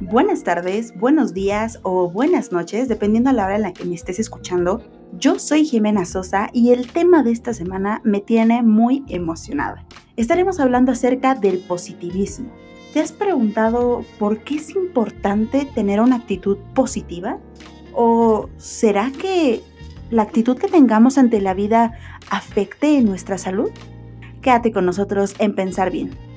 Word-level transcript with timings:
buenas 0.00 0.42
tardes, 0.44 0.94
buenos 0.98 1.34
días 1.34 1.78
o 1.82 2.10
buenas 2.10 2.52
noches, 2.52 2.88
dependiendo 2.88 3.30
a 3.30 3.32
la 3.32 3.44
hora 3.44 3.56
en 3.56 3.62
la 3.62 3.72
que 3.72 3.84
me 3.84 3.94
estés 3.94 4.18
escuchando. 4.18 4.82
Yo 5.18 5.38
soy 5.38 5.64
Jimena 5.64 6.04
Sosa 6.04 6.48
y 6.52 6.72
el 6.72 6.90
tema 6.90 7.22
de 7.22 7.32
esta 7.32 7.52
semana 7.52 8.00
me 8.02 8.20
tiene 8.20 8.62
muy 8.62 9.04
emocionada. 9.08 9.84
Estaremos 10.16 10.58
hablando 10.58 10.92
acerca 10.92 11.34
del 11.34 11.58
positivismo. 11.58 12.50
¿Te 12.94 13.00
has 13.00 13.12
preguntado 13.12 14.04
por 14.18 14.38
qué 14.42 14.56
es 14.56 14.70
importante 14.70 15.68
tener 15.74 16.00
una 16.00 16.16
actitud 16.16 16.56
positiva? 16.74 17.38
¿O 17.92 18.48
será 18.56 19.12
que 19.12 19.62
la 20.10 20.22
actitud 20.22 20.56
que 20.56 20.68
tengamos 20.68 21.18
ante 21.18 21.40
la 21.40 21.54
vida 21.54 21.92
afecte 22.30 23.00
nuestra 23.02 23.38
salud? 23.38 23.70
Quédate 24.40 24.72
con 24.72 24.86
nosotros 24.86 25.34
en 25.38 25.54
Pensar 25.54 25.90
Bien. 25.90 26.29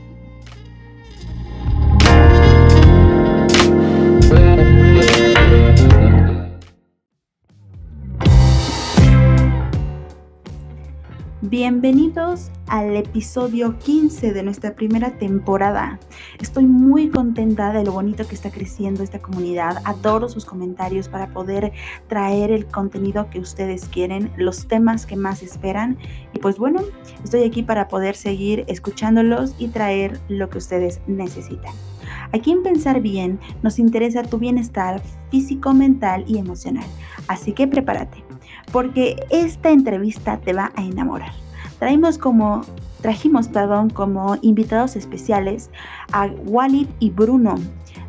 Bienvenidos 11.54 12.50
al 12.66 12.96
episodio 12.96 13.78
15 13.78 14.34
de 14.34 14.42
nuestra 14.42 14.74
primera 14.74 15.20
temporada. 15.20 16.00
Estoy 16.42 16.66
muy 16.66 17.10
contenta 17.10 17.72
de 17.72 17.84
lo 17.84 17.92
bonito 17.92 18.26
que 18.28 18.34
está 18.34 18.50
creciendo 18.50 19.04
esta 19.04 19.20
comunidad. 19.20 19.78
Adoro 19.86 20.30
sus 20.30 20.46
comentarios 20.46 21.10
para 21.10 21.28
poder 21.28 21.72
traer 22.08 22.50
el 22.50 22.66
contenido 22.66 23.30
que 23.30 23.38
ustedes 23.38 23.88
quieren, 23.88 24.32
los 24.36 24.68
temas 24.68 25.06
que 25.06 25.16
más 25.16 25.44
esperan. 25.44 26.00
Y 26.34 26.40
pues 26.40 26.58
bueno, 26.58 26.82
estoy 27.24 27.44
aquí 27.44 27.62
para 27.62 27.88
poder 27.88 28.16
seguir 28.16 28.66
escuchándolos 28.66 29.54
y 29.60 29.68
traer 29.68 30.20
lo 30.30 30.50
que 30.50 30.58
ustedes 30.58 31.02
necesitan. 31.06 31.74
Aquí 32.32 32.52
en 32.52 32.64
Pensar 32.64 33.00
Bien 33.00 33.40
nos 33.62 33.78
interesa 33.78 34.24
tu 34.24 34.40
bienestar 34.40 35.04
físico, 35.30 35.72
mental 35.72 36.24
y 36.26 36.40
emocional. 36.40 36.88
Así 37.28 37.54
que 37.54 37.68
prepárate, 37.68 38.24
porque 38.72 39.18
esta 39.30 39.70
entrevista 39.70 40.40
te 40.40 40.54
va 40.54 40.72
a 40.76 40.84
enamorar 40.84 41.43
como, 42.20 42.62
trajimos 43.02 43.48
perdón, 43.48 43.90
como 43.90 44.38
invitados 44.42 44.96
especiales 44.96 45.70
a 46.12 46.28
Walid 46.46 46.88
y 47.00 47.10
Bruno 47.10 47.56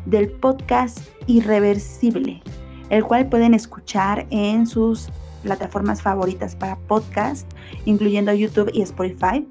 del 0.05 0.29
podcast 0.29 0.99
Irreversible, 1.27 2.41
el 2.89 3.03
cual 3.03 3.27
pueden 3.27 3.53
escuchar 3.53 4.25
en 4.29 4.67
sus 4.67 5.09
plataformas 5.43 6.01
favoritas 6.01 6.55
para 6.55 6.75
podcast, 6.75 7.47
incluyendo 7.85 8.33
YouTube 8.33 8.71
y 8.73 8.81
Spotify. 8.81 9.47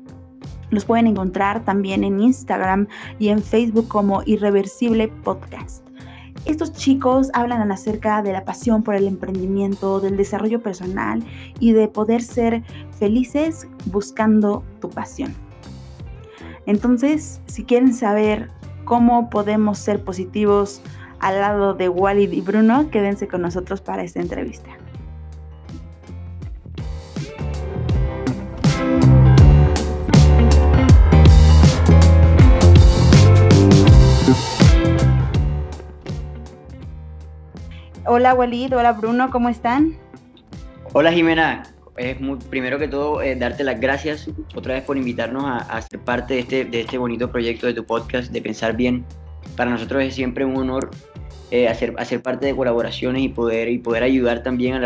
Los 0.70 0.84
pueden 0.84 1.06
encontrar 1.06 1.64
también 1.64 2.04
en 2.04 2.20
Instagram 2.20 2.88
y 3.18 3.28
en 3.28 3.42
Facebook 3.42 3.88
como 3.88 4.22
Irreversible 4.26 5.08
Podcast. 5.08 5.84
Estos 6.44 6.72
chicos 6.72 7.30
hablan 7.32 7.72
acerca 7.72 8.22
de 8.22 8.32
la 8.32 8.44
pasión 8.44 8.82
por 8.82 8.94
el 8.94 9.06
emprendimiento, 9.06 10.00
del 10.00 10.16
desarrollo 10.18 10.62
personal 10.62 11.24
y 11.58 11.72
de 11.72 11.88
poder 11.88 12.22
ser 12.22 12.62
felices 12.98 13.66
buscando 13.86 14.62
tu 14.80 14.90
pasión. 14.90 15.34
Entonces, 16.66 17.40
si 17.46 17.64
quieren 17.64 17.94
saber 17.94 18.50
cómo 18.84 19.30
podemos 19.30 19.78
ser 19.78 20.04
positivos 20.04 20.82
al 21.18 21.40
lado 21.40 21.72
de 21.72 21.88
Walid 21.88 22.32
y 22.32 22.42
Bruno, 22.42 22.90
quédense 22.90 23.26
con 23.26 23.40
nosotros 23.40 23.80
para 23.80 24.02
esta 24.02 24.20
entrevista. 24.20 24.70
Hola 38.06 38.34
Walid, 38.34 38.76
hola 38.76 38.92
Bruno, 38.92 39.30
¿cómo 39.30 39.48
están? 39.48 39.96
Hola 40.92 41.10
Jimena, 41.10 41.62
es 41.96 42.18
primero 42.50 42.78
que 42.78 42.86
todo 42.86 43.22
eh, 43.22 43.34
darte 43.34 43.64
las 43.64 43.80
gracias 43.80 44.28
otra 44.54 44.74
vez 44.74 44.82
por 44.84 44.98
invitarnos 44.98 45.44
a, 45.46 45.80
ser 45.80 46.00
parte 46.00 46.34
de 46.34 46.40
este, 46.40 46.64
de 46.66 46.80
este 46.82 46.98
bonito 46.98 47.32
proyecto 47.32 47.66
de 47.66 47.72
tu 47.72 47.82
podcast, 47.86 48.30
de 48.30 48.42
Pensar 48.42 48.76
Bien. 48.76 49.06
Para 49.56 49.70
nosotros 49.70 50.02
es 50.02 50.14
siempre 50.14 50.44
un 50.44 50.54
honor 50.54 50.90
eh, 51.50 51.66
hacer, 51.66 51.94
hacer 51.96 52.20
parte 52.20 52.44
de 52.44 52.54
colaboraciones 52.54 53.22
y 53.22 53.30
poder, 53.30 53.70
y 53.70 53.78
poder 53.78 54.02
ayudar 54.02 54.42
también 54.42 54.82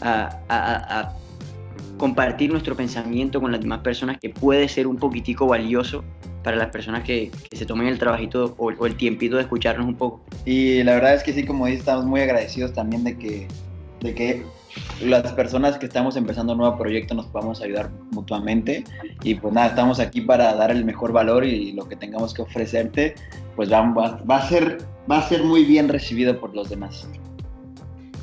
a, 0.00 1.12
compartir 1.98 2.50
nuestro 2.50 2.74
pensamiento 2.74 3.38
con 3.38 3.52
las 3.52 3.60
demás 3.60 3.80
personas 3.80 4.16
que 4.18 4.30
puede 4.30 4.68
ser 4.68 4.86
un 4.86 4.96
poquitico 4.96 5.46
valioso 5.46 6.04
para 6.46 6.58
las 6.58 6.68
personas 6.68 7.02
que, 7.02 7.32
se 7.50 7.66
tomen 7.66 7.88
el 7.88 7.98
trabajito 7.98 8.54
o, 8.56 8.86
el 8.86 8.96
tiempito 8.96 9.34
de 9.34 9.42
escucharnos 9.42 9.84
un 9.84 9.96
poco. 9.96 10.20
Y 10.44 10.80
la 10.84 10.94
verdad 10.94 11.14
es 11.14 11.24
que 11.24 11.32
sí, 11.32 11.44
como 11.44 11.66
dices, 11.66 11.80
estamos 11.80 12.04
muy 12.04 12.20
agradecidos 12.20 12.72
también 12.72 13.02
de 13.02 13.18
que, 13.18 13.48
de 14.00 14.14
que 14.14 14.46
las 15.04 15.32
personas 15.32 15.76
que 15.76 15.86
estamos 15.86 16.14
empezando 16.14 16.52
un 16.52 16.60
nuevo 16.60 16.78
proyecto 16.78 17.14
nos 17.14 17.26
podamos 17.26 17.60
ayudar 17.62 17.90
mutuamente. 18.12 18.84
Y 19.24 19.34
pues 19.34 19.52
nada, 19.52 19.66
estamos 19.66 19.98
aquí 19.98 20.20
para 20.20 20.54
dar 20.54 20.70
el 20.70 20.84
mejor 20.84 21.10
valor 21.10 21.44
y 21.44 21.72
lo 21.72 21.88
que 21.88 21.96
tengamos 21.96 22.32
que 22.32 22.42
ofrecerte, 22.42 23.16
pues 23.56 23.72
va, 23.72 23.80
va, 23.82 24.36
a, 24.36 24.48
ser, 24.48 24.78
va 25.10 25.18
a 25.18 25.28
ser 25.28 25.42
muy 25.42 25.64
bien 25.64 25.88
recibido 25.88 26.38
por 26.38 26.54
los 26.54 26.68
demás. 26.68 27.08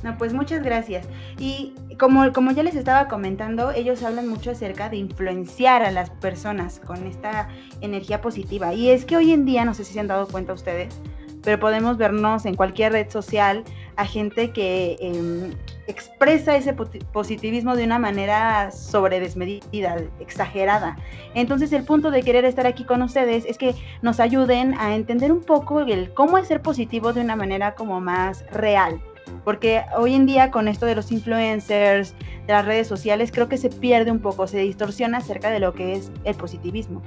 No, 0.04 0.18
pues 0.18 0.34
muchas 0.34 0.62
gracias. 0.62 1.08
Y 1.40 1.74
como, 1.98 2.34
como 2.34 2.52
ya 2.52 2.62
les 2.62 2.76
estaba 2.76 3.08
comentando, 3.08 3.72
ellos 3.72 4.04
hablan 4.04 4.28
mucho 4.28 4.52
acerca 4.52 4.90
de 4.90 4.98
influenciar 4.98 5.82
a 5.84 5.92
las 5.92 6.10
personas 6.10 6.80
con 6.80 7.08
esta 7.08 7.48
energía 7.80 8.20
positiva. 8.20 8.74
Y 8.74 8.90
es 8.90 9.06
que 9.06 9.16
hoy 9.16 9.32
en 9.32 9.46
día, 9.46 9.64
no 9.64 9.74
sé 9.74 9.86
si 9.86 9.94
se 9.94 10.02
han 10.02 10.08
dado 10.08 10.28
cuenta 10.28 10.52
ustedes, 10.52 11.00
pero 11.42 11.58
podemos 11.60 11.98
vernos 11.98 12.46
en 12.46 12.56
cualquier 12.56 12.92
red 12.92 13.10
social 13.10 13.64
a 13.96 14.06
gente 14.06 14.52
que 14.52 14.98
em, 15.00 15.54
expresa 15.88 16.56
ese 16.56 16.74
positivismo 16.74 17.76
de 17.76 17.86
una 17.86 18.00
manera 18.00 18.72
sobredesmedida, 18.72 19.98
exagerada. 20.20 20.98
Entonces 21.34 21.72
el 21.72 21.84
punto 21.84 22.12
de 22.12 22.24
querer 22.24 22.44
estar 22.44 22.66
aquí 22.66 22.84
con 22.86 23.02
ustedes 23.02 23.46
es 23.46 23.58
que 23.58 23.76
nos 24.02 24.20
ayuden 24.20 24.74
a 24.80 24.96
entender 24.96 25.32
un 25.32 25.44
poco 25.44 25.82
el 25.82 26.14
cómo 26.14 26.38
es 26.38 26.48
ser 26.48 26.62
positivo 26.62 27.14
de 27.14 27.22
una 27.22 27.36
manera 27.36 27.76
como 27.76 28.02
más 28.02 28.46
real 28.52 29.02
porque 29.44 29.82
hoy 29.98 30.14
en 30.14 30.26
día 30.26 30.52
con 30.52 30.68
esto 30.68 30.86
de 30.86 30.96
los 30.96 31.12
influencers, 31.12 32.16
de 32.48 32.54
las 32.54 32.66
redes 32.66 32.88
sociales, 32.88 33.32
creo 33.32 33.50
que 33.50 33.58
se 33.58 33.70
pierde 33.70 34.12
un 34.12 34.20
poco, 34.20 34.48
se 34.48 34.60
distorsiona 34.60 35.20
acerca 35.20 35.52
de 35.52 35.60
lo 35.60 35.74
que 35.74 35.94
es 35.94 36.12
el 36.24 36.36
positivismo. 36.36 37.02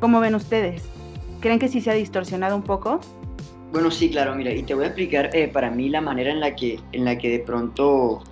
¿Cómo 0.00 0.20
ven 0.20 0.34
ustedes? 0.34 0.82
¿Creen 1.40 1.58
que 1.58 1.68
sí 1.68 1.80
se 1.80 1.90
ha 1.90 1.94
distorsionado 1.94 2.56
un 2.56 2.62
poco? 2.62 3.00
Bueno, 3.72 3.90
sí, 3.90 4.10
claro, 4.10 4.34
mira, 4.34 4.52
y 4.52 4.62
te 4.62 4.74
voy 4.74 4.84
a 4.84 4.86
explicar 4.88 5.30
eh, 5.34 5.48
para 5.48 5.70
mí 5.70 5.88
la 5.88 6.00
manera 6.00 6.30
en 6.30 6.40
la 6.40 6.56
que, 6.56 6.80
en 6.92 7.04
la 7.04 7.18
que 7.18 7.28
de 7.28 7.38
pronto 7.40 8.22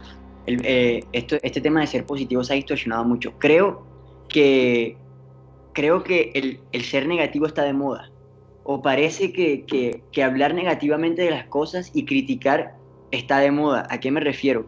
eh, 0.47 1.03
esto, 1.13 1.37
este 1.43 1.61
tema 1.61 1.81
de 1.81 1.89
ser 1.89 2.07
positivo 2.07 2.43
se 2.43 2.55
ha 2.55 2.57
distorsionado 2.57 3.05
mucho. 3.05 3.35
Creo 3.39 3.85
que, 4.29 4.97
creo 5.75 6.03
que 6.05 6.31
el, 6.35 6.61
el 6.73 6.85
ser 6.85 7.07
negativo 7.07 7.47
está 7.47 7.65
de 7.65 7.75
moda. 7.75 8.11
O 8.65 8.83
parece 8.83 9.33
que, 9.33 9.65
que, 9.65 10.03
que 10.11 10.25
hablar 10.25 10.55
negativamente 10.55 11.23
de 11.23 11.31
las 11.31 11.47
cosas 11.47 11.91
y 11.95 12.05
criticar 12.05 12.76
está 13.11 13.39
de 13.39 13.51
moda. 13.51 13.87
¿A 13.91 14.01
qué 14.01 14.11
me 14.11 14.21
refiero? 14.21 14.67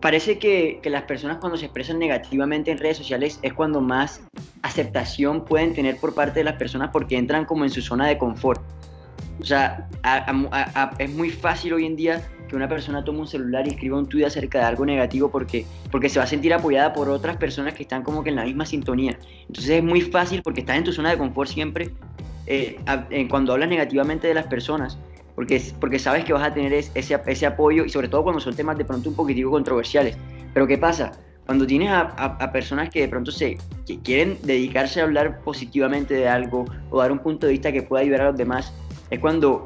Parece 0.00 0.38
que, 0.38 0.80
las 0.84 1.04
personas 1.04 1.38
cuando 1.38 1.56
se 1.56 1.64
expresan 1.64 1.98
negativamente 1.98 2.70
en 2.70 2.78
redes 2.78 2.98
sociales 2.98 3.38
es 3.42 3.54
cuando 3.54 3.80
más 3.80 4.22
aceptación 4.62 5.44
pueden 5.44 5.72
tener 5.72 5.96
por 5.96 6.14
parte 6.14 6.40
de 6.40 6.44
las 6.44 6.56
personas 6.56 6.90
porque 6.92 7.16
entran 7.16 7.46
como 7.46 7.64
en 7.64 7.70
su 7.70 7.80
zona 7.80 8.06
de 8.06 8.18
confort. 8.18 8.60
O 9.40 9.44
sea, 9.44 9.88
es 10.98 11.10
muy 11.10 11.30
fácil 11.30 11.72
hoy 11.72 11.86
en 11.86 11.96
día 11.96 12.22
que 12.48 12.54
una 12.54 12.68
persona 12.68 13.02
tome 13.02 13.20
un 13.20 13.26
celular 13.26 13.66
y 13.66 13.70
escriba 13.70 13.98
un 13.98 14.06
tweet 14.06 14.26
acerca 14.26 14.58
de 14.58 14.64
algo 14.64 14.84
negativo 14.84 15.30
porque, 15.30 15.64
porque 15.90 16.10
se 16.10 16.18
va 16.18 16.24
a 16.24 16.28
sentir 16.28 16.52
apoyada 16.52 16.92
por 16.92 17.08
otras 17.08 17.38
personas 17.38 17.72
que 17.72 17.82
están 17.82 18.02
como 18.02 18.22
que 18.22 18.28
en 18.28 18.36
la 18.36 18.44
misma 18.44 18.66
sintonía. 18.66 19.18
Entonces 19.48 19.70
es 19.70 19.82
muy 19.82 20.02
fácil 20.02 20.42
porque 20.42 20.60
estás 20.60 20.76
en 20.76 20.84
tu 20.84 20.92
zona 20.92 21.10
de 21.10 21.18
confort 21.18 21.48
siempre 21.48 21.90
eh, 22.46 22.78
cuando 23.30 23.54
hablas 23.54 23.70
negativamente 23.70 24.28
de 24.28 24.34
las 24.34 24.46
personas 24.46 24.98
porque, 25.34 25.62
porque 25.80 25.98
sabes 25.98 26.24
que 26.24 26.32
vas 26.32 26.42
a 26.42 26.54
tener 26.54 26.72
ese, 26.72 27.20
ese 27.26 27.46
apoyo 27.46 27.84
y 27.84 27.90
sobre 27.90 28.08
todo 28.08 28.22
cuando 28.22 28.40
son 28.40 28.54
temas 28.54 28.78
de 28.78 28.84
pronto 28.84 29.08
un 29.08 29.16
poquitico 29.16 29.50
controversiales. 29.50 30.16
Pero 30.52 30.66
¿qué 30.66 30.78
pasa? 30.78 31.12
Cuando 31.46 31.66
tienes 31.66 31.90
a, 31.90 32.00
a, 32.00 32.52
personas 32.52 32.88
que 32.88 33.00
de 33.00 33.08
pronto 33.08 33.30
se 33.30 33.58
que 33.86 33.98
quieren 34.00 34.38
dedicarse 34.42 35.00
a 35.00 35.04
hablar 35.04 35.40
positivamente 35.40 36.14
de 36.14 36.26
algo 36.26 36.64
o 36.90 36.98
dar 36.98 37.12
un 37.12 37.18
punto 37.18 37.46
de 37.46 37.52
vista 37.52 37.70
que 37.70 37.82
pueda 37.82 38.02
ayudar 38.02 38.22
a 38.22 38.24
los 38.26 38.36
demás, 38.36 38.72
es 39.10 39.18
cuando 39.18 39.64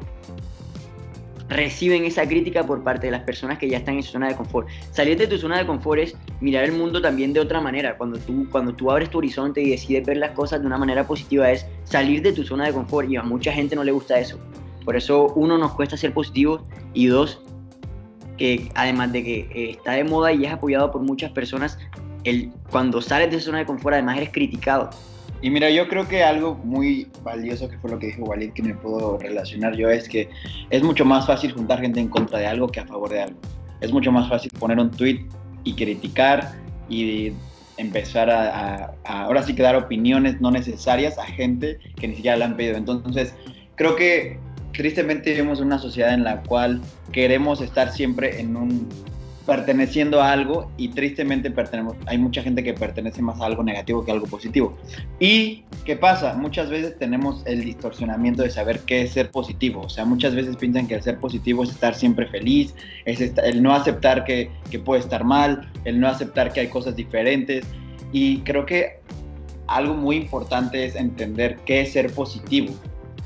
reciben 1.49 2.05
esa 2.05 2.27
crítica 2.27 2.63
por 2.65 2.83
parte 2.83 3.07
de 3.07 3.11
las 3.11 3.23
personas 3.23 3.57
que 3.57 3.67
ya 3.67 3.77
están 3.79 3.95
en 3.95 4.03
su 4.03 4.11
zona 4.11 4.27
de 4.27 4.35
confort. 4.35 4.67
Salir 4.91 5.17
de 5.17 5.27
tu 5.27 5.37
zona 5.37 5.57
de 5.57 5.65
confort 5.65 6.01
es 6.01 6.15
mirar 6.41 6.63
el 6.63 6.71
mundo 6.71 7.01
también 7.01 7.33
de 7.33 7.39
otra 7.39 7.59
manera. 7.59 7.97
Cuando 7.97 8.19
tú, 8.19 8.47
cuando 8.51 8.73
tú 8.73 8.91
abres 8.91 9.09
tu 9.09 9.17
horizonte 9.17 9.61
y 9.61 9.71
decides 9.71 10.05
ver 10.05 10.17
las 10.17 10.31
cosas 10.31 10.61
de 10.61 10.67
una 10.67 10.77
manera 10.77 11.05
positiva 11.07 11.51
es 11.51 11.65
salir 11.85 12.21
de 12.21 12.33
tu 12.33 12.43
zona 12.43 12.67
de 12.67 12.73
confort 12.73 13.09
y 13.09 13.15
a 13.15 13.23
mucha 13.23 13.51
gente 13.51 13.75
no 13.75 13.83
le 13.83 13.91
gusta 13.91 14.19
eso. 14.19 14.39
Por 14.85 14.95
eso, 14.95 15.33
uno, 15.35 15.57
nos 15.57 15.73
cuesta 15.73 15.97
ser 15.97 16.13
positivos 16.13 16.61
y 16.93 17.07
dos, 17.07 17.41
que 18.37 18.69
además 18.75 19.11
de 19.11 19.23
que 19.23 19.39
eh, 19.53 19.71
está 19.71 19.93
de 19.93 20.03
moda 20.03 20.31
y 20.31 20.45
es 20.45 20.51
apoyado 20.51 20.91
por 20.91 21.01
muchas 21.01 21.31
personas, 21.31 21.77
el, 22.23 22.51
cuando 22.71 23.01
sales 23.01 23.31
de 23.31 23.37
esa 23.37 23.47
zona 23.47 23.59
de 23.59 23.65
confort, 23.65 23.93
además 23.93 24.17
eres 24.17 24.31
criticado. 24.31 24.89
Y 25.41 25.49
mira, 25.49 25.69
yo 25.69 25.87
creo 25.87 26.07
que 26.07 26.23
algo 26.23 26.55
muy 26.63 27.07
valioso 27.23 27.69
que 27.69 27.77
fue 27.77 27.91
lo 27.91 27.99
que 27.99 28.07
dijo 28.07 28.23
Walid, 28.23 28.51
que 28.51 28.61
me 28.61 28.73
puedo 28.73 29.17
relacionar 29.17 29.75
yo, 29.75 29.89
es 29.89 30.09
que 30.09 30.29
es 30.69 30.83
mucho 30.83 31.05
más 31.05 31.27
fácil 31.27 31.53
juntar 31.53 31.79
gente 31.79 31.99
en 31.99 32.09
contra 32.09 32.39
de 32.39 32.47
algo 32.47 32.67
que 32.67 32.81
a 32.81 32.85
favor 32.85 33.09
de 33.09 33.21
algo. 33.21 33.39
Es 33.79 33.93
mucho 33.93 34.11
más 34.11 34.27
fácil 34.27 34.51
poner 34.59 34.77
un 34.79 34.91
tweet 34.91 35.25
y 35.63 35.75
criticar 35.75 36.51
y 36.89 37.31
empezar 37.77 38.29
a, 38.29 38.93
ahora 39.05 39.41
sí 39.43 39.55
que 39.55 39.63
dar 39.63 39.77
opiniones 39.77 40.41
no 40.41 40.51
necesarias 40.51 41.17
a 41.17 41.25
gente 41.25 41.79
que 41.95 42.09
ni 42.09 42.15
siquiera 42.15 42.35
la 42.35 42.45
han 42.45 42.57
pedido. 42.57 42.75
Entonces, 42.75 43.33
creo 43.75 43.95
que 43.95 44.37
tristemente 44.73 45.31
vivimos 45.31 45.59
una 45.59 45.79
sociedad 45.79 46.13
en 46.13 46.23
la 46.23 46.41
cual 46.43 46.81
queremos 47.11 47.61
estar 47.61 47.91
siempre 47.91 48.39
en 48.39 48.55
un 48.55 48.89
perteneciendo 49.49 50.21
a 50.21 50.31
algo 50.31 50.71
y 50.77 50.89
tristemente 50.89 51.51
hay 52.05 52.17
mucha 52.19 52.43
gente 52.43 52.63
que 52.63 52.75
pertenece 52.75 53.19
más 53.23 53.41
a 53.41 53.47
algo 53.47 53.63
negativo 53.63 54.05
que 54.05 54.11
a 54.11 54.13
algo 54.13 54.27
positivo. 54.27 54.77
¿Y 55.19 55.63
qué 55.85 55.95
pasa? 55.95 56.35
Muchas 56.35 56.69
veces 56.69 56.99
tenemos 56.99 57.41
el 57.47 57.65
distorsionamiento 57.65 58.43
de 58.43 58.51
saber 58.51 58.81
qué 58.81 59.01
es 59.01 59.11
ser 59.11 59.31
positivo. 59.31 59.81
O 59.81 59.89
sea, 59.89 60.05
muchas 60.05 60.35
veces 60.35 60.55
piensan 60.55 60.87
que 60.87 60.93
el 60.93 61.01
ser 61.01 61.17
positivo 61.17 61.63
es 61.63 61.71
estar 61.71 61.95
siempre 61.95 62.27
feliz, 62.27 62.75
es 63.05 63.21
el 63.21 63.63
no 63.63 63.73
aceptar 63.73 64.23
que, 64.23 64.51
que 64.69 64.77
puede 64.77 65.01
estar 65.01 65.23
mal, 65.23 65.71
el 65.83 65.99
no 65.99 66.07
aceptar 66.07 66.53
que 66.53 66.59
hay 66.59 66.67
cosas 66.67 66.95
diferentes. 66.95 67.65
Y 68.11 68.41
creo 68.41 68.67
que 68.67 68.99
algo 69.65 69.95
muy 69.95 70.17
importante 70.17 70.85
es 70.85 70.95
entender 70.95 71.57
qué 71.65 71.81
es 71.81 71.93
ser 71.93 72.13
positivo. 72.13 72.71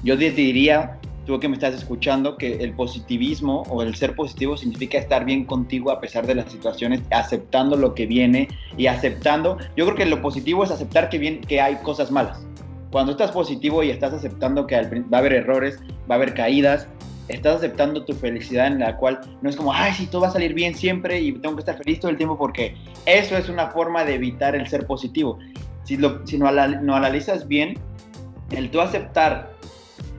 Yo 0.06 0.16
diría 0.16 1.00
tú 1.26 1.40
que 1.40 1.48
me 1.48 1.56
estás 1.56 1.74
escuchando, 1.74 2.38
que 2.38 2.56
el 2.56 2.74
positivismo 2.74 3.64
o 3.70 3.82
el 3.82 3.96
ser 3.96 4.16
positivo 4.16 4.58
significa 4.58 4.98
estar 4.98 5.26
bien 5.26 5.46
contigo 5.46 5.92
a 5.92 6.00
pesar 6.00 6.28
de 6.28 6.36
las 6.36 6.52
situaciones, 6.52 7.02
aceptando 7.12 7.76
lo 7.78 7.94
que 7.96 8.06
viene 8.06 8.50
y 8.78 8.88
aceptando. 8.88 9.58
Yo 9.76 9.86
creo 9.86 9.96
que 9.96 10.06
lo 10.06 10.22
positivo 10.22 10.64
es 10.64 10.72
aceptar 10.72 11.10
que, 11.10 11.18
bien, 11.18 11.42
que 11.42 11.62
hay 11.62 11.76
cosas 11.78 12.12
malas. 12.12 12.46
Cuando 12.92 13.14
estás 13.14 13.32
positivo 13.32 13.84
y 13.84 13.90
estás 13.90 14.14
aceptando 14.14 14.68
que 14.68 14.76
va 14.76 15.18
a 15.18 15.20
haber 15.20 15.34
errores, 15.34 15.80
va 16.10 16.16
a 16.16 16.18
haber 16.18 16.34
caídas, 16.34 16.88
estás 17.28 17.58
aceptando 17.58 18.04
tu 18.06 18.14
felicidad 18.14 18.68
en 18.68 18.80
la 18.80 18.98
cual 18.98 19.20
no 19.42 19.50
es 19.50 19.56
como, 19.56 19.74
ay, 19.74 19.94
sí, 19.94 20.08
todo 20.08 20.22
va 20.22 20.28
a 20.28 20.32
salir 20.32 20.54
bien 20.54 20.76
siempre 20.76 21.20
y 21.20 21.32
tengo 21.32 21.56
que 21.56 21.62
estar 21.62 21.78
feliz 21.78 22.00
todo 22.00 22.12
el 22.12 22.18
tiempo 22.18 22.38
porque 22.38 22.76
eso 23.06 23.38
es 23.38 23.50
una 23.50 23.68
forma 23.72 24.04
de 24.04 24.16
evitar 24.16 24.56
el 24.56 24.68
ser 24.68 24.86
positivo. 24.86 25.40
Si, 25.86 25.98
lo, 25.98 26.26
si 26.28 26.38
no, 26.38 26.52
no 26.52 26.96
analizas 26.96 27.48
bien, 27.48 27.80
el 28.52 28.70
tú 28.70 28.82
aceptar 28.82 29.54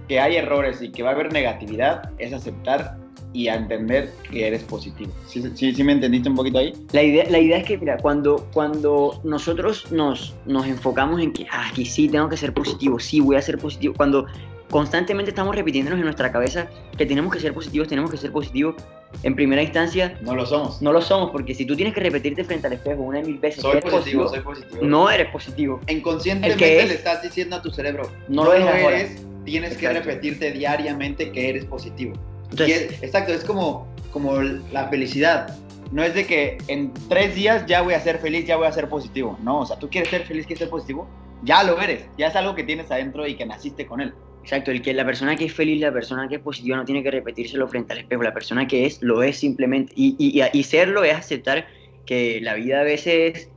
que 0.08 0.20
hay 0.20 0.36
errores 0.36 0.82
y 0.82 0.90
que 0.90 1.02
va 1.02 1.10
a 1.10 1.12
haber 1.14 1.32
negatividad 1.32 2.10
es 2.18 2.32
aceptar 2.32 2.96
y 3.34 3.48
entender 3.48 4.12
que 4.30 4.46
eres 4.46 4.62
positivo. 4.62 5.12
¿Sí, 5.26 5.42
sí, 5.56 5.84
me 5.84 5.92
entendiste 5.92 6.28
un 6.28 6.36
poquito 6.36 6.58
ahí? 6.58 6.72
La 6.92 7.02
idea, 7.02 7.28
la 7.28 7.40
idea 7.40 7.58
es 7.58 7.66
que, 7.66 7.76
mira, 7.76 7.98
cuando, 7.98 8.48
cuando 8.52 9.20
nosotros 9.24 9.90
nos, 9.90 10.34
nos 10.46 10.66
enfocamos 10.66 11.20
en 11.20 11.32
que 11.32 11.44
ah, 11.50 11.68
aquí 11.68 11.84
sí 11.84 12.08
tengo 12.08 12.28
que 12.28 12.36
ser 12.36 12.54
positivo, 12.54 13.00
sí 13.00 13.20
voy 13.20 13.34
a 13.36 13.42
ser 13.42 13.58
positivo, 13.58 13.92
cuando 13.96 14.26
constantemente 14.70 15.31
estamos 15.31 15.55
repitiéndonos 15.55 15.99
en 15.99 16.05
nuestra 16.05 16.32
cabeza 16.32 16.69
que 16.96 17.06
tenemos 17.06 17.32
que 17.32 17.40
ser 17.40 17.55
positivos, 17.55 17.88
tenemos 17.88 18.11
que 18.11 18.16
ser 18.16 18.32
positivos, 18.32 18.76
en 19.22 19.34
primera 19.34 19.62
instancia... 19.62 20.19
No 20.22 20.34
lo 20.34 20.44
somos. 20.44 20.82
No 20.82 20.93
lo 20.93 21.00
somos, 21.00 21.31
porque 21.31 21.55
si 21.55 21.64
tú 21.64 21.76
tienes 21.76 21.94
que 21.94 22.00
repetirte 22.00 22.44
frente 22.44 22.66
al 22.66 22.72
espejo 22.72 23.02
una 23.02 23.20
y 23.20 23.25
mil 23.25 23.38
veces... 23.38 23.62
Soy 23.62 23.81
positivo, 23.81 24.28
soy 24.28 24.40
positivo. 24.40 24.82
No 24.82 25.11
eres 25.11 25.31
positivo. 25.31 25.81
Inconscientemente 25.88 26.87
le 26.87 26.94
estás 26.94 27.22
diciendo 27.22 27.56
a 27.56 27.62
tu 27.62 27.70
cerebro, 27.70 28.11
no, 28.28 28.44
lo 28.44 28.55
eres 28.55 29.25
tienes 29.44 29.76
que 29.76 29.88
repetirte 29.93 30.50
diariamente 30.52 31.31
que 31.31 31.50
eres 31.50 31.64
positivo. 31.64 32.14
exacto, 32.58 33.32
es 33.32 33.44
como, 33.44 33.87
como 34.11 34.40
la 34.40 34.88
felicidad. 34.88 35.56
No 35.93 36.02
es 36.02 36.14
de 36.14 36.26
que 36.26 36.58
en 36.69 36.93
tres 37.08 37.34
días 37.34 37.66
ya 37.66 37.82
voy 37.82 37.94
a 37.94 38.00
ser 38.00 38.19
feliz, 38.19 38.46
ya 38.46 38.56
voy 38.56 38.66
a 38.66 38.72
ser 38.72 38.88
positivo. 38.88 39.38
No, 39.43 39.61
o 39.61 39.66
sea, 39.66 39.78
tú 39.78 39.88
quieres 39.88 40.11
ser 40.11 40.25
feliz, 40.25 40.46
quieres 40.46 40.61
ser 40.61 40.70
positivo, 40.70 41.06
ya 41.43 41.62
lo 41.62 41.81
eres. 41.81 42.06
Ya 42.19 42.28
es 42.28 42.37
algo 42.37 42.55
que 42.55 42.64
tienes 42.64 42.90
adentro 42.90 43.26
y 43.26 43.37
que 43.37 43.46
naciste 43.46 43.87
con 43.87 44.00
él. 44.00 44.14
Exacto, 44.44 44.70
el 44.70 44.82
que 44.82 44.93
la 44.93 45.06
persona 45.06 45.37
que 45.37 45.46
es 45.46 45.55
feliz, 45.55 45.81
la 45.81 45.91
persona 45.91 46.29
que 46.29 46.35
es 46.35 46.41
positiva 46.43 46.76
no 46.76 46.85
tiene 46.85 47.02
que 47.02 47.11
repetírselo 47.11 47.67
frente 47.67 47.94
al 47.94 48.00
espejo. 48.00 48.23
La 48.23 48.35
persona 48.35 48.67
que 48.67 48.85
es, 48.85 49.00
lo 49.00 49.23
es 49.23 49.38
simplemente. 49.38 49.91
Y, 49.96 50.17
y, 50.19 50.43
y 50.52 50.62
serlo 50.64 51.02
es 51.02 51.14
aceptar 51.14 51.67
que 52.05 52.43
la 52.43 52.52
vida 52.52 52.81
a 52.81 52.82
veces 52.82 53.49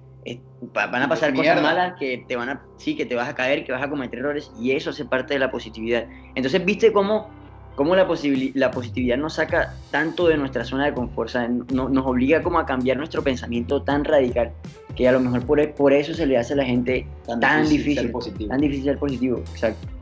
van 0.74 1.04
a 1.04 1.10
pasar 1.10 1.34
cosas 1.34 1.62
malas 1.62 1.95
que 2.00 2.24
te 2.25 2.38
van 2.38 2.48
a, 2.48 2.62
sí, 2.78 2.95
que 2.95 3.06
te 3.06 3.16
vas 3.16 3.28
a 3.28 3.36
caer, 3.36 3.66
que 3.66 3.74
vas 3.74 3.84
a 3.84 3.89
cometer 3.89 4.19
errores 4.19 4.50
y 4.57 4.72
eso 4.72 4.92
hace 4.92 5.04
parte 5.04 5.34
de 5.34 5.42
la 5.42 5.51
positividad. 5.51 6.06
Entonces, 6.36 6.63
¿viste 6.63 6.94
cómo, 6.94 7.30
cómo 7.75 7.94
la, 7.94 8.07
la 8.54 8.72
positividad 8.72 9.18
nos 9.18 9.33
saca 9.33 9.74
tanto 9.92 10.30
de 10.30 10.38
nuestra 10.38 10.63
zona 10.63 10.86
de 10.86 10.94
confort? 10.94 11.36
nos 11.36 12.06
obliga 12.06 12.42
como 12.42 12.60
a 12.60 12.66
cambiar 12.66 12.95
nuestro 12.95 13.22
pensamiento 13.22 13.83
tan 13.83 14.06
radical 14.06 14.54
que 14.95 15.06
a 15.06 15.12
lo 15.12 15.19
mejor 15.19 15.45
por, 15.45 15.74
por 15.74 15.92
eso 15.92 16.13
se 16.13 16.25
le 16.25 16.38
hace 16.38 16.54
a 16.54 16.56
la 16.56 16.66
gente 16.66 17.06
tan, 17.42 17.68
difícil, 17.68 18.10
tan 18.48 18.62
difícil 18.62 18.86
ser 18.86 18.98
positivo. 18.98 19.40
Exacto. 19.51 19.96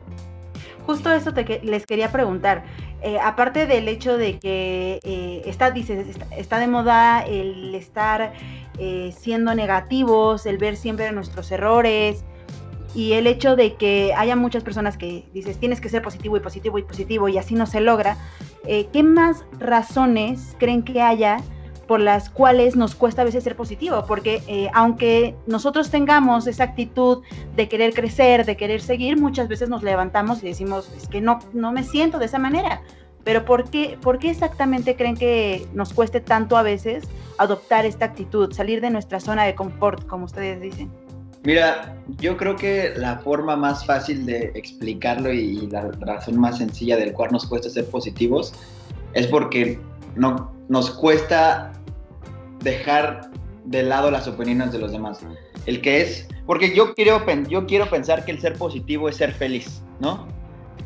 Justo 0.86 1.12
eso 1.12 1.34
te, 1.34 1.60
les 1.64 1.84
quería 1.84 2.12
preguntar. 2.12 2.64
Eh, 3.02 3.18
aparte 3.22 3.66
del 3.66 3.88
hecho 3.88 4.16
de 4.16 4.38
que 4.38 5.00
eh, 5.02 5.42
está, 5.44 5.72
dices, 5.72 6.16
está, 6.30 6.58
de 6.58 6.68
moda 6.68 7.26
el 7.26 7.74
estar 7.74 8.32
eh, 8.78 9.12
siendo 9.16 9.54
negativos, 9.54 10.46
el 10.46 10.58
ver 10.58 10.76
siempre 10.76 11.10
nuestros 11.10 11.50
errores 11.50 12.24
y 12.94 13.14
el 13.14 13.26
hecho 13.26 13.56
de 13.56 13.74
que 13.74 14.14
haya 14.16 14.36
muchas 14.36 14.62
personas 14.62 14.96
que 14.96 15.24
dices 15.34 15.58
tienes 15.58 15.80
que 15.80 15.88
ser 15.88 16.02
positivo 16.02 16.36
y 16.36 16.40
positivo 16.40 16.78
y 16.78 16.82
positivo 16.82 17.28
y 17.28 17.36
así 17.36 17.54
no 17.54 17.66
se 17.66 17.80
logra, 17.80 18.16
¿qué 18.64 19.02
más 19.02 19.44
razones 19.58 20.56
creen 20.58 20.82
que 20.82 21.02
haya 21.02 21.38
por 21.86 22.00
las 22.00 22.30
cuales 22.30 22.76
nos 22.76 22.94
cuesta 22.94 23.22
a 23.22 23.24
veces 23.24 23.44
ser 23.44 23.56
positivo, 23.56 24.04
porque 24.06 24.42
eh, 24.48 24.68
aunque 24.74 25.36
nosotros 25.46 25.90
tengamos 25.90 26.46
esa 26.46 26.64
actitud 26.64 27.22
de 27.54 27.68
querer 27.68 27.94
crecer, 27.94 28.44
de 28.44 28.56
querer 28.56 28.80
seguir, 28.80 29.20
muchas 29.20 29.48
veces 29.48 29.68
nos 29.68 29.82
levantamos 29.82 30.42
y 30.42 30.46
decimos, 30.46 30.90
es 30.96 31.08
que 31.08 31.20
no, 31.20 31.38
no 31.52 31.72
me 31.72 31.84
siento 31.84 32.18
de 32.18 32.26
esa 32.26 32.38
manera. 32.38 32.82
Pero 33.24 33.44
¿por 33.44 33.70
qué, 33.70 33.98
¿por 34.00 34.18
qué 34.18 34.30
exactamente 34.30 34.94
creen 34.94 35.16
que 35.16 35.66
nos 35.74 35.92
cueste 35.92 36.20
tanto 36.20 36.56
a 36.56 36.62
veces 36.62 37.04
adoptar 37.38 37.84
esta 37.84 38.04
actitud, 38.04 38.52
salir 38.52 38.80
de 38.80 38.90
nuestra 38.90 39.18
zona 39.18 39.44
de 39.44 39.54
confort, 39.54 40.06
como 40.06 40.26
ustedes 40.26 40.60
dicen? 40.60 40.90
Mira, 41.42 41.96
yo 42.18 42.36
creo 42.36 42.56
que 42.56 42.92
la 42.96 43.18
forma 43.18 43.54
más 43.56 43.86
fácil 43.86 44.26
de 44.26 44.50
explicarlo 44.54 45.32
y 45.32 45.68
la 45.68 45.90
razón 46.00 46.38
más 46.38 46.58
sencilla 46.58 46.96
del 46.96 47.12
cual 47.12 47.30
nos 47.32 47.46
cuesta 47.46 47.70
ser 47.70 47.88
positivos 47.88 48.52
es 49.14 49.26
porque 49.28 49.78
no, 50.16 50.52
nos 50.68 50.90
cuesta 50.90 51.72
dejar 52.60 53.30
de 53.64 53.82
lado 53.82 54.10
las 54.10 54.26
opiniones 54.26 54.72
de 54.72 54.78
los 54.78 54.92
demás. 54.92 55.20
El 55.66 55.80
que 55.80 56.00
es, 56.00 56.28
porque 56.46 56.74
yo 56.74 56.94
quiero, 56.94 57.24
yo 57.48 57.66
quiero 57.66 57.88
pensar 57.90 58.24
que 58.24 58.32
el 58.32 58.40
ser 58.40 58.54
positivo 58.54 59.08
es 59.08 59.16
ser 59.16 59.32
feliz, 59.32 59.82
¿no? 60.00 60.26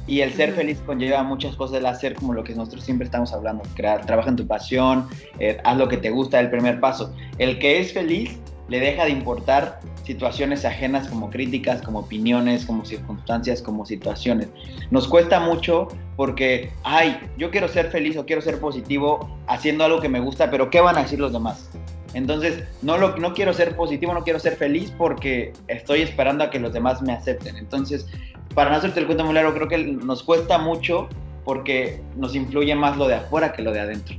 Y 0.06 0.22
el 0.22 0.32
ser 0.32 0.52
feliz 0.52 0.80
conlleva 0.84 1.22
muchas 1.22 1.54
cosas, 1.54 1.78
el 1.78 1.86
hacer 1.86 2.14
como 2.14 2.32
lo 2.32 2.42
que 2.42 2.54
nosotros 2.54 2.82
siempre 2.82 3.04
estamos 3.04 3.32
hablando, 3.32 3.62
crear, 3.74 4.04
trabaja 4.06 4.30
en 4.30 4.36
tu 4.36 4.46
pasión, 4.46 5.06
eh, 5.38 5.58
haz 5.62 5.76
lo 5.76 5.88
que 5.88 5.98
te 5.98 6.10
gusta, 6.10 6.40
el 6.40 6.50
primer 6.50 6.80
paso. 6.80 7.14
El 7.38 7.58
que 7.58 7.78
es 7.78 7.92
feliz 7.92 8.38
le 8.68 8.80
deja 8.80 9.04
de 9.04 9.10
importar 9.10 9.80
situaciones 10.04 10.64
ajenas 10.64 11.08
como 11.08 11.28
críticas, 11.28 11.82
como 11.82 12.00
opiniones, 12.00 12.64
como 12.64 12.84
circunstancias, 12.84 13.62
como 13.62 13.84
situaciones. 13.84 14.48
Nos 14.90 15.06
cuesta 15.06 15.38
mucho 15.40 15.88
porque, 16.20 16.70
ay, 16.82 17.18
yo 17.38 17.50
quiero 17.50 17.66
ser 17.66 17.86
feliz 17.86 18.14
o 18.18 18.26
quiero 18.26 18.42
ser 18.42 18.60
positivo 18.60 19.40
haciendo 19.46 19.84
algo 19.84 20.00
que 20.00 20.10
me 20.10 20.20
gusta, 20.20 20.50
pero 20.50 20.68
¿qué 20.68 20.78
van 20.78 20.98
a 20.98 21.04
decir 21.04 21.18
los 21.18 21.32
demás? 21.32 21.70
Entonces, 22.12 22.62
no, 22.82 22.98
lo, 22.98 23.16
no 23.16 23.32
quiero 23.32 23.54
ser 23.54 23.74
positivo, 23.74 24.12
no 24.12 24.22
quiero 24.22 24.38
ser 24.38 24.56
feliz 24.56 24.92
porque 24.98 25.54
estoy 25.68 26.02
esperando 26.02 26.44
a 26.44 26.50
que 26.50 26.60
los 26.60 26.74
demás 26.74 27.00
me 27.00 27.14
acepten. 27.14 27.56
Entonces, 27.56 28.06
para 28.54 28.68
no 28.68 28.76
hacerte 28.76 29.00
el 29.00 29.06
cuento 29.06 29.24
muy 29.24 29.32
largo, 29.32 29.54
creo 29.54 29.68
que 29.68 29.78
nos 29.78 30.22
cuesta 30.22 30.58
mucho 30.58 31.08
porque 31.42 32.02
nos 32.18 32.34
influye 32.34 32.74
más 32.74 32.98
lo 32.98 33.08
de 33.08 33.14
afuera 33.14 33.54
que 33.54 33.62
lo 33.62 33.72
de 33.72 33.80
adentro 33.80 34.14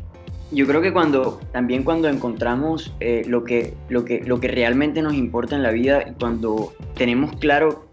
yo 0.52 0.68
creo 0.68 0.82
que 0.82 0.92
cuando 0.92 1.40
también 1.54 1.84
cuando 1.84 2.10
encontramos 2.10 2.94
eh, 3.00 3.22
lo, 3.26 3.46
que, 3.46 3.74
lo, 3.88 4.04
que, 4.04 4.20
lo 4.20 4.40
que 4.42 4.50
realmente 4.50 5.02
nos 5.02 5.14
importa 5.14 5.56
en 5.56 5.64
la 5.64 5.72
vida, 5.72 6.14
cuando 6.20 6.74
tenemos 6.96 7.38
claro 7.38 7.86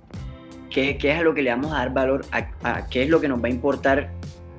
qué, 0.79 0.97
qué 0.97 1.13
es 1.13 1.19
a 1.19 1.23
lo 1.23 1.35
que 1.35 1.43
le 1.43 1.51
vamos 1.51 1.73
a 1.73 1.79
dar 1.79 1.93
valor, 1.93 2.25
a, 2.31 2.87
qué 2.87 3.03
es 3.03 3.09
lo 3.09 3.21
que 3.21 3.29
nos 3.29 3.43
va 3.43 3.49
a 3.49 3.51
importar, 3.51 4.11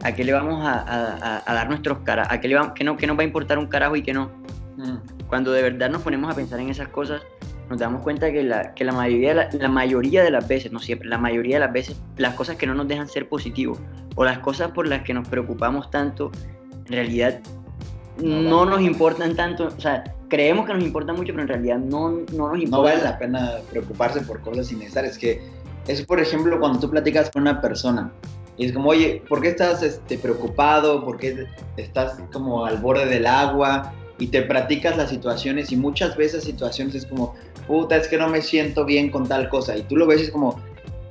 a 0.04 0.14
qué 0.14 0.24
le 0.24 0.34
vamos 0.34 0.66
a, 0.66 1.44
a, 1.46 1.54
dar 1.54 1.70
nuestros 1.70 2.00
caras, 2.00 2.28
a 2.30 2.40
qué, 2.42 2.48
le 2.48 2.56
va, 2.56 2.74
qué, 2.74 2.84
no, 2.84 2.98
qué 2.98 3.08
nos 3.08 3.18
va 3.18 3.22
a 3.22 3.26
importar 3.26 3.58
un 3.58 3.68
carajo 3.68 3.96
y 3.96 4.02
qué 4.02 4.14
no. 4.14 4.30
Mm. 4.78 5.28
Cuando 5.28 5.52
de 5.52 5.62
verdad 5.62 5.90
nos 5.90 6.02
ponemos 6.02 6.32
a 6.32 6.36
pensar 6.36 6.60
en 6.60 6.70
esas 6.70 6.90
cosas, 6.90 7.22
nos 7.70 7.80
damos 7.80 8.02
cuenta 8.02 8.32
que 8.32 8.44
la, 8.44 8.74
que 8.74 8.84
la, 8.84 8.92
mayoría, 8.92 9.34
la, 9.34 9.50
la, 9.54 9.70
mayoría 9.70 10.24
de 10.24 10.32
las 10.32 10.48
veces, 10.48 10.72
no 10.72 10.80
siempre, 10.80 11.08
la 11.08 11.18
mayoría 11.18 11.58
de 11.58 11.66
las 11.66 11.72
veces, 11.74 12.02
las 12.18 12.34
cosas 12.34 12.58
que 12.58 12.68
no 12.68 12.74
nos 12.74 12.88
dejan 12.88 13.08
ser 13.08 13.30
positivos 13.30 13.80
o 14.16 14.26
las 14.26 14.40
cosas 14.40 14.72
por 14.72 14.88
las 14.88 15.04
que 15.04 15.14
nos 15.14 15.28
preocupamos 15.28 15.90
tanto, 15.90 16.32
en 16.86 16.94
realidad 16.94 17.40
no 18.22 18.66
nos 18.66 18.82
importan 18.82 19.36
tanto, 19.36 19.68
o 19.68 19.80
sea, 19.80 20.04
creemos 20.30 20.66
que 20.66 20.74
nos 20.74 20.84
importa 20.84 21.14
mucho, 21.14 21.34
pero 21.34 21.42
en 21.42 21.48
realidad 21.48 21.78
no, 21.78 22.10
no 22.34 22.50
nos 22.50 22.62
importa. 22.62 22.70
No 22.70 22.82
vale 22.82 23.04
la 23.04 23.18
pena 23.18 23.52
preocuparse 23.70 24.22
por 24.22 24.42
cosas 24.42 24.72
innecesarias. 24.72 25.18
Que 25.18 25.42
es, 25.90 26.06
por 26.06 26.20
ejemplo, 26.20 26.60
cuando 26.60 26.80
tú 26.80 26.90
platicas 26.90 27.32
con 27.32 27.42
una 27.42 27.60
persona 27.62 28.12
y 28.58 28.66
es 28.66 28.74
como, 28.74 28.90
oye, 28.90 29.24
¿por 29.28 29.42
qué 29.42 29.48
estás 29.48 29.82
este, 29.82 30.20
preocupado? 30.20 31.04
¿Por 31.04 31.18
qué 31.18 31.48
estás 31.78 32.20
como 32.32 32.66
al 32.66 32.78
borde 32.78 33.08
del 33.08 33.26
agua? 33.26 33.94
Y 34.20 34.28
te 34.28 34.44
platicas 34.44 34.98
las 34.98 35.10
situaciones 35.10 35.72
y 35.72 35.78
muchas 35.78 36.16
veces 36.16 36.44
situaciones 36.44 36.94
es 36.94 37.06
como, 37.06 37.34
puta, 37.68 37.96
es 37.96 38.08
que 38.08 38.18
no 38.18 38.28
me 38.28 38.42
siento 38.42 38.86
bien 38.86 39.10
con 39.10 39.28
tal 39.28 39.50
cosa. 39.50 39.76
Y 39.78 39.84
tú 39.84 39.96
lo 39.96 40.06
ves 40.06 40.20
y 40.20 40.24
es 40.26 40.32
como, 40.32 40.60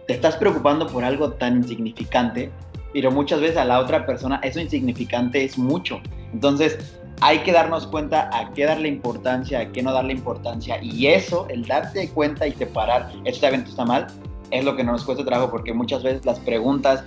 te 0.06 0.12
estás 0.12 0.36
preocupando 0.36 0.86
por 0.86 1.02
algo 1.02 1.32
tan 1.32 1.56
insignificante, 1.56 2.50
pero 2.92 3.10
muchas 3.10 3.40
veces 3.40 3.56
a 3.56 3.64
la 3.64 3.80
otra 3.80 4.06
persona 4.06 4.38
eso 4.44 4.60
insignificante 4.60 5.42
es 5.42 5.58
mucho. 5.58 6.00
Entonces, 6.32 6.78
hay 7.20 7.40
que 7.40 7.50
darnos 7.50 7.86
cuenta 7.86 8.30
a 8.32 8.52
qué 8.52 8.64
darle 8.64 8.88
importancia, 8.88 9.60
a 9.60 9.72
qué 9.72 9.82
no 9.82 9.92
darle 9.92 10.12
importancia. 10.12 10.80
Y 10.82 11.08
eso, 11.08 11.48
el 11.48 11.64
darte 11.64 12.08
cuenta 12.10 12.46
y 12.46 12.52
separar, 12.52 13.10
este 13.24 13.46
evento 13.46 13.70
está 13.70 13.84
mal, 13.84 14.06
es 14.50 14.64
lo 14.64 14.76
que 14.76 14.84
nos 14.84 15.04
cuesta 15.04 15.24
trabajo, 15.24 15.50
porque 15.50 15.72
muchas 15.72 16.02
veces 16.02 16.24
las 16.24 16.38
preguntas 16.40 17.04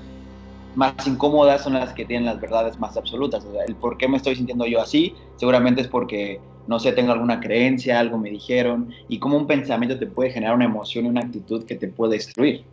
más 0.75 1.05
incómodas 1.05 1.63
son 1.63 1.73
las 1.73 1.93
que 1.93 2.05
tienen 2.05 2.25
las 2.25 2.39
verdades 2.39 2.79
más 2.79 2.95
absolutas. 2.97 3.43
O 3.45 3.51
sea, 3.51 3.63
el 3.65 3.75
por 3.75 3.97
qué 3.97 4.07
me 4.07 4.17
estoy 4.17 4.35
sintiendo 4.35 4.65
yo 4.65 4.81
así, 4.81 5.15
seguramente 5.35 5.81
es 5.81 5.87
porque, 5.87 6.39
no 6.67 6.79
sé, 6.79 6.91
tengo 6.93 7.11
alguna 7.11 7.39
creencia, 7.39 7.99
algo 7.99 8.17
me 8.17 8.29
dijeron, 8.29 8.93
y 9.07 9.19
cómo 9.19 9.37
un 9.37 9.47
pensamiento 9.47 9.97
te 9.97 10.07
puede 10.07 10.31
generar 10.31 10.55
una 10.55 10.65
emoción 10.65 11.05
y 11.05 11.09
una 11.09 11.21
actitud 11.21 11.65
que 11.65 11.75
te 11.75 11.87
puede 11.87 12.13
destruir. 12.13 12.63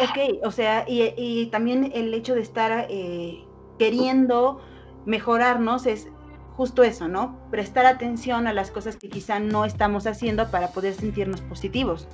Ok, 0.00 0.44
o 0.44 0.50
sea, 0.50 0.84
y, 0.86 1.46
también 1.46 1.90
el 1.94 2.14
hecho 2.14 2.34
de 2.34 2.42
estar 2.42 2.86
eh, 2.88 3.44
queriendo 3.78 4.60
mejorarnos 5.04 5.86
es 5.86 6.08
justo 6.56 6.82
eso, 6.84 7.08
¿no? 7.08 7.38
Prestar 7.50 7.86
atención 7.86 8.46
a 8.46 8.52
las 8.52 8.70
cosas 8.70 8.96
que 8.96 9.08
quizá 9.08 9.40
no 9.40 9.64
estamos 9.64 10.06
haciendo 10.06 10.50
para 10.50 10.68
poder 10.68 10.94
sentirnos 10.94 11.40
positivos. 11.40 12.06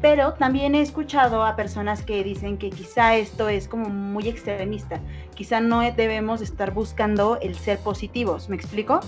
Pero 0.00 0.32
también 0.32 0.74
he 0.74 0.80
escuchado 0.80 1.44
a 1.44 1.56
personas 1.56 2.02
que 2.02 2.24
dicen 2.24 2.56
que 2.56 2.70
quizá 2.70 3.16
esto 3.16 3.48
es 3.48 3.68
como 3.68 3.90
muy 3.90 4.28
extremista. 4.28 5.00
Quizá 5.34 5.60
no 5.60 5.80
debemos 5.80 6.40
estar 6.40 6.72
buscando 6.72 7.38
el 7.40 7.54
ser 7.54 7.78
positivos, 7.78 8.48
¿me 8.48 8.56
explico? 8.56 9.00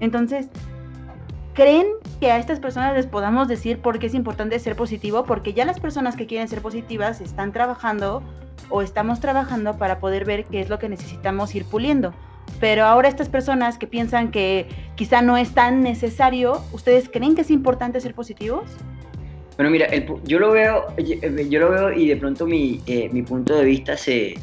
Entonces, 0.00 0.48
¿creen 1.54 1.86
que 2.18 2.32
a 2.32 2.38
estas 2.38 2.58
personas 2.58 2.94
les 2.94 3.06
podamos 3.06 3.46
decir 3.46 3.80
por 3.80 4.00
qué 4.00 4.06
es 4.06 4.14
importante 4.14 4.58
ser 4.58 4.74
positivo? 4.74 5.24
Porque 5.24 5.52
ya 5.52 5.64
las 5.64 5.78
personas 5.78 6.16
que 6.16 6.26
quieren 6.26 6.48
ser 6.48 6.60
positivas 6.60 7.20
están 7.20 7.52
trabajando 7.52 8.22
o 8.68 8.82
estamos 8.82 9.20
trabajando 9.20 9.78
para 9.78 10.00
poder 10.00 10.24
ver 10.24 10.44
qué 10.46 10.60
es 10.60 10.68
lo 10.68 10.80
que 10.80 10.88
necesitamos 10.88 11.54
ir 11.54 11.64
puliendo. 11.66 12.14
Pero 12.58 12.84
ahora 12.84 13.08
estas 13.08 13.28
personas 13.28 13.78
que 13.78 13.86
piensan 13.86 14.32
que 14.32 14.68
quizá 14.96 15.22
no 15.22 15.36
es 15.36 15.54
tan 15.54 15.82
necesario, 15.82 16.62
¿ustedes 16.72 17.08
creen 17.08 17.36
que 17.36 17.42
es 17.42 17.50
importante 17.50 18.00
ser 18.00 18.14
positivos? 18.14 18.64
Bueno, 19.56 19.70
mira, 19.70 19.86
yo 20.24 20.38
lo 20.38 20.52
veo, 20.52 20.86
eh, 20.96 21.46
yo 21.48 21.60
lo 21.60 21.70
veo 21.70 21.92
y 21.92 22.08
de 22.08 22.16
pronto 22.16 22.46
mi, 22.46 22.80
eh, 22.86 23.10
mi 23.12 23.22
punto 23.22 23.54
de 23.54 23.64
vista 23.64 23.96
se 23.96 24.34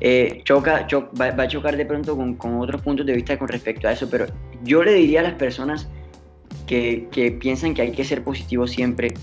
eh, 0.00 0.40
choca, 0.44 0.86
va, 1.20 1.26
a 1.26 1.48
chocar 1.48 1.76
de 1.76 1.86
pronto 1.86 2.16
con, 2.16 2.34
con, 2.34 2.60
otros 2.60 2.82
puntos 2.82 3.06
de 3.06 3.14
vista 3.14 3.38
con 3.38 3.48
respecto 3.48 3.88
a 3.88 3.92
eso, 3.92 4.10
pero 4.10 4.26
yo 4.64 4.82
le 4.82 4.94
diría 4.94 5.20
a 5.20 5.22
las 5.22 5.34
personas 5.34 5.88
que, 6.66 7.06
que 7.12 7.30
piensan 7.30 7.72
que 7.72 7.82
hay 7.82 7.92
que 7.92 8.04
ser 8.04 8.24
positivo 8.24 8.66
siempre, 8.66 9.14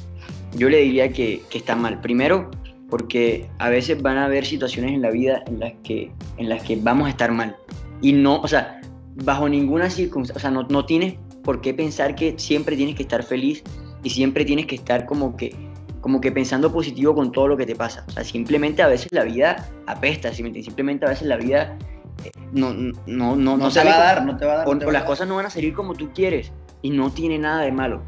yo 0.56 0.70
le 0.70 0.80
diría 0.80 1.10
que, 1.10 1.42
que 1.50 1.58
está 1.58 1.76
mal. 1.76 2.00
Primero, 2.00 2.50
porque 2.90 3.50
a 3.60 3.70
veces 3.70 4.02
van 4.02 4.18
a 4.18 4.26
haber 4.26 4.46
situaciones 4.46 4.94
en 4.94 5.02
la 5.02 5.12
vida 5.12 5.44
en 5.48 5.60
las 5.60 5.74
que, 5.84 6.12
en 6.38 6.48
las 6.48 6.64
que 6.64 6.78
vamos 6.78 7.08
a 7.08 7.10
estar 7.10 7.32
mal. 7.32 7.56
Y 8.02 8.14
no, 8.14 8.40
o 8.40 8.48
sea, 8.48 8.80
bajo 9.24 9.50
ninguna 9.50 9.90
circunstancia, 9.90 10.38
o 10.38 10.42
sea, 10.42 10.52
no, 10.52 10.64
no 10.70 10.86
tienes 10.86 11.16
por 11.44 11.60
qué 11.60 11.74
pensar 11.74 12.16
que 12.16 12.36
siempre 12.38 12.78
tienes 12.78 12.96
que 12.96 13.04
estar 13.04 13.24
feliz 13.24 13.64
y 14.04 14.10
siempre 14.10 14.46
tienes 14.46 14.68
que 14.68 14.76
estar 14.76 15.06
como 15.06 15.36
que, 15.36 15.56
como 16.02 16.22
que 16.22 16.32
pensando 16.32 16.72
positivo 16.72 17.16
con 17.16 17.32
todo 17.32 17.48
lo 17.48 17.58
que 17.58 17.66
te 17.66 17.76
pasa. 17.76 18.04
O 18.08 18.12
sea, 18.12 18.24
simplemente 18.24 18.84
a 18.84 18.88
veces 18.88 19.12
la 19.12 19.24
vida 19.24 19.70
apesta, 19.88 20.34
simplemente 20.34 21.06
a 21.06 21.10
veces 21.10 21.28
la 21.28 21.38
vida 21.38 21.78
eh, 22.24 22.32
no, 22.52 22.74
no, 22.74 22.94
no, 23.08 23.36
no, 23.36 23.58
no 23.58 23.72
te 23.72 23.84
va 23.84 23.96
a 23.96 24.00
dar, 24.00 24.26
no 24.26 24.38
te 24.38 24.46
va 24.46 24.54
a 24.54 24.58
dar. 24.58 24.68
O, 24.68 24.92
las 24.92 25.04
cosas 25.04 25.28
no 25.28 25.36
van 25.38 25.46
a 25.46 25.50
salir 25.50 25.74
como 25.74 25.94
tú 25.94 26.12
quieres 26.14 26.52
y 26.82 26.90
no 26.90 27.10
tiene 27.12 27.40
nada 27.40 27.62
de 27.62 27.72
malo. 27.72 28.02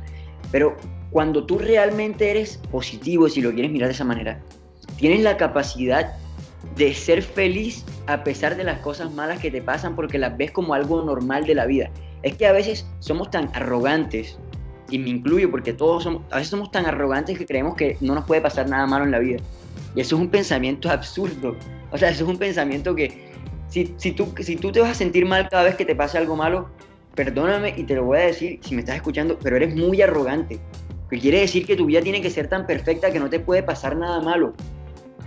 Pero 0.51 0.75
cuando 1.09 1.45
tú 1.45 1.57
realmente 1.57 2.29
eres 2.29 2.59
positivo, 2.71 3.29
si 3.29 3.41
lo 3.41 3.51
quieres 3.53 3.71
mirar 3.71 3.87
de 3.87 3.93
esa 3.93 4.03
manera, 4.03 4.41
tienes 4.97 5.21
la 5.21 5.37
capacidad 5.37 6.13
de 6.75 6.93
ser 6.93 7.21
feliz 7.21 7.85
a 8.07 8.23
pesar 8.23 8.57
de 8.57 8.63
las 8.63 8.79
cosas 8.79 9.13
malas 9.13 9.39
que 9.39 9.49
te 9.49 9.61
pasan 9.61 9.95
porque 9.95 10.17
las 10.17 10.35
ves 10.37 10.51
como 10.51 10.73
algo 10.73 11.01
normal 11.03 11.45
de 11.45 11.55
la 11.55 11.65
vida. 11.65 11.89
Es 12.21 12.35
que 12.35 12.47
a 12.47 12.51
veces 12.51 12.85
somos 12.99 13.31
tan 13.31 13.49
arrogantes 13.53 14.37
y 14.89 14.99
me 14.99 15.09
incluyo 15.09 15.49
porque 15.49 15.73
todos 15.73 16.03
somos, 16.03 16.23
a 16.31 16.37
veces 16.37 16.49
somos 16.49 16.71
tan 16.71 16.85
arrogantes 16.85 17.37
que 17.37 17.45
creemos 17.45 17.75
que 17.75 17.97
no 18.01 18.15
nos 18.15 18.25
puede 18.25 18.41
pasar 18.41 18.69
nada 18.69 18.85
malo 18.85 19.05
en 19.05 19.11
la 19.11 19.19
vida. 19.19 19.39
Y 19.95 20.01
eso 20.01 20.15
es 20.15 20.21
un 20.21 20.29
pensamiento 20.29 20.89
absurdo. 20.89 21.55
O 21.91 21.97
sea, 21.97 22.09
eso 22.09 22.23
es 22.23 22.29
un 22.29 22.37
pensamiento 22.37 22.95
que 22.95 23.31
si, 23.69 23.93
si, 23.97 24.11
tú, 24.11 24.33
si 24.39 24.55
tú 24.55 24.71
te 24.71 24.81
vas 24.81 24.91
a 24.91 24.93
sentir 24.93 25.25
mal 25.25 25.49
cada 25.49 25.63
vez 25.63 25.75
que 25.75 25.85
te 25.85 25.95
pase 25.95 26.17
algo 26.17 26.35
malo, 26.35 26.69
perdóname 27.15 27.73
y 27.77 27.83
te 27.83 27.95
lo 27.95 28.03
voy 28.03 28.19
a 28.19 28.21
decir 28.21 28.59
si 28.61 28.75
me 28.75 28.81
estás 28.81 28.97
escuchando, 28.97 29.39
pero 29.41 29.55
eres 29.55 29.75
muy 29.75 30.01
arrogante. 30.01 30.59
Que 31.09 31.19
quiere 31.19 31.39
decir 31.39 31.65
que 31.65 31.75
tu 31.75 31.85
vida 31.85 32.01
tiene 32.01 32.21
que 32.21 32.29
ser 32.29 32.47
tan 32.47 32.65
perfecta 32.67 33.11
que 33.11 33.19
no 33.19 33.29
te 33.29 33.39
puede 33.39 33.63
pasar 33.63 33.95
nada 33.95 34.21
malo. 34.21 34.53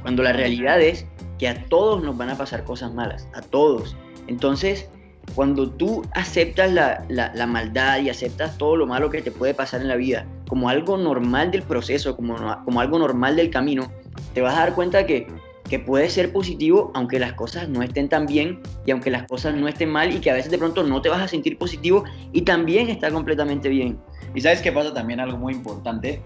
Cuando 0.03 0.23
la 0.23 0.33
realidad 0.33 0.81
es 0.81 1.07
que 1.39 1.49
a 1.49 1.65
todos 1.67 2.03
nos 2.03 2.17
van 2.17 2.31
a 2.31 2.37
pasar 2.37 2.65
cosas 2.65 2.93
malas, 2.93 3.29
a 3.33 3.41
todos. 3.41 3.97
Entonces, 4.27 4.89
cuando 5.35 5.71
tú 5.71 6.03
aceptas 6.13 6.73
la, 6.73 7.47
maldad 7.47 8.01
y 8.01 8.11
aceptas 8.11 8.59
todo 8.59 8.77
lo 8.77 8.87
malo 8.87 9.11
que 9.11 9.23
te 9.23 9.31
puede 9.31 9.55
pasar 9.55 9.81
en 9.81 9.89
la 9.89 9.97
vida 9.97 10.27
como 10.49 10.69
algo 10.69 10.97
normal 10.97 11.51
del 11.51 11.63
proceso, 11.63 12.17
como, 12.17 12.37
como 12.65 12.81
algo 12.81 12.99
normal 12.99 13.37
del 13.37 13.51
camino, 13.51 13.91
te 14.35 14.41
vas 14.41 14.55
a 14.57 14.61
dar 14.61 14.75
cuenta 14.75 15.07
que, 15.07 15.27
que 15.69 15.79
puede 15.79 16.09
ser 16.09 16.33
positivo 16.33 16.91
aunque 16.95 17.19
las 17.19 17.35
cosas 17.35 17.69
no 17.69 17.83
estén 17.83 18.09
tan 18.09 18.27
bien 18.27 18.61
y 18.87 18.91
aunque 18.91 19.11
las 19.11 19.25
cosas 19.25 19.55
no 19.55 19.69
estén 19.69 19.91
mal 19.91 20.13
y 20.15 20.21
que 20.21 20.31
a 20.31 20.35
veces 20.35 20.51
de 20.51 20.59
pronto 20.59 20.83
no 20.83 21.03
te 21.03 21.09
vas 21.09 21.21
a 21.21 21.29
sentir 21.29 21.59
positivo 21.59 22.05
y 22.33 22.43
también 22.43 22.89
está 22.89 23.11
completamente 23.11 23.69
bien. 23.69 23.99
Y 24.35 24.41
sabes 24.41 24.63
que 24.63 24.73
pasa 24.73 24.93
también 24.93 25.21
algo 25.21 25.37
muy 25.37 25.53
importante 25.55 26.23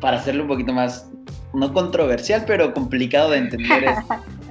para 0.00 0.16
hacerlo 0.16 0.42
un 0.42 0.48
poquito 0.48 0.72
más, 0.72 1.10
no 1.54 1.72
controversial, 1.72 2.44
pero 2.46 2.72
complicado 2.74 3.30
de 3.30 3.38
entender 3.38 3.84
es 3.84 3.98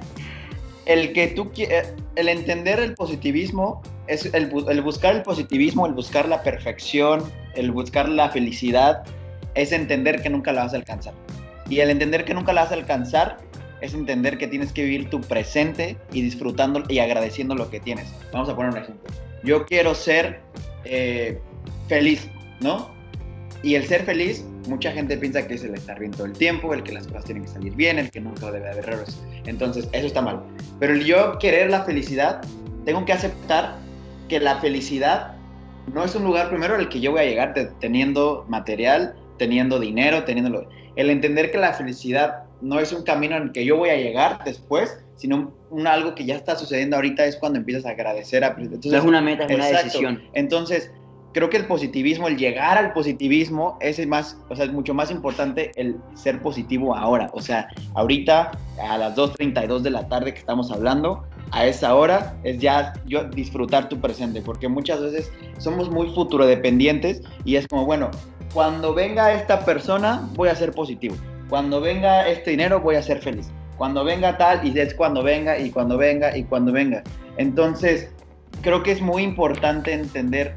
el 0.86 1.12
que 1.12 1.28
tú 1.28 1.50
eh, 1.56 1.94
el 2.16 2.28
entender 2.28 2.80
el 2.80 2.94
positivismo 2.94 3.82
es 4.06 4.26
el, 4.32 4.50
buscar 4.82 5.16
el 5.16 5.22
positivismo, 5.22 5.86
el 5.86 5.92
buscar 5.92 6.28
la 6.28 6.42
perfección, 6.42 7.22
el 7.54 7.70
buscar 7.70 8.08
la 8.08 8.30
felicidad, 8.30 9.04
es 9.54 9.72
entender 9.72 10.22
que 10.22 10.30
nunca 10.30 10.52
la 10.52 10.64
vas 10.64 10.74
a 10.74 10.76
alcanzar. 10.76 11.14
Y 11.68 11.80
el 11.80 11.90
entender 11.90 12.24
que 12.24 12.34
nunca 12.34 12.52
la 12.52 12.62
vas 12.62 12.72
a 12.72 12.74
alcanzar 12.74 13.38
es 13.80 13.94
entender 13.94 14.38
que 14.38 14.46
tienes 14.46 14.72
que 14.72 14.84
vivir 14.84 15.10
tu 15.10 15.20
presente 15.20 15.96
y 16.12 16.22
disfrutando 16.22 16.82
y 16.88 16.98
agradeciendo 16.98 17.54
lo 17.54 17.70
que 17.70 17.80
tienes. 17.80 18.12
Vamos 18.32 18.48
a 18.48 18.56
poner 18.56 18.72
un 18.72 18.78
ejemplo. 18.78 19.10
Yo 19.44 19.66
quiero 19.66 19.94
ser 19.94 20.40
eh, 20.84 21.40
feliz, 21.88 22.28
¿no? 22.60 22.90
Y 23.62 23.76
el 23.76 23.86
ser 23.86 24.04
feliz, 24.04 24.44
mucha 24.68 24.90
gente 24.90 25.16
piensa 25.16 25.46
que 25.46 25.54
es 25.54 25.64
el 25.64 25.74
estar 25.74 25.98
bien 25.98 26.10
todo 26.10 26.26
el 26.26 26.32
tiempo, 26.32 26.74
el 26.74 26.82
que 26.82 26.92
las 26.92 27.06
cosas 27.06 27.24
tienen 27.24 27.44
que 27.44 27.50
salir 27.50 27.74
bien, 27.74 27.98
el 27.98 28.10
que 28.10 28.20
nunca 28.20 28.50
debe 28.50 28.68
haber 28.68 28.88
errores. 28.88 29.20
Entonces, 29.46 29.88
eso 29.92 30.06
está 30.06 30.20
mal. 30.20 30.42
Pero 30.80 30.94
el 30.94 31.04
yo 31.04 31.38
querer 31.38 31.70
la 31.70 31.84
felicidad, 31.84 32.40
tengo 32.84 33.04
que 33.04 33.12
aceptar 33.12 33.76
que 34.28 34.40
la 34.40 34.60
felicidad 34.60 35.36
no 35.92 36.04
es 36.04 36.14
un 36.14 36.24
lugar 36.24 36.48
primero 36.48 36.74
al 36.74 36.88
que 36.88 37.00
yo 37.00 37.12
voy 37.12 37.20
a 37.20 37.24
llegar 37.24 37.54
teniendo 37.80 38.44
material, 38.48 39.14
teniendo 39.38 39.78
dinero, 39.78 40.24
teniendo... 40.24 40.68
El 40.94 41.10
entender 41.10 41.50
que 41.50 41.58
la 41.58 41.72
felicidad 41.72 42.44
no 42.60 42.78
es 42.78 42.92
un 42.92 43.02
camino 43.02 43.36
en 43.36 43.44
el 43.44 43.52
que 43.52 43.64
yo 43.64 43.76
voy 43.76 43.90
a 43.90 43.96
llegar 43.96 44.42
después, 44.44 44.98
sino 45.16 45.52
un, 45.70 45.86
algo 45.86 46.14
que 46.14 46.24
ya 46.24 46.36
está 46.36 46.56
sucediendo 46.56 46.96
ahorita 46.96 47.24
es 47.24 47.36
cuando 47.36 47.58
empiezas 47.58 47.86
a 47.86 47.90
agradecer. 47.90 48.44
A, 48.44 48.56
entonces, 48.58 48.92
es 48.92 49.04
una 49.04 49.20
meta, 49.20 49.44
es 49.44 49.54
una 49.54 49.66
decisión. 49.66 50.22
Entonces, 50.32 50.90
creo 51.32 51.50
que 51.50 51.56
el 51.56 51.66
positivismo, 51.66 52.28
el 52.28 52.36
llegar 52.36 52.78
al 52.78 52.92
positivismo, 52.92 53.78
es 53.80 54.04
más, 54.06 54.36
o 54.48 54.56
sea, 54.56 54.66
es 54.66 54.72
mucho 54.72 54.94
más 54.94 55.10
importante 55.10 55.72
el 55.76 55.96
ser 56.14 56.40
positivo 56.40 56.94
ahora. 56.94 57.30
O 57.32 57.40
sea, 57.40 57.68
ahorita 57.94 58.52
a 58.82 58.98
las 58.98 59.16
2.32 59.16 59.80
de 59.80 59.90
la 59.90 60.08
tarde 60.08 60.32
que 60.32 60.40
estamos 60.40 60.70
hablando, 60.70 61.24
a 61.52 61.66
esa 61.66 61.94
hora 61.94 62.34
es 62.44 62.58
ya 62.58 62.94
yo 63.06 63.24
disfrutar 63.24 63.88
tu 63.88 64.00
presente, 64.00 64.40
porque 64.40 64.68
muchas 64.68 65.00
veces 65.00 65.30
somos 65.58 65.90
muy 65.90 66.08
futuro 66.14 66.46
dependientes 66.46 67.22
y 67.44 67.56
es 67.56 67.68
como, 67.68 67.84
bueno, 67.84 68.10
cuando 68.54 68.94
venga 68.94 69.32
esta 69.34 69.64
persona 69.64 70.28
voy 70.34 70.48
a 70.48 70.54
ser 70.54 70.72
positivo, 70.72 71.14
cuando 71.48 71.80
venga 71.80 72.26
este 72.28 72.52
dinero 72.52 72.80
voy 72.80 72.96
a 72.96 73.02
ser 73.02 73.18
feliz, 73.18 73.50
cuando 73.76 74.02
venga 74.02 74.38
tal 74.38 74.66
y 74.66 74.78
es 74.78 74.94
cuando 74.94 75.22
venga 75.22 75.58
y 75.58 75.70
cuando 75.70 75.98
venga 75.98 76.36
y 76.36 76.44
cuando 76.44 76.72
venga. 76.72 77.02
Entonces, 77.36 78.10
creo 78.62 78.82
que 78.82 78.92
es 78.92 79.02
muy 79.02 79.22
importante 79.22 79.92
entender 79.92 80.54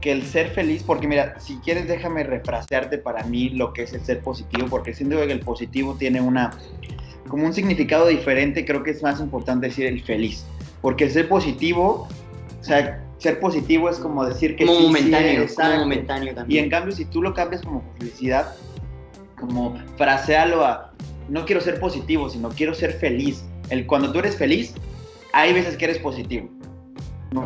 que 0.00 0.12
el 0.12 0.24
ser 0.24 0.50
feliz, 0.50 0.82
porque 0.82 1.06
mira, 1.06 1.38
si 1.38 1.56
quieres 1.58 1.86
déjame 1.86 2.24
refrasearte 2.24 2.98
para 2.98 3.22
mí 3.24 3.50
lo 3.50 3.72
que 3.72 3.82
es 3.82 3.92
el 3.92 4.00
ser 4.00 4.20
positivo, 4.20 4.66
porque 4.68 4.94
siento 4.94 5.16
que 5.18 5.32
el 5.32 5.40
positivo 5.40 5.96
tiene 5.98 6.20
una, 6.20 6.50
como 7.28 7.46
un 7.46 7.52
significado 7.52 8.06
diferente, 8.06 8.64
creo 8.64 8.82
que 8.82 8.90
es 8.90 9.02
más 9.02 9.20
importante 9.20 9.66
decir 9.66 9.86
el 9.86 10.02
feliz, 10.02 10.44
porque 10.80 11.04
el 11.04 11.10
ser 11.10 11.28
positivo, 11.28 12.08
o 12.60 12.64
sea, 12.64 13.04
ser 13.18 13.38
positivo 13.40 13.90
es 13.90 13.98
como 13.98 14.24
decir 14.24 14.56
que... 14.56 14.64
Como 14.64 14.80
momentáneo, 14.80 15.46
como 15.54 15.76
momentáneo 15.76 16.34
también. 16.34 16.60
Y 16.60 16.64
en 16.64 16.70
cambio, 16.70 16.94
si 16.94 17.04
tú 17.04 17.20
lo 17.20 17.34
cambias 17.34 17.62
como 17.62 17.84
felicidad, 17.98 18.54
como 19.38 19.78
frasealo 19.96 20.64
a, 20.64 20.92
no 21.28 21.44
quiero 21.44 21.60
ser 21.60 21.78
positivo, 21.78 22.30
sino 22.30 22.48
quiero 22.48 22.74
ser 22.74 22.94
feliz. 22.94 23.44
El, 23.68 23.86
cuando 23.86 24.10
tú 24.10 24.20
eres 24.20 24.36
feliz, 24.36 24.74
hay 25.32 25.52
veces 25.52 25.76
que 25.76 25.84
eres 25.84 25.98
positivo 25.98 26.48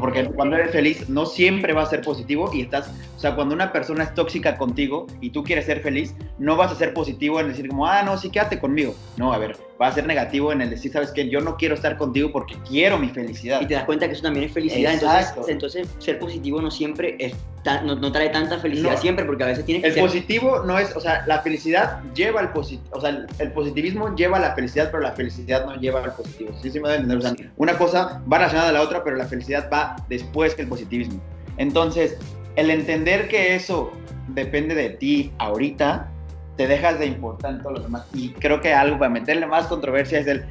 porque 0.01 0.25
cuando 0.27 0.57
eres 0.57 0.73
feliz 0.73 1.09
no 1.09 1.27
siempre 1.27 1.73
va 1.73 1.83
a 1.83 1.87
ser 1.87 2.01
positivo 2.03 2.51
y 2.53 2.63
estás, 2.63 2.91
sea, 3.25 3.35
cuando 3.35 3.55
una 3.55 3.73
persona 3.73 4.05
es 4.05 4.15
tóxica 4.15 4.57
contigo 4.57 5.07
y 5.21 5.31
tú 5.31 5.43
quieres 5.43 5.65
ser 5.65 5.81
feliz, 5.81 6.15
no 6.39 6.57
vas 6.57 6.73
a 6.73 6.75
ser 6.75 6.93
positivo 6.93 7.41
en 7.41 7.49
decir 7.49 7.69
como, 7.69 7.87
ah, 7.87 8.03
no, 8.03 8.19
sí, 8.19 8.29
quédate 8.29 8.59
conmigo. 8.59 8.95
No, 9.17 9.33
a 9.33 9.39
ver, 9.39 9.57
va 9.81 9.89
a 9.89 9.93
ser 9.93 10.07
negativo 10.07 10.53
en 10.53 10.61
el 10.61 10.69
decir, 10.69 10.93
sabes 10.93 11.11
que 11.11 11.29
yo 11.31 11.41
no 11.41 11.57
quiero 11.57 11.75
estar 11.75 11.97
contigo 11.97 12.31
porque 12.31 12.55
quiero 12.69 12.99
mi 12.99 13.09
felicidad. 13.09 13.63
Y 13.63 13.67
te 13.67 13.75
das 13.75 13.85
cuenta 13.85 14.07
que 14.07 14.13
eso 14.13 14.23
también 14.23 14.45
es 14.45 14.53
felicidad. 14.53 14.93
Entonces, 14.93 15.35
entonces, 15.49 15.89
ser 15.99 16.19
positivo 16.19 16.61
no 16.61 16.71
siempre 16.71 17.17
es 17.19 17.35
no, 17.83 18.13
trae 18.13 18.29
tanta 18.29 18.59
felicidad 18.59 18.99
siempre 18.99 19.25
porque 19.25 19.43
a 19.43 19.47
veces 19.47 19.65
tienes 19.65 19.83
que 19.83 19.99
El 19.99 20.07
positivo 20.07 20.63
no 20.67 20.79
es, 20.79 20.95
o 20.95 21.01
sea, 21.01 21.25
la 21.27 21.41
felicidad 21.41 22.03
lleva 22.13 22.41
al 22.41 22.53
positivo, 22.53 22.95
o 22.95 23.01
sea, 23.01 23.27
el, 23.39 23.53
positivismo 23.53 24.15
lleva 24.15 24.37
a 24.37 24.41
la 24.41 24.55
felicidad, 24.55 24.91
pero 24.91 25.03
la 25.03 25.13
felicidad 25.13 25.65
no 25.65 25.75
lleva 25.77 26.05
al 26.05 26.13
positivo. 26.13 26.51
Sí, 26.61 26.71
sí 26.71 26.79
me 26.79 26.91
a 26.91 26.97
entender. 26.97 27.17
O 27.17 27.23
sea, 27.23 27.35
una 27.57 27.79
cosa 27.79 28.23
va 28.31 28.37
relacionada 28.37 28.69
a 28.69 28.73
la 28.73 28.83
otra, 28.83 29.03
pero 29.03 29.17
la 29.17 29.25
felicidad 29.25 29.71
va 29.73 29.97
después 30.11 30.55
que 30.55 30.61
el 30.61 30.69
positivismo. 30.69 31.23
Entonces, 31.57 32.19
el 32.57 32.71
entender 32.71 33.29
que 33.29 33.55
eso 33.55 33.93
depende 34.29 34.75
de 34.75 34.91
ti 34.91 35.33
ahorita, 35.39 36.11
te 36.57 36.67
dejas 36.67 36.99
de 36.99 37.07
importar 37.07 37.63
todo 37.63 37.73
lo 37.73 37.81
demás. 37.81 38.07
Y 38.13 38.31
creo 38.31 38.61
que 38.61 38.73
algo 38.73 38.99
para 38.99 39.11
meterle 39.11 39.47
más 39.47 39.67
controversia 39.67 40.21
es 40.21 40.27
el 40.27 40.45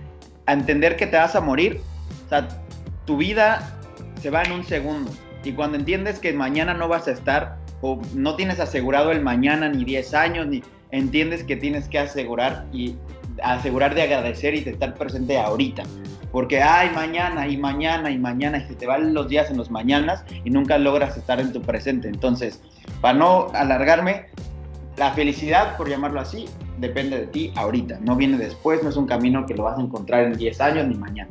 entender 0.47 0.95
que 0.95 1.07
te 1.07 1.17
vas 1.17 1.35
a 1.35 1.41
morir. 1.41 1.81
O 2.25 2.29
sea, 2.29 2.47
tu 3.05 3.17
vida 3.17 3.79
se 4.21 4.29
va 4.29 4.43
en 4.43 4.51
un 4.51 4.63
segundo. 4.63 5.11
Y 5.43 5.53
cuando 5.53 5.77
entiendes 5.77 6.19
que 6.19 6.33
mañana 6.33 6.73
no 6.73 6.87
vas 6.87 7.07
a 7.07 7.11
estar 7.11 7.57
o 7.81 8.01
no 8.13 8.35
tienes 8.35 8.59
asegurado 8.59 9.11
el 9.11 9.21
mañana 9.21 9.69
ni 9.69 9.83
10 9.83 10.13
años, 10.13 10.47
ni 10.47 10.63
entiendes 10.91 11.43
que 11.43 11.55
tienes 11.55 11.87
que 11.87 11.99
asegurar 11.99 12.65
y 12.71 12.95
asegurar 13.41 13.95
de 13.95 14.03
agradecer 14.03 14.55
y 14.55 14.61
de 14.61 14.71
estar 14.71 14.93
presente 14.93 15.37
ahorita. 15.37 15.83
Porque, 16.33 16.61
ay, 16.61 16.89
mañana 16.93 17.47
y 17.47 17.55
mañana 17.55 18.11
y 18.11 18.17
mañana, 18.17 18.57
y 18.57 18.67
se 18.67 18.75
te 18.75 18.85
van 18.85 19.13
los 19.13 19.29
días 19.29 19.49
en 19.49 19.55
los 19.55 19.71
mañanas 19.71 20.25
y 20.43 20.49
nunca 20.49 20.77
logras 20.77 21.15
estar 21.15 21.39
en 21.39 21.53
tu 21.53 21.61
presente. 21.61 22.09
Entonces, 22.09 22.61
para 22.99 23.17
no 23.17 23.47
alargarme, 23.53 24.25
la 24.97 25.11
felicidad, 25.11 25.77
por 25.77 25.87
llamarlo 25.87 26.19
así, 26.19 26.49
depende 26.79 27.19
de 27.19 27.27
ti 27.27 27.53
ahorita. 27.55 27.99
No 28.01 28.17
viene 28.17 28.37
después, 28.37 28.83
no 28.83 28.89
es 28.89 28.97
un 28.97 29.05
camino 29.05 29.45
que 29.45 29.53
lo 29.53 29.63
vas 29.63 29.77
a 29.77 29.81
encontrar 29.81 30.25
en 30.25 30.33
10 30.33 30.59
años 30.59 30.87
ni 30.87 30.95
mañana 30.95 31.29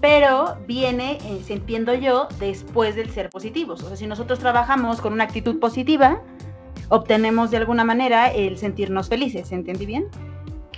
pero 0.00 0.56
viene, 0.66 1.18
eh, 1.24 1.42
entiendo 1.48 1.94
yo, 1.94 2.28
después 2.38 2.94
del 2.94 3.10
ser 3.10 3.30
positivos. 3.30 3.82
O 3.82 3.88
sea, 3.88 3.96
si 3.96 4.06
nosotros 4.06 4.38
trabajamos 4.38 5.00
con 5.00 5.12
una 5.12 5.24
actitud 5.24 5.58
positiva, 5.58 6.22
obtenemos 6.88 7.50
de 7.50 7.56
alguna 7.56 7.84
manera 7.84 8.28
el 8.28 8.58
sentirnos 8.58 9.08
felices, 9.08 9.50
¿entendí 9.52 9.86
bien? 9.86 10.06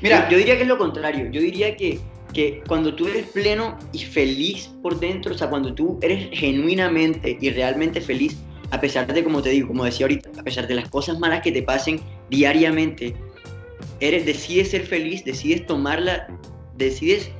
Mira, 0.00 0.28
yo 0.30 0.38
diría 0.38 0.56
que 0.56 0.62
es 0.62 0.68
lo 0.68 0.78
contrario. 0.78 1.30
Yo 1.30 1.40
diría 1.40 1.76
que, 1.76 2.00
que 2.32 2.62
cuando 2.66 2.94
tú 2.94 3.08
eres 3.08 3.26
pleno 3.26 3.78
y 3.92 3.99
feliz 3.99 4.70
por 4.82 4.99
dentro, 5.00 5.34
o 5.34 5.38
sea, 5.38 5.49
cuando 5.49 5.75
tú 5.75 5.99
eres 6.02 6.28
genuinamente 6.32 7.37
y 7.40 7.50
realmente 7.50 8.00
feliz, 8.00 8.37
a 8.70 8.80
pesar 8.80 9.12
de, 9.12 9.25
como 9.25 9.42
te 9.42 9.50
digo, 9.50 9.68
como 9.68 9.84
decía 9.84 10.04
ahorita, 10.04 10.30
a 10.38 10.42
pesar 10.42 10.66
de 10.66 10.75
las 10.75 10.88
cosas 10.88 11.18
malas 11.18 11.42
que 11.42 11.50
te 11.50 11.62
pasen 11.62 12.00
diariamente, 12.28 13.14
eres, 13.99 14.25
decides 14.25 14.70
ser 14.70 14.87
feliz, 14.87 15.25
decides 15.25 15.66
tomarla, 15.66 16.28
decides 16.76 17.30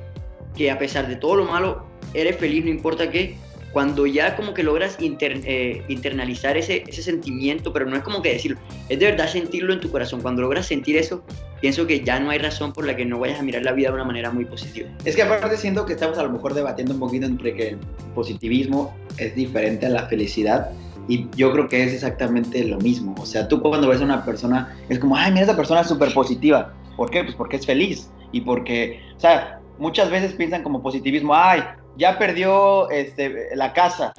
que 0.55 0.69
a 0.69 0.77
pesar 0.77 1.07
de 1.07 1.15
todo 1.15 1.35
lo 1.35 1.45
malo, 1.45 1.85
eres 2.13 2.35
feliz, 2.37 2.65
no 2.65 2.71
importa 2.71 3.09
qué, 3.09 3.35
cuando 3.71 4.05
ya 4.05 4.35
como 4.35 4.53
que 4.53 4.63
logras 4.63 4.97
eh, 4.99 5.83
internalizar 5.87 6.57
ese, 6.57 6.83
ese 6.87 7.01
sentimiento, 7.01 7.71
pero 7.71 7.85
no 7.85 7.95
es 7.95 8.03
como 8.03 8.21
que 8.21 8.33
decirlo, 8.33 8.57
es 8.89 8.99
de 8.99 9.05
verdad 9.05 9.27
sentirlo 9.27 9.73
en 9.73 9.79
tu 9.79 9.89
corazón. 9.89 10.21
Cuando 10.21 10.41
logras 10.41 10.65
sentir 10.65 10.97
eso, 10.97 11.23
pienso 11.61 11.87
que 11.87 12.03
ya 12.03 12.19
no 12.19 12.29
hay 12.29 12.39
razón 12.39 12.73
por 12.73 12.85
la 12.85 12.95
que 12.95 13.05
no 13.05 13.19
vayas 13.19 13.39
a 13.39 13.43
mirar 13.43 13.63
la 13.63 13.71
vida 13.71 13.89
de 13.89 13.95
una 13.95 14.03
manera 14.03 14.31
muy 14.31 14.45
positiva. 14.45 14.89
Es 15.05 15.15
que 15.15 15.23
aparte 15.23 15.55
siento 15.57 15.85
que 15.85 15.93
estamos 15.93 16.17
a 16.17 16.23
lo 16.23 16.31
mejor 16.31 16.53
debatiendo 16.53 16.93
un 16.93 16.99
poquito 16.99 17.25
entre 17.25 17.55
que 17.55 17.69
el 17.69 17.77
positivismo 18.13 18.93
es 19.17 19.35
diferente 19.35 19.85
a 19.85 19.89
la 19.89 20.07
felicidad. 20.07 20.71
Y 21.07 21.27
yo 21.35 21.51
creo 21.51 21.67
que 21.67 21.83
es 21.83 21.93
exactamente 21.93 22.63
lo 22.63 22.77
mismo. 22.77 23.15
O 23.19 23.25
sea, 23.25 23.47
tú 23.47 23.61
cuando 23.61 23.87
ves 23.87 24.01
a 24.01 24.05
una 24.05 24.23
persona, 24.23 24.77
es 24.87 24.99
como, 24.99 25.15
ay, 25.17 25.31
mira, 25.31 25.43
esa 25.43 25.55
persona 25.55 25.81
es 25.81 25.87
súper 25.87 26.13
positiva. 26.13 26.73
¿Por 26.95 27.09
qué? 27.09 27.23
Pues 27.23 27.35
porque 27.35 27.55
es 27.55 27.65
feliz. 27.65 28.09
Y 28.31 28.41
porque, 28.41 29.01
o 29.17 29.19
sea, 29.19 29.59
muchas 29.79 30.09
veces 30.11 30.33
piensan 30.33 30.63
como 30.63 30.81
positivismo, 30.81 31.33
ay, 31.35 31.63
ya 31.97 32.17
perdió 32.17 32.89
este, 32.89 33.55
la 33.55 33.73
casa, 33.73 34.13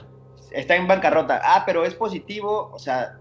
está 0.51 0.77
en 0.77 0.87
bancarrota, 0.87 1.41
ah, 1.45 1.63
pero 1.67 1.85
es 1.85 1.95
positivo, 1.95 2.71
o 2.73 2.79
sea, 2.79 3.19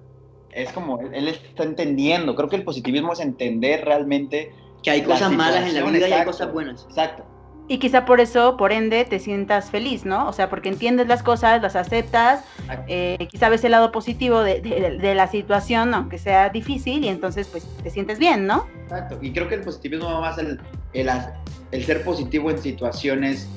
es 0.52 0.72
como, 0.74 1.00
él 1.00 1.28
está 1.28 1.64
entendiendo, 1.64 2.36
creo 2.36 2.50
que 2.50 2.58
el 2.58 2.64
positivismo 2.64 3.14
es 3.14 3.20
entender 3.20 3.86
realmente 3.86 4.54
que 4.84 4.92
hay 4.92 5.02
cosas 5.04 5.32
malas 5.32 5.68
en 5.68 5.76
la 5.76 5.90
vida 5.90 6.08
y 6.08 6.14
hay 6.14 6.26
cosas 6.26 6.52
buenas. 6.52 6.86
Exacto. 6.90 7.24
Y 7.68 7.78
quizá 7.78 8.06
por 8.06 8.20
eso, 8.20 8.58
por 8.58 8.74
ende, 8.74 9.06
te 9.06 9.20
sientas 9.20 9.70
feliz, 9.70 10.04
¿no? 10.04 10.28
O 10.28 10.34
sea, 10.34 10.50
porque 10.50 10.68
entiendes 10.68 11.08
las 11.08 11.24
cosas, 11.24 11.62
las 11.62 11.78
aceptas, 11.78 12.44
eh, 12.88 13.28
quizá 13.30 13.48
ves 13.48 13.64
el 13.64 13.72
lado 13.72 13.94
positivo 13.94 14.42
de, 14.42 14.60
de, 14.60 15.16
la 15.16 15.28
situación, 15.28 15.94
aunque 15.94 16.18
sea 16.18 16.50
difícil, 16.50 17.06
y 17.06 17.08
entonces 17.08 17.48
pues 17.48 17.66
te 17.82 17.90
sientes 17.90 18.20
bien, 18.20 18.46
¿no? 18.46 18.68
Exacto, 18.84 19.20
y 19.22 19.32
creo 19.32 19.48
que 19.48 19.56
el 19.56 19.62
positivismo 19.62 20.06
va 20.06 20.20
más 20.20 20.38
el, 20.38 20.60
el, 20.92 21.10
el 21.72 21.86
ser 21.86 22.04
positivo 22.04 22.52
en 22.52 22.58
situaciones 22.58 23.48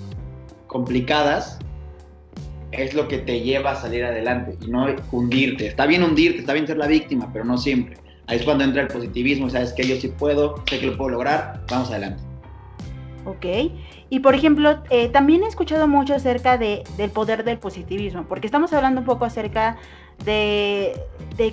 complicadas 0.74 1.60
es 2.72 2.94
lo 2.94 3.06
que 3.06 3.18
te 3.18 3.42
lleva 3.42 3.70
a 3.70 3.76
salir 3.76 4.04
adelante 4.04 4.56
y 4.60 4.66
no 4.66 4.88
hundirte. 5.12 5.68
Está 5.68 5.86
bien 5.86 6.02
hundirte, 6.02 6.40
está 6.40 6.52
bien 6.52 6.66
ser 6.66 6.78
la 6.78 6.88
víctima, 6.88 7.30
pero 7.32 7.44
no 7.44 7.56
siempre. 7.56 7.96
Ahí 8.26 8.38
es 8.38 8.42
cuando 8.42 8.64
entra 8.64 8.82
el 8.82 8.88
positivismo, 8.88 9.48
sabes 9.48 9.72
que 9.72 9.84
yo 9.86 9.94
sí 9.94 10.08
puedo, 10.08 10.56
sé 10.68 10.80
que 10.80 10.86
lo 10.86 10.96
puedo 10.96 11.10
lograr, 11.10 11.60
vamos 11.70 11.90
adelante. 11.90 12.20
Ok, 13.24 13.46
y 14.10 14.18
por 14.18 14.34
ejemplo, 14.34 14.82
eh, 14.90 15.08
también 15.10 15.44
he 15.44 15.46
escuchado 15.46 15.86
mucho 15.86 16.12
acerca 16.12 16.58
de, 16.58 16.82
del 16.96 17.10
poder 17.10 17.44
del 17.44 17.58
positivismo, 17.58 18.24
porque 18.24 18.48
estamos 18.48 18.72
hablando 18.72 19.02
un 19.02 19.06
poco 19.06 19.24
acerca 19.24 19.76
de, 20.24 21.00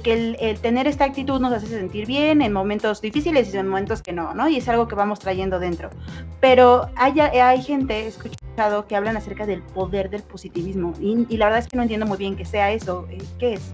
que 0.03 0.35
el, 0.39 0.59
tener 0.61 0.87
esta 0.87 1.05
actitud 1.05 1.39
nos 1.39 1.53
hace 1.53 1.67
sentir 1.67 2.07
bien 2.07 2.41
en 2.41 2.51
momentos 2.51 3.01
difíciles 3.01 3.53
y 3.53 3.57
en 3.57 3.67
momentos 3.67 4.01
que 4.01 4.13
no, 4.13 4.33
¿no? 4.33 4.49
Y 4.49 4.57
es 4.57 4.67
algo 4.67 4.87
que 4.87 4.95
vamos 4.95 5.19
trayendo 5.19 5.59
dentro. 5.59 5.91
Pero 6.39 6.89
hay, 6.95 7.19
hay 7.19 7.61
gente, 7.61 8.07
he 8.07 8.07
escuchado, 8.51 8.87
que 8.87 8.95
hablan 8.95 9.17
acerca 9.17 9.45
del 9.45 9.61
poder 9.61 10.09
del 10.09 10.23
positivismo 10.23 10.93
y, 10.99 11.37
la 11.37 11.45
verdad 11.45 11.59
es 11.59 11.67
que 11.67 11.77
no 11.77 11.83
entiendo 11.83 12.05
muy 12.05 12.17
bien 12.17 12.35
qué 12.35 12.45
sea 12.45 12.71
eso. 12.71 13.07
Eh, 13.09 13.17
¿Qué 13.39 13.53
es? 13.53 13.73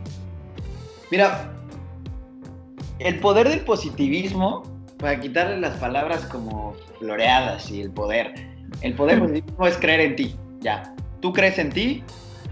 Mira, 1.12 1.52
el 3.00 3.20
poder 3.20 3.50
del 3.50 3.62
positivismo, 3.62 4.64
para 5.00 5.20
quitarle 5.20 5.60
las 5.60 5.78
palabras 5.78 6.26
como 6.26 6.76
floreadas 7.00 7.70
y 7.72 7.82
el 7.82 7.92
poder, 7.92 8.34
el 8.82 8.94
poder 8.94 9.20
positivismo 9.28 9.68
es 9.68 9.78
creer 9.78 10.02
en 10.02 10.16
ti, 10.16 10.36
ya. 10.60 10.94
Tú 11.22 11.34
crees 11.34 11.58
en 11.58 11.72
ti, 11.72 12.04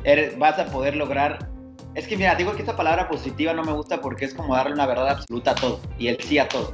eres, 0.04 0.38
vas 0.38 0.58
a 0.58 0.66
poder 0.66 0.96
lograr 0.96 1.50
es 1.94 2.08
que 2.08 2.18
mira, 2.18 2.36
digo 2.36 2.54
que 2.54 2.62
esta 2.62 2.76
palabra 2.76 3.08
positiva 3.08 3.54
no 3.54 3.64
me 3.64 3.72
gusta 3.72 4.02
porque 4.02 4.26
es 4.26 4.34
como 4.34 4.54
darle 4.54 4.74
una 4.74 4.86
verdad 4.86 5.08
absoluta 5.08 5.52
a 5.52 5.56
todo 5.56 5.80
y 5.98 6.10
el 6.10 6.20
sí 6.20 6.38
a 6.38 6.50
todo. 6.50 6.74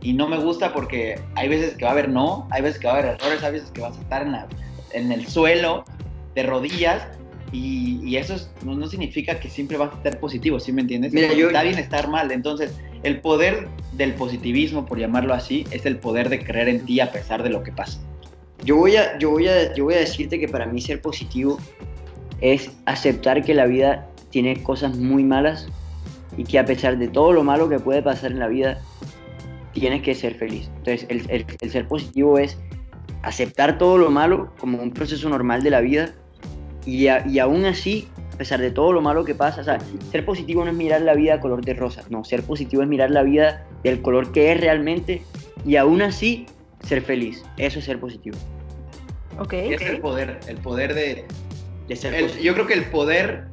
Y 0.00 0.14
no 0.14 0.26
me 0.26 0.38
gusta 0.38 0.72
porque 0.72 1.20
hay 1.34 1.48
veces 1.48 1.76
que 1.76 1.84
va 1.84 1.90
a 1.90 1.92
haber 1.92 2.08
no, 2.08 2.48
hay 2.50 2.62
veces 2.62 2.80
que 2.80 2.86
va 2.86 2.94
a 2.94 2.96
haber 2.96 3.10
errores, 3.10 3.42
hay 3.42 3.52
veces 3.52 3.70
que 3.72 3.82
vas 3.82 3.96
a 3.98 4.00
estar 4.00 4.22
en, 4.22 4.34
en 4.94 5.12
el 5.12 5.26
suelo 5.26 5.84
de 6.34 6.42
rodillas 6.42 7.06
y, 7.52 8.16
eso 8.16 8.36
no, 8.64 8.86
significa 8.88 9.38
que 9.38 9.48
siempre 9.48 9.76
vas 9.76 9.92
a 9.92 9.96
estar 9.96 10.18
positivo, 10.18 10.58
¿sí 10.58 10.72
me 10.72 10.82
entiendes? 10.82 11.12
Mira, 11.12 11.32
yo, 11.32 11.48
está 11.48 11.62
bien 11.62 11.78
estar 11.78 12.08
mal. 12.08 12.32
Entonces, 12.32 12.74
el 13.02 13.20
poder 13.20 13.68
del 13.92 14.14
positivismo, 14.14 14.86
por 14.86 14.98
llamarlo 14.98 15.34
así, 15.34 15.64
es 15.70 15.86
el 15.86 15.98
poder 15.98 16.28
de 16.28 16.44
creer 16.44 16.68
en 16.68 16.84
ti 16.84 17.00
a 17.00 17.12
pesar 17.12 17.42
de 17.42 17.50
lo 17.50 17.62
que 17.62 17.70
pasa. 17.70 18.00
Yo 18.64 18.76
voy 18.76 18.96
a, 18.96 19.18
yo 19.18 19.30
voy 19.30 19.46
a, 19.46 19.74
yo 19.74 19.84
voy 19.84 19.94
a 19.94 19.98
decirte 19.98 20.40
que 20.40 20.48
para 20.48 20.66
mí 20.66 20.80
ser 20.80 21.00
positivo 21.00 21.58
es 22.40 22.72
aceptar 22.86 23.44
que 23.44 23.54
la 23.54 23.66
vida 23.66 24.08
tiene 24.30 24.62
cosas 24.62 24.96
muy 24.96 25.22
malas 25.22 25.68
y 26.36 26.44
que 26.44 26.58
a 26.58 26.64
pesar 26.64 26.98
de 26.98 27.08
todo 27.08 27.32
lo 27.32 27.44
malo 27.44 27.68
que 27.68 27.78
puede 27.78 28.02
pasar 28.02 28.32
en 28.32 28.40
la 28.40 28.48
vida, 28.48 28.80
tienes 29.72 30.02
que 30.02 30.14
ser 30.14 30.34
feliz. 30.34 30.70
Entonces, 30.78 31.06
el, 31.08 31.70
ser 31.70 31.86
positivo 31.86 32.38
es 32.38 32.58
aceptar 33.26 33.78
todo 33.78 33.98
lo 33.98 34.10
malo 34.10 34.52
como 34.58 34.82
un 34.82 34.92
proceso 34.92 35.28
normal 35.28 35.62
de 35.62 35.70
la 35.70 35.80
vida 35.80 36.14
y, 36.86 37.06
y 37.08 37.38
aún 37.38 37.64
así, 37.64 38.08
a 38.34 38.38
pesar 38.38 38.60
de 38.60 38.70
todo 38.70 38.92
lo 38.92 39.00
malo 39.00 39.24
que 39.24 39.34
pasa, 39.34 39.60
o 39.60 39.64
sea, 39.64 39.78
ser 40.10 40.24
positivo 40.24 40.64
no 40.64 40.70
es 40.70 40.76
mirar 40.76 41.02
la 41.02 41.14
vida 41.14 41.40
color 41.40 41.64
de 41.64 41.74
rosa, 41.74 42.02
no, 42.10 42.24
ser 42.24 42.42
positivo 42.42 42.82
es 42.82 42.88
mirar 42.88 43.10
la 43.10 43.22
vida 43.22 43.66
del 43.82 44.02
color 44.02 44.32
que 44.32 44.52
es 44.52 44.60
realmente 44.60 45.22
y 45.64 45.76
aún 45.76 46.02
así 46.02 46.46
ser 46.86 47.02
feliz. 47.02 47.42
Eso 47.56 47.78
es 47.78 47.84
ser 47.84 47.98
positivo. 47.98 48.36
Ok. 49.38 49.52
Es 49.54 49.82
el 49.82 50.00
poder, 50.00 50.40
el 50.46 50.56
poder 50.58 50.94
de, 50.94 51.26
ser 51.96 52.40
Yo 52.40 52.54
creo 52.54 52.66
que 52.66 52.74
el 52.74 52.84
poder 52.84 53.48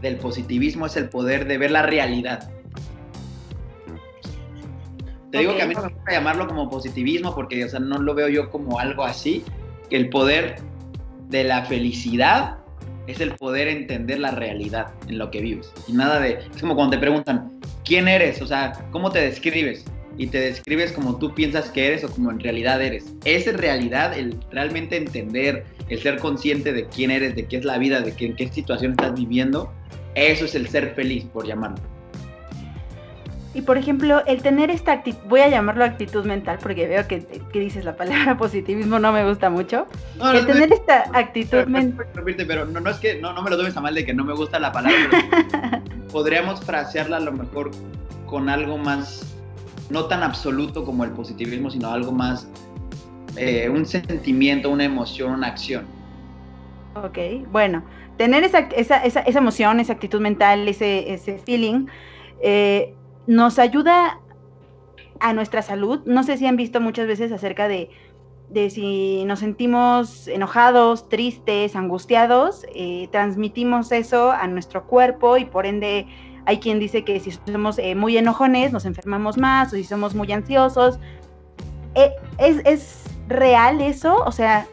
del 0.00 0.16
positivismo 0.16 0.86
es 0.86 0.96
el 0.96 1.08
poder 1.08 1.46
de 1.46 1.58
ver 1.58 1.70
la 1.70 1.82
realidad. 1.82 2.50
Te 5.30 5.38
digo 5.38 5.54
que 5.56 5.62
a 5.62 5.66
mí 5.66 5.74
no 5.74 5.82
me 5.82 5.88
gusta 5.88 6.12
llamarlo 6.12 6.46
como 6.46 6.70
positivismo 6.70 7.34
porque 7.34 7.64
o 7.64 7.68
sea, 7.68 7.80
no 7.80 7.98
lo 7.98 8.14
veo 8.14 8.28
yo 8.28 8.50
como 8.50 8.78
algo 8.78 9.04
así, 9.04 9.44
que 9.90 9.96
el 9.96 10.08
poder 10.08 10.56
de 11.28 11.44
la 11.44 11.64
felicidad 11.66 12.58
es 13.06 13.20
el 13.20 13.34
poder 13.36 13.68
entender 13.68 14.20
la 14.20 14.30
realidad 14.30 14.92
en 15.08 15.18
lo 15.18 15.30
que 15.30 15.40
vives. 15.40 15.72
Y 15.86 15.92
nada 15.92 16.20
de, 16.20 16.38
es 16.54 16.60
como 16.60 16.74
cuando 16.74 16.96
te 16.96 16.98
preguntan, 16.98 17.58
¿quién 17.84 18.06
eres? 18.06 18.40
O 18.42 18.46
sea, 18.46 18.72
¿cómo 18.90 19.10
te 19.10 19.20
describes? 19.20 19.84
Y 20.18 20.26
te 20.26 20.40
describes 20.40 20.92
como 20.92 21.16
tú 21.18 21.34
piensas 21.34 21.70
que 21.70 21.86
eres 21.86 22.04
o 22.04 22.10
como 22.10 22.30
en 22.30 22.40
realidad 22.40 22.82
eres. 22.82 23.14
Esa 23.24 23.52
realidad, 23.52 24.16
el 24.16 24.36
realmente 24.50 24.96
entender, 24.96 25.64
el 25.88 25.98
ser 26.00 26.18
consciente 26.18 26.72
de 26.72 26.86
quién 26.86 27.10
eres, 27.10 27.34
de 27.34 27.46
qué 27.46 27.58
es 27.58 27.64
la 27.64 27.78
vida, 27.78 28.00
de 28.00 28.12
qué, 28.14 28.26
en 28.26 28.36
qué 28.36 28.48
situación 28.48 28.92
estás 28.92 29.14
viviendo, 29.14 29.72
Eso 30.14 30.44
es 30.44 30.54
el 30.54 30.68
ser 30.68 30.94
feliz, 30.94 31.24
por 31.26 31.46
llamarlo. 31.46 31.97
Y 33.58 33.62
por 33.62 33.76
ejemplo, 33.76 34.24
el 34.26 34.40
tener 34.40 34.70
esta 34.70 34.92
actitud, 34.92 35.18
voy 35.26 35.40
a 35.40 35.48
llamarlo 35.48 35.84
actitud 35.84 36.24
mental, 36.24 36.60
porque 36.62 36.86
veo 36.86 37.08
que, 37.08 37.26
dices 37.52 37.84
la 37.84 37.96
palabra 37.96 38.36
positivismo 38.38 39.00
no 39.00 39.10
me 39.10 39.28
gusta 39.28 39.50
mucho. 39.50 39.88
el 40.32 40.46
tener 40.46 40.72
esta 40.72 41.10
actitud 41.12 41.66
mental. 41.66 42.06
Pero 42.14 42.66
no, 42.66 42.78
no 42.78 42.88
es 42.88 42.98
que 42.98 43.20
no, 43.20 43.32
no 43.32 43.42
me 43.42 43.50
lo 43.50 43.56
tomes 43.56 43.76
a 43.76 43.80
mal 43.80 43.96
de 43.96 44.06
que 44.06 44.14
no 44.14 44.24
me 44.24 44.32
gusta 44.32 44.60
la 44.60 44.70
palabra. 44.70 45.10
podríamos 46.12 46.64
frasearla 46.64 47.16
a 47.16 47.20
lo 47.20 47.32
mejor 47.32 47.72
con 48.26 48.48
algo 48.48 48.78
más, 48.78 49.36
no 49.90 50.04
tan 50.04 50.22
absoluto 50.22 50.84
como 50.84 51.02
el 51.02 51.10
positivismo, 51.10 51.68
sino 51.68 51.90
algo 51.90 52.12
más, 52.12 52.46
eh, 53.36 53.68
un 53.68 53.84
sentimiento, 53.86 54.70
una 54.70 54.84
emoción, 54.84 55.32
una 55.32 55.48
acción. 55.48 55.84
Ok, 56.94 57.18
bueno, 57.50 57.82
tener 58.18 58.44
esa, 58.44 58.60
esa, 58.60 59.02
esa, 59.02 59.18
esa 59.22 59.38
emoción, 59.40 59.80
esa 59.80 59.94
actitud 59.94 60.20
mental, 60.20 60.68
ese, 60.68 61.12
ese 61.12 61.38
feeling, 61.38 61.86
eh, 62.40 62.94
nos 63.28 63.58
ayuda 63.58 64.18
a 65.20 65.32
nuestra 65.34 65.62
salud. 65.62 66.00
No 66.06 66.24
sé 66.24 66.38
si 66.38 66.46
han 66.46 66.56
visto 66.56 66.80
muchas 66.80 67.06
veces 67.06 67.30
acerca 67.30 67.68
de, 67.68 67.90
si 68.70 69.24
nos 69.26 69.40
sentimos 69.40 70.26
enojados, 70.26 71.08
tristes, 71.10 71.76
angustiados, 71.76 72.64
eh, 72.74 73.06
transmitimos 73.12 73.92
eso 73.92 74.32
a 74.32 74.46
nuestro 74.48 74.86
cuerpo 74.86 75.36
y 75.36 75.44
por 75.44 75.66
ende 75.66 76.06
hay 76.46 76.58
quien 76.58 76.78
dice 76.78 77.04
que 77.04 77.20
si 77.20 77.30
somos 77.30 77.78
eh, 77.78 77.94
muy 77.94 78.16
enojones 78.16 78.72
nos 78.72 78.86
enfermamos 78.86 79.36
más 79.36 79.74
o 79.74 79.76
si 79.76 79.84
somos 79.84 80.14
muy 80.14 80.32
ansiosos. 80.32 80.98
Eh, 81.94 82.12
¿es, 82.38 83.04
real 83.28 83.82
eso? 83.82 84.24
O 84.24 84.32
sea, 84.32 84.66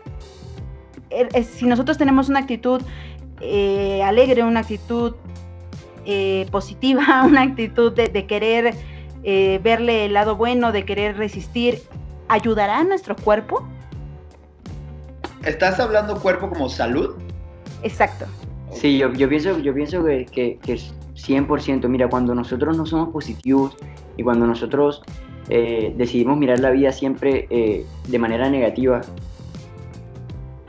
si 1.43 1.65
nosotros 1.65 1.97
tenemos 1.97 2.29
una 2.29 2.39
actitud 2.39 2.81
alegre, 4.01 4.43
una 4.43 4.61
actitud 4.61 5.13
eh, 6.05 6.47
positiva, 6.51 7.23
una 7.27 7.41
actitud 7.41 7.91
de, 7.91 8.25
querer 8.25 8.75
eh, 9.23 9.59
verle 9.63 10.05
el 10.05 10.13
lado 10.13 10.35
bueno, 10.35 10.71
de 10.71 10.85
querer 10.85 11.17
resistir, 11.17 11.81
¿ayudará 12.27 12.79
a 12.79 12.83
nuestro 12.83 13.15
cuerpo? 13.15 13.67
¿Estás 15.43 15.79
hablando 15.79 16.19
cuerpo 16.19 16.49
como 16.49 16.69
salud? 16.69 17.15
Exacto. 17.83 18.25
Sí, 18.71 18.97
yo, 18.97 19.11
pienso, 19.29 19.59
yo 19.59 19.73
pienso 19.73 20.03
que, 20.03 20.25
que, 20.61 20.73
es 20.73 20.93
100%. 21.15 21.87
Mira, 21.87 22.09
cuando 22.09 22.33
nosotros 22.35 22.75
no 22.75 22.85
somos 22.85 23.09
positivos 23.09 23.77
y 24.17 24.23
cuando 24.23 24.47
nosotros 24.47 25.03
eh, 25.49 25.93
decidimos 25.95 26.37
mirar 26.37 26.59
la 26.59 26.71
vida 26.71 26.91
siempre 26.91 27.47
de 27.49 28.19
manera 28.19 28.49
negativa, 28.49 29.01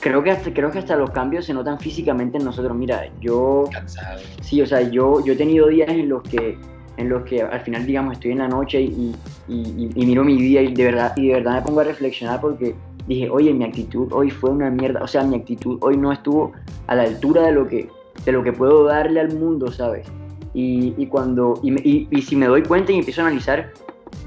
creo 0.08 0.22
que 0.22 0.30
hasta, 0.30 0.52
creo 0.52 0.70
que 0.70 0.78
hasta 0.78 0.96
los 0.96 1.10
cambios 1.10 1.46
se 1.46 1.54
notan 1.54 1.78
físicamente 1.78 2.38
en 2.38 2.44
nosotros. 2.44 2.76
Mira, 2.76 3.08
yo... 3.20 3.64
Cansado. 3.72 4.20
Sí, 4.40 4.62
o 4.62 4.66
sea, 4.66 4.82
yo, 4.82 5.24
yo 5.24 5.32
he 5.32 5.36
tenido 5.36 5.66
días 5.68 5.88
en 5.88 6.08
los 6.08 6.22
que 6.22 6.58
en 6.96 7.10
los 7.10 7.24
que 7.24 7.42
al 7.42 7.60
final, 7.60 7.84
digamos, 7.84 8.14
estoy 8.14 8.32
en 8.32 8.38
la 8.38 8.48
noche 8.48 8.80
y, 8.80 9.14
y, 9.48 10.06
miro 10.06 10.24
mi 10.24 10.40
día 10.40 10.62
y 10.62 10.72
de 10.72 10.84
verdad 10.84 11.12
y 11.16 11.28
de 11.28 11.34
verdad 11.34 11.56
me 11.56 11.62
pongo 11.62 11.80
a 11.80 11.84
reflexionar 11.84 12.40
porque 12.40 12.74
dije, 13.06 13.28
oye, 13.28 13.52
mi 13.52 13.64
actitud 13.64 14.10
hoy 14.12 14.30
fue 14.30 14.50
una 14.50 14.70
mierda, 14.70 15.02
o 15.02 15.06
sea, 15.06 15.22
mi 15.22 15.36
actitud 15.36 15.78
hoy 15.82 15.98
no 15.98 16.10
estuvo 16.10 16.52
a 16.86 16.94
la 16.94 17.02
altura 17.02 17.42
de 17.42 17.52
lo 17.52 17.68
que, 17.68 17.90
de 18.24 18.32
lo 18.32 18.42
que 18.42 18.52
puedo 18.52 18.84
darle 18.84 19.20
al 19.20 19.34
mundo, 19.34 19.70
¿sabes? 19.70 20.06
Y, 20.54 20.94
y 20.96 21.06
cuando, 21.06 21.60
y, 21.62 22.08
y, 22.10 22.22
si 22.22 22.34
me 22.34 22.46
doy 22.46 22.62
cuenta 22.62 22.92
y 22.92 22.98
empiezo 22.98 23.20
a 23.20 23.26
analizar, 23.26 23.72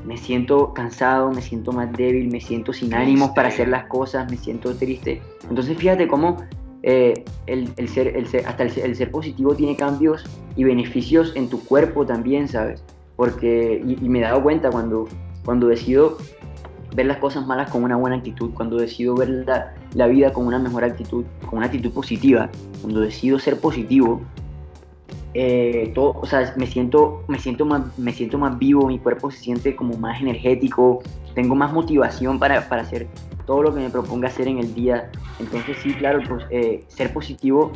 me 0.05 0.17
siento 0.17 0.73
cansado, 0.73 1.31
me 1.31 1.41
siento 1.41 1.71
más 1.71 1.91
débil, 1.93 2.31
me 2.31 2.41
siento 2.41 2.73
sin 2.73 2.93
ánimos 2.93 3.31
para 3.31 3.49
hacer 3.49 3.67
las 3.67 3.85
cosas, 3.85 4.29
me 4.29 4.38
siento 4.38 4.75
triste. 4.75 5.21
Entonces 5.49 5.77
fíjate 5.77 6.07
cómo 6.07 6.38
eh, 6.83 7.25
el, 7.45 7.89
ser, 7.89 8.07
el 8.15 8.25
hasta 8.45 8.63
el, 8.63 8.95
ser 8.95 9.12
positivo 9.12 9.53
tiene 9.53 9.75
cambios 9.75 10.23
y 10.55 10.63
beneficios 10.63 11.33
en 11.35 11.49
tu 11.49 11.63
cuerpo 11.63 12.05
también, 12.05 12.47
¿sabes? 12.47 12.83
Porque, 13.15 13.83
y, 13.85 14.07
me 14.07 14.19
he 14.19 14.21
dado 14.21 14.41
cuenta 14.41 14.69
cuando, 14.69 15.07
cuando 15.43 15.67
decido 15.67 16.17
ver 16.95 17.05
las 17.05 17.17
cosas 17.17 17.45
malas 17.45 17.69
con 17.69 17.83
una 17.83 17.97
buena 17.97 18.15
actitud, 18.15 18.51
cuando 18.53 18.77
decido 18.77 19.15
ver 19.15 19.29
la, 19.29 19.73
la 19.93 20.07
vida 20.07 20.31
con 20.31 20.47
una 20.47 20.57
mejor 20.57 20.85
actitud, 20.85 21.25
con 21.45 21.57
una 21.57 21.65
actitud 21.67 21.91
positiva, 21.91 22.49
cuando 22.81 23.01
decido 23.01 23.38
ser 23.39 23.59
positivo, 23.59 24.21
eh, 25.33 25.91
todo, 25.93 26.19
o 26.19 26.25
sea, 26.25 26.53
me 26.57 26.65
siento, 26.65 27.23
me, 27.27 27.39
siento 27.39 27.65
más, 27.65 27.97
me 27.97 28.11
siento 28.13 28.37
más 28.37 28.57
vivo, 28.57 28.87
mi 28.87 28.99
cuerpo 28.99 29.29
se 29.29 29.37
siente 29.39 29.75
como 29.75 29.95
más 29.97 30.21
energético, 30.21 31.03
tengo 31.35 31.55
más 31.55 31.71
motivación 31.71 32.39
para, 32.39 32.67
para 32.67 32.81
hacer 32.81 33.07
todo 33.45 33.63
lo 33.63 33.73
que 33.73 33.81
me 33.81 33.89
proponga 33.89 34.27
hacer 34.27 34.47
en 34.47 34.59
el 34.59 34.73
día. 34.73 35.09
Entonces 35.39 35.77
sí, 35.81 35.93
claro, 35.93 36.21
pues 36.27 36.45
eh, 36.49 36.83
ser 36.87 37.13
positivo, 37.13 37.71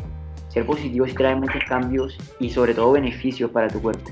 ser 0.50 0.66
positivo 0.66 1.06
es 1.06 1.14
traer 1.16 1.38
muchos 1.38 1.64
cambios 1.68 2.18
y 2.40 2.50
sobre 2.50 2.74
todo 2.74 2.94
beneficios 2.94 3.52
para 3.52 3.68
tu 3.68 3.82
cuerpo. 3.82 4.12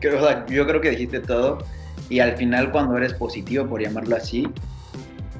yo 0.00 0.66
creo 0.66 0.80
que 0.80 0.90
dijiste 0.90 1.20
todo 1.20 1.58
y 2.08 2.20
al 2.20 2.36
final 2.36 2.70
cuando 2.70 2.96
eres 2.96 3.14
positivo, 3.14 3.66
por 3.66 3.80
llamarlo 3.80 4.16
así, 4.16 4.46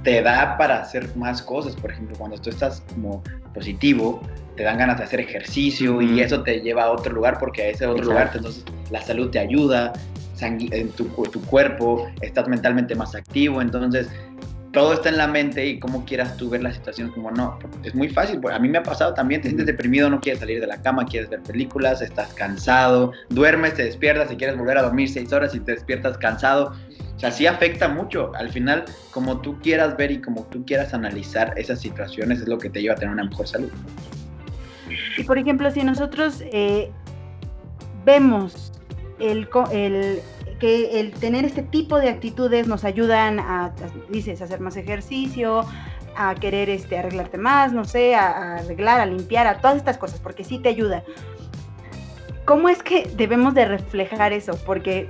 te 0.05 0.23
da 0.23 0.57
para 0.57 0.81
hacer 0.81 1.17
más 1.17 1.43
cosas. 1.43 1.75
Por 1.75 1.90
ejemplo, 1.90 2.17
cuando 2.17 2.38
tú 2.38 2.51
estás 2.51 2.83
como 2.95 3.23
positivo, 3.53 4.21
te 4.57 4.62
dan 4.62 4.79
ganas 4.79 4.99
de 4.99 5.05
hacer 5.05 5.21
ejercicio 5.21 6.01
y 6.01 6.21
eso 6.21 6.43
te 6.43 6.61
lleva 6.61 6.85
a 6.85 6.90
otro 6.90 7.12
lugar 7.12 7.38
porque 7.38 7.62
a 7.62 7.69
ese 7.71 7.87
otro 7.87 8.05
lugar 8.05 8.31
entonces 8.35 8.64
la 8.90 9.03
salud 9.03 9.31
te 9.31 9.40
ayuda, 9.40 9.93
en 10.40 10.90
tu, 10.90 11.05
tu, 11.07 11.40
cuerpo, 11.43 12.07
estás 12.21 12.49
mentalmente 12.49 12.95
más 12.95 13.14
activo, 13.14 13.62
entonces 13.62 14.09
todo 14.73 14.93
está 14.93 15.09
en 15.09 15.17
la 15.17 15.29
mente 15.29 15.64
y 15.64 15.79
cómo 15.79 16.05
quieras 16.05 16.37
tú 16.37 16.51
ver 16.51 16.62
la 16.62 16.73
situación 16.73 17.11
como 17.12 17.31
no, 17.31 17.59
es 17.85 17.95
muy 17.95 18.09
fácil, 18.09 18.40
a 18.53 18.59
mí 18.59 18.69
me 18.69 18.79
ha 18.79 18.83
pasado 18.83 19.14
también, 19.14 19.40
te 19.40 19.49
sientes 19.49 19.67
deprimido, 19.67 20.11
no 20.11 20.21
quieres 20.21 20.40
salir 20.40 20.61
de 20.61 20.67
la 20.67 20.83
cama, 20.83 21.07
quieres 21.07 21.31
ver 21.31 21.40
películas, 21.43 22.03
estás 22.03 22.35
cansado, 22.35 23.12
duermes, 23.31 23.75
te 23.75 23.85
despiertas 23.85 24.31
y 24.33 24.37
quieres 24.37 24.59
volver 24.59 24.77
a 24.79 24.83
dormir 24.83 25.09
seis 25.09 25.33
horas 25.33 25.55
y 25.55 25.61
te 25.61 25.73
despiertas 25.73 26.19
cansado, 26.19 26.75
o 27.16 27.18
sea, 27.18 27.31
sí 27.31 27.46
afecta 27.46 27.88
mucho, 27.88 28.33
al 28.35 28.50
final 28.50 28.85
como 29.11 29.40
tú 29.40 29.59
quieras 29.61 29.96
ver 29.96 30.11
y 30.11 30.20
como 30.20 30.42
tú 30.44 30.64
quieras 30.64 30.94
analizar 30.94 31.55
esas 31.57 31.81
situaciones 31.81 32.40
es 32.40 32.48
lo 32.48 32.59
que 32.59 32.70
te 32.70 32.83
lleva 32.83 32.94
a 32.94 32.96
tener 32.96 33.14
una 33.14 33.24
mejor 33.24 33.46
salud. 33.46 33.70
Y 35.16 35.22
por 35.24 35.38
ejemplo, 35.38 35.70
si 35.70 35.85
nosotros 35.85 36.42
eh, 36.44 36.90
vemos 38.05 38.72
el, 39.20 39.48
que 40.59 41.00
el 41.00 41.12
tener 41.12 41.44
este 41.44 41.62
tipo 41.62 41.98
de 41.98 42.09
actitudes 42.09 42.66
nos 42.66 42.85
ayudan 42.85 43.38
a, 43.38 43.72
dices, 44.11 44.40
a 44.40 44.44
hacer 44.44 44.61
más 44.61 44.77
ejercicio, 44.77 45.64
a 46.16 46.35
querer 46.35 46.68
este, 46.68 46.98
arreglarte 46.98 47.38
más, 47.38 47.72
no 47.72 47.85
sé, 47.85 48.14
a, 48.14 48.57
arreglar, 48.57 49.00
a 49.00 49.07
limpiar, 49.07 49.46
a 49.46 49.59
todas 49.59 49.77
estas 49.77 49.98
cosas, 49.98 50.20
porque 50.20 50.44
sí 50.44 50.59
te 50.59 50.68
ayuda. 50.68 51.05
¿Cómo 52.44 52.68
es 52.68 52.83
que 52.83 53.09
debemos 53.16 53.55
de 53.55 53.64
reflejar 53.64 54.33
eso? 54.33 54.59
Porque 54.66 55.09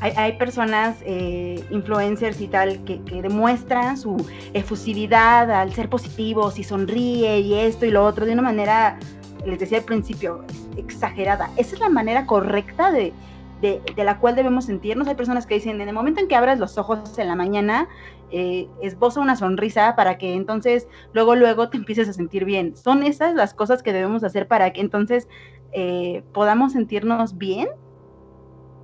hay, 0.00 0.32
personas, 0.36 0.96
eh, 1.06 1.64
influencers 1.70 2.40
y 2.40 2.48
tal, 2.48 2.84
que, 2.84 3.00
que, 3.02 3.22
demuestran 3.22 3.96
su 3.96 4.16
efusividad 4.52 5.50
al 5.50 5.72
ser 5.72 5.88
positivos 5.88 6.58
y 6.58 6.64
sonríe 6.64 7.40
y 7.40 7.54
esto 7.54 7.86
y 7.86 7.90
lo 7.90 8.04
otro 8.04 8.26
de 8.26 8.32
una 8.32 8.42
manera, 8.42 8.98
les 9.46 9.58
decía 9.58 9.78
al 9.78 9.84
principio, 9.84 10.44
exagerada. 10.76 11.50
¿Esa 11.56 11.74
es 11.74 11.80
la 11.80 11.88
manera 11.88 12.26
correcta 12.26 12.90
de, 12.90 13.12
de, 13.60 14.04
la 14.04 14.18
cual 14.18 14.36
debemos 14.36 14.66
sentirnos? 14.66 15.08
Hay 15.08 15.14
personas 15.14 15.46
que 15.46 15.54
dicen, 15.54 15.80
en 15.80 15.88
el 15.88 15.94
momento 15.94 16.20
en 16.20 16.28
que 16.28 16.36
abras 16.36 16.58
los 16.58 16.76
ojos 16.76 17.18
en 17.18 17.28
la 17.28 17.36
mañana, 17.36 17.88
eh, 18.30 18.68
esboza 18.82 19.20
una 19.20 19.36
sonrisa 19.36 19.94
para 19.96 20.18
que 20.18 20.34
entonces 20.34 20.88
luego, 21.12 21.36
luego 21.36 21.70
te 21.70 21.76
empieces 21.76 22.08
a 22.08 22.12
sentir 22.12 22.44
bien. 22.44 22.76
¿Son 22.76 23.02
esas 23.02 23.34
las 23.34 23.54
cosas 23.54 23.82
que 23.82 23.92
debemos 23.92 24.24
hacer 24.24 24.48
para 24.48 24.72
que 24.72 24.80
entonces 24.80 25.28
eh, 25.72 26.22
podamos 26.32 26.72
sentirnos 26.72 27.38
bien? 27.38 27.68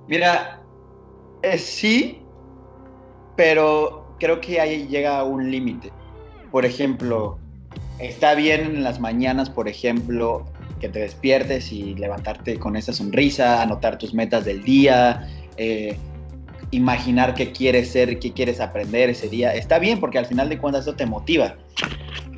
Mira, 0.07 0.60
eh, 1.43 1.57
sí, 1.57 2.21
pero 3.35 4.15
creo 4.19 4.39
que 4.39 4.59
ahí 4.59 4.87
llega 4.87 5.23
un 5.23 5.49
límite. 5.49 5.91
Por 6.51 6.65
ejemplo, 6.65 7.39
está 7.99 8.35
bien 8.35 8.61
en 8.61 8.83
las 8.83 8.99
mañanas, 8.99 9.49
por 9.49 9.67
ejemplo, 9.67 10.45
que 10.79 10.89
te 10.89 10.99
despiertes 10.99 11.71
y 11.71 11.95
levantarte 11.95 12.59
con 12.59 12.75
esa 12.75 12.93
sonrisa, 12.93 13.61
anotar 13.61 13.97
tus 13.97 14.13
metas 14.13 14.45
del 14.45 14.63
día, 14.63 15.27
eh, 15.57 15.97
imaginar 16.71 17.33
qué 17.33 17.51
quieres 17.51 17.91
ser, 17.91 18.19
qué 18.19 18.31
quieres 18.31 18.59
aprender 18.59 19.09
ese 19.09 19.27
día. 19.27 19.53
Está 19.55 19.79
bien 19.79 19.99
porque 19.99 20.19
al 20.19 20.25
final 20.25 20.49
de 20.49 20.57
cuentas 20.57 20.83
eso 20.83 20.95
te 20.95 21.05
motiva. 21.05 21.55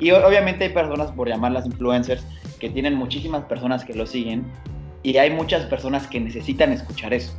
Y 0.00 0.10
obviamente 0.10 0.64
hay 0.64 0.70
personas, 0.70 1.12
por 1.12 1.28
llamarlas 1.28 1.66
influencers, 1.66 2.24
que 2.58 2.70
tienen 2.70 2.94
muchísimas 2.94 3.44
personas 3.44 3.84
que 3.84 3.92
lo 3.92 4.06
siguen 4.06 4.44
y 5.02 5.18
hay 5.18 5.30
muchas 5.30 5.66
personas 5.66 6.06
que 6.06 6.18
necesitan 6.18 6.72
escuchar 6.72 7.12
eso 7.12 7.34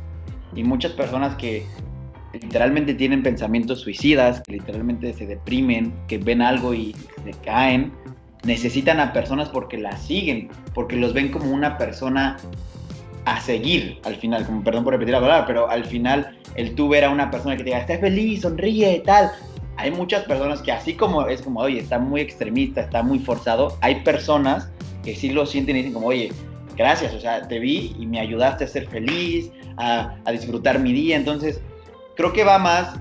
y 0.56 0.64
muchas 0.64 0.92
personas 0.92 1.36
que 1.36 1.64
literalmente 2.32 2.94
tienen 2.94 3.22
pensamientos 3.22 3.80
suicidas, 3.80 4.42
que 4.46 4.54
literalmente 4.54 5.12
se 5.12 5.26
deprimen, 5.26 5.94
que 6.08 6.18
ven 6.18 6.42
algo 6.42 6.74
y 6.74 6.94
se 7.24 7.30
caen, 7.44 7.92
necesitan 8.44 9.00
a 9.00 9.12
personas 9.12 9.48
porque 9.48 9.78
las 9.78 10.02
siguen, 10.02 10.48
porque 10.74 10.96
los 10.96 11.12
ven 11.12 11.30
como 11.30 11.50
una 11.50 11.78
persona 11.78 12.36
a 13.24 13.40
seguir 13.40 13.98
al 14.04 14.16
final, 14.16 14.46
como 14.46 14.62
perdón 14.62 14.84
por 14.84 14.92
repetir 14.92 15.12
la 15.12 15.20
palabra, 15.20 15.46
pero 15.46 15.68
al 15.68 15.84
final 15.84 16.38
el 16.54 16.74
tú 16.74 16.88
ver 16.88 17.04
a 17.04 17.10
una 17.10 17.30
persona 17.30 17.56
que 17.56 17.64
te 17.64 17.70
diga, 17.70 17.78
está 17.80 17.98
feliz, 17.98 18.42
sonríe, 18.42 19.02
tal. 19.04 19.30
Hay 19.76 19.90
muchas 19.90 20.24
personas 20.24 20.62
que 20.62 20.72
así 20.72 20.94
como 20.94 21.26
es 21.26 21.42
como, 21.42 21.60
oye, 21.60 21.80
está 21.80 21.98
muy 21.98 22.20
extremista, 22.20 22.82
está 22.82 23.02
muy 23.02 23.18
forzado, 23.18 23.76
hay 23.82 23.96
personas 24.02 24.70
que 25.04 25.14
sí 25.14 25.30
lo 25.30 25.44
sienten 25.44 25.76
y 25.76 25.80
dicen 25.80 25.92
como, 25.92 26.06
oye, 26.06 26.32
gracias, 26.76 27.12
o 27.14 27.20
sea, 27.20 27.46
te 27.46 27.58
vi 27.58 27.94
y 27.98 28.06
me 28.06 28.20
ayudaste 28.20 28.64
a 28.64 28.68
ser 28.68 28.86
feliz, 28.86 29.50
a, 29.76 30.16
a 30.24 30.32
disfrutar 30.32 30.78
mi 30.78 30.92
día. 30.92 31.16
Entonces, 31.16 31.60
creo 32.16 32.32
que 32.32 32.44
va 32.44 32.58
más 32.58 33.00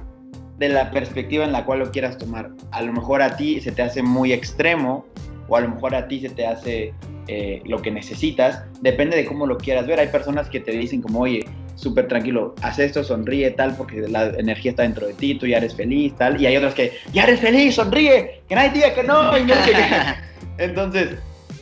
de 0.57 0.69
la 0.69 0.91
perspectiva 0.91 1.43
en 1.43 1.51
la 1.51 1.65
cual 1.65 1.79
lo 1.79 1.91
quieras 1.91 2.17
tomar. 2.17 2.51
A 2.71 2.81
lo 2.81 2.93
mejor 2.93 3.21
a 3.21 3.35
ti 3.35 3.59
se 3.61 3.71
te 3.71 3.81
hace 3.81 4.01
muy 4.01 4.31
extremo 4.33 5.05
o 5.47 5.57
a 5.57 5.61
lo 5.61 5.69
mejor 5.69 5.95
a 5.95 6.07
ti 6.07 6.21
se 6.21 6.29
te 6.29 6.45
hace 6.45 6.93
eh, 7.27 7.61
lo 7.65 7.81
que 7.81 7.91
necesitas, 7.91 8.63
depende 8.81 9.17
de 9.17 9.25
cómo 9.25 9.45
lo 9.47 9.57
quieras 9.57 9.87
ver. 9.87 9.99
Hay 9.99 10.07
personas 10.07 10.49
que 10.49 10.59
te 10.59 10.71
dicen 10.71 11.01
como, 11.01 11.21
oye, 11.21 11.47
súper 11.75 12.07
tranquilo, 12.07 12.55
haz 12.61 12.79
esto, 12.79 13.03
sonríe, 13.03 13.51
tal, 13.51 13.75
porque 13.75 14.07
la 14.07 14.27
energía 14.37 14.71
está 14.71 14.83
dentro 14.83 15.07
de 15.07 15.13
ti, 15.13 15.35
tú 15.35 15.45
ya 15.45 15.57
eres 15.57 15.75
feliz, 15.75 16.15
tal. 16.17 16.41
Y 16.41 16.45
hay 16.45 16.57
otras 16.57 16.73
que, 16.73 16.93
ya 17.13 17.23
eres 17.23 17.39
feliz, 17.39 17.75
sonríe, 17.75 18.41
que 18.47 18.55
nadie 18.55 18.71
diga 18.71 18.93
que 18.93 19.03
no. 19.03 19.37
Y 19.37 19.43
no 19.43 19.55
Entonces, 20.57 21.17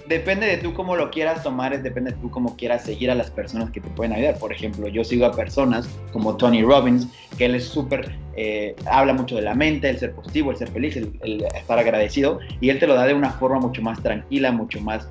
depende 0.07 0.47
de 0.47 0.57
tú 0.57 0.73
cómo 0.73 0.95
lo 0.95 1.11
quieras 1.11 1.43
tomar, 1.43 1.73
es 1.73 1.83
depende 1.83 2.11
de 2.11 2.17
tú 2.17 2.29
cómo 2.29 2.55
quieras 2.55 2.83
seguir 2.83 3.09
a 3.11 3.15
las 3.15 3.31
personas 3.31 3.71
que 3.71 3.81
te 3.81 3.89
pueden 3.89 4.13
ayudar. 4.13 4.37
Por 4.37 4.51
ejemplo, 4.51 4.87
yo 4.87 5.03
sigo 5.03 5.25
a 5.25 5.31
personas 5.31 5.87
como 6.11 6.35
Tony 6.37 6.63
Robbins, 6.63 7.07
que 7.37 7.45
él 7.45 7.55
es 7.55 7.65
súper, 7.65 8.15
eh, 8.35 8.75
habla 8.85 9.13
mucho 9.13 9.35
de 9.35 9.43
la 9.43 9.55
mente, 9.55 9.89
el 9.89 9.97
ser 9.97 10.13
positivo, 10.13 10.51
el 10.51 10.57
ser 10.57 10.69
feliz, 10.69 10.95
el, 10.97 11.43
estar 11.55 11.79
agradecido, 11.79 12.39
y 12.61 12.69
él 12.69 12.79
te 12.79 12.87
lo 12.87 12.95
da 12.95 13.05
de 13.05 13.13
una 13.13 13.31
forma 13.31 13.59
mucho 13.59 13.81
más 13.81 14.01
tranquila, 14.01 14.51
mucho 14.51 14.81
más 14.81 15.07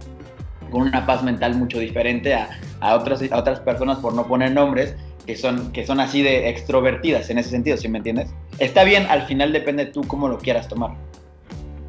con 0.70 0.83
una 0.83 1.05
paz 1.05 1.22
mental 1.22 1.55
mucho 1.55 1.78
diferente 1.78 2.33
a, 2.33 2.48
a, 2.81 2.96
otras, 2.96 3.20
a 3.31 3.38
otras 3.38 3.61
personas, 3.61 3.98
por 3.98 4.14
no 4.14 4.26
poner 4.26 4.52
nombres, 4.52 4.96
que 5.26 5.37
son, 5.37 5.70
que 5.72 5.87
son 5.87 6.00
así 6.00 6.22
de 6.22 6.48
extrovertidas 6.48 7.31
en 7.31 7.38
ese 7.38 7.50
sentido, 7.50 7.76
¿sí 7.76 7.88
me 7.88 7.98
entiendes? 7.98 8.31
Está 8.59 8.85
bien, 8.85 9.07
al 9.09 9.22
final 9.26 9.52
depende 9.52 9.87
de 9.87 9.92
tú 9.92 10.02
cómo 10.02 10.28
lo 10.28 10.38
quieras 10.38 10.68
tomar. 10.68 10.96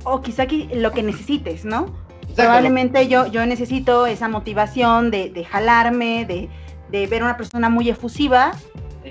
O 0.04 0.22
quizá 0.22 0.46
lo 0.74 0.92
que 0.92 1.02
necesites, 1.02 1.64
¿no? 1.64 2.03
Probablemente 2.36 3.08
yo, 3.08 3.28
yo 3.28 3.46
necesito 3.46 4.06
esa 4.06 4.28
motivación 4.28 5.12
de, 5.12 5.30
de 5.30 5.46
jalarme, 5.46 6.26
de, 6.26 6.50
de, 6.92 7.08
ver 7.08 7.22
a 7.22 7.26
una 7.26 7.38
persona 7.38 7.70
muy 7.70 7.90
efusiva, 7.90 8.54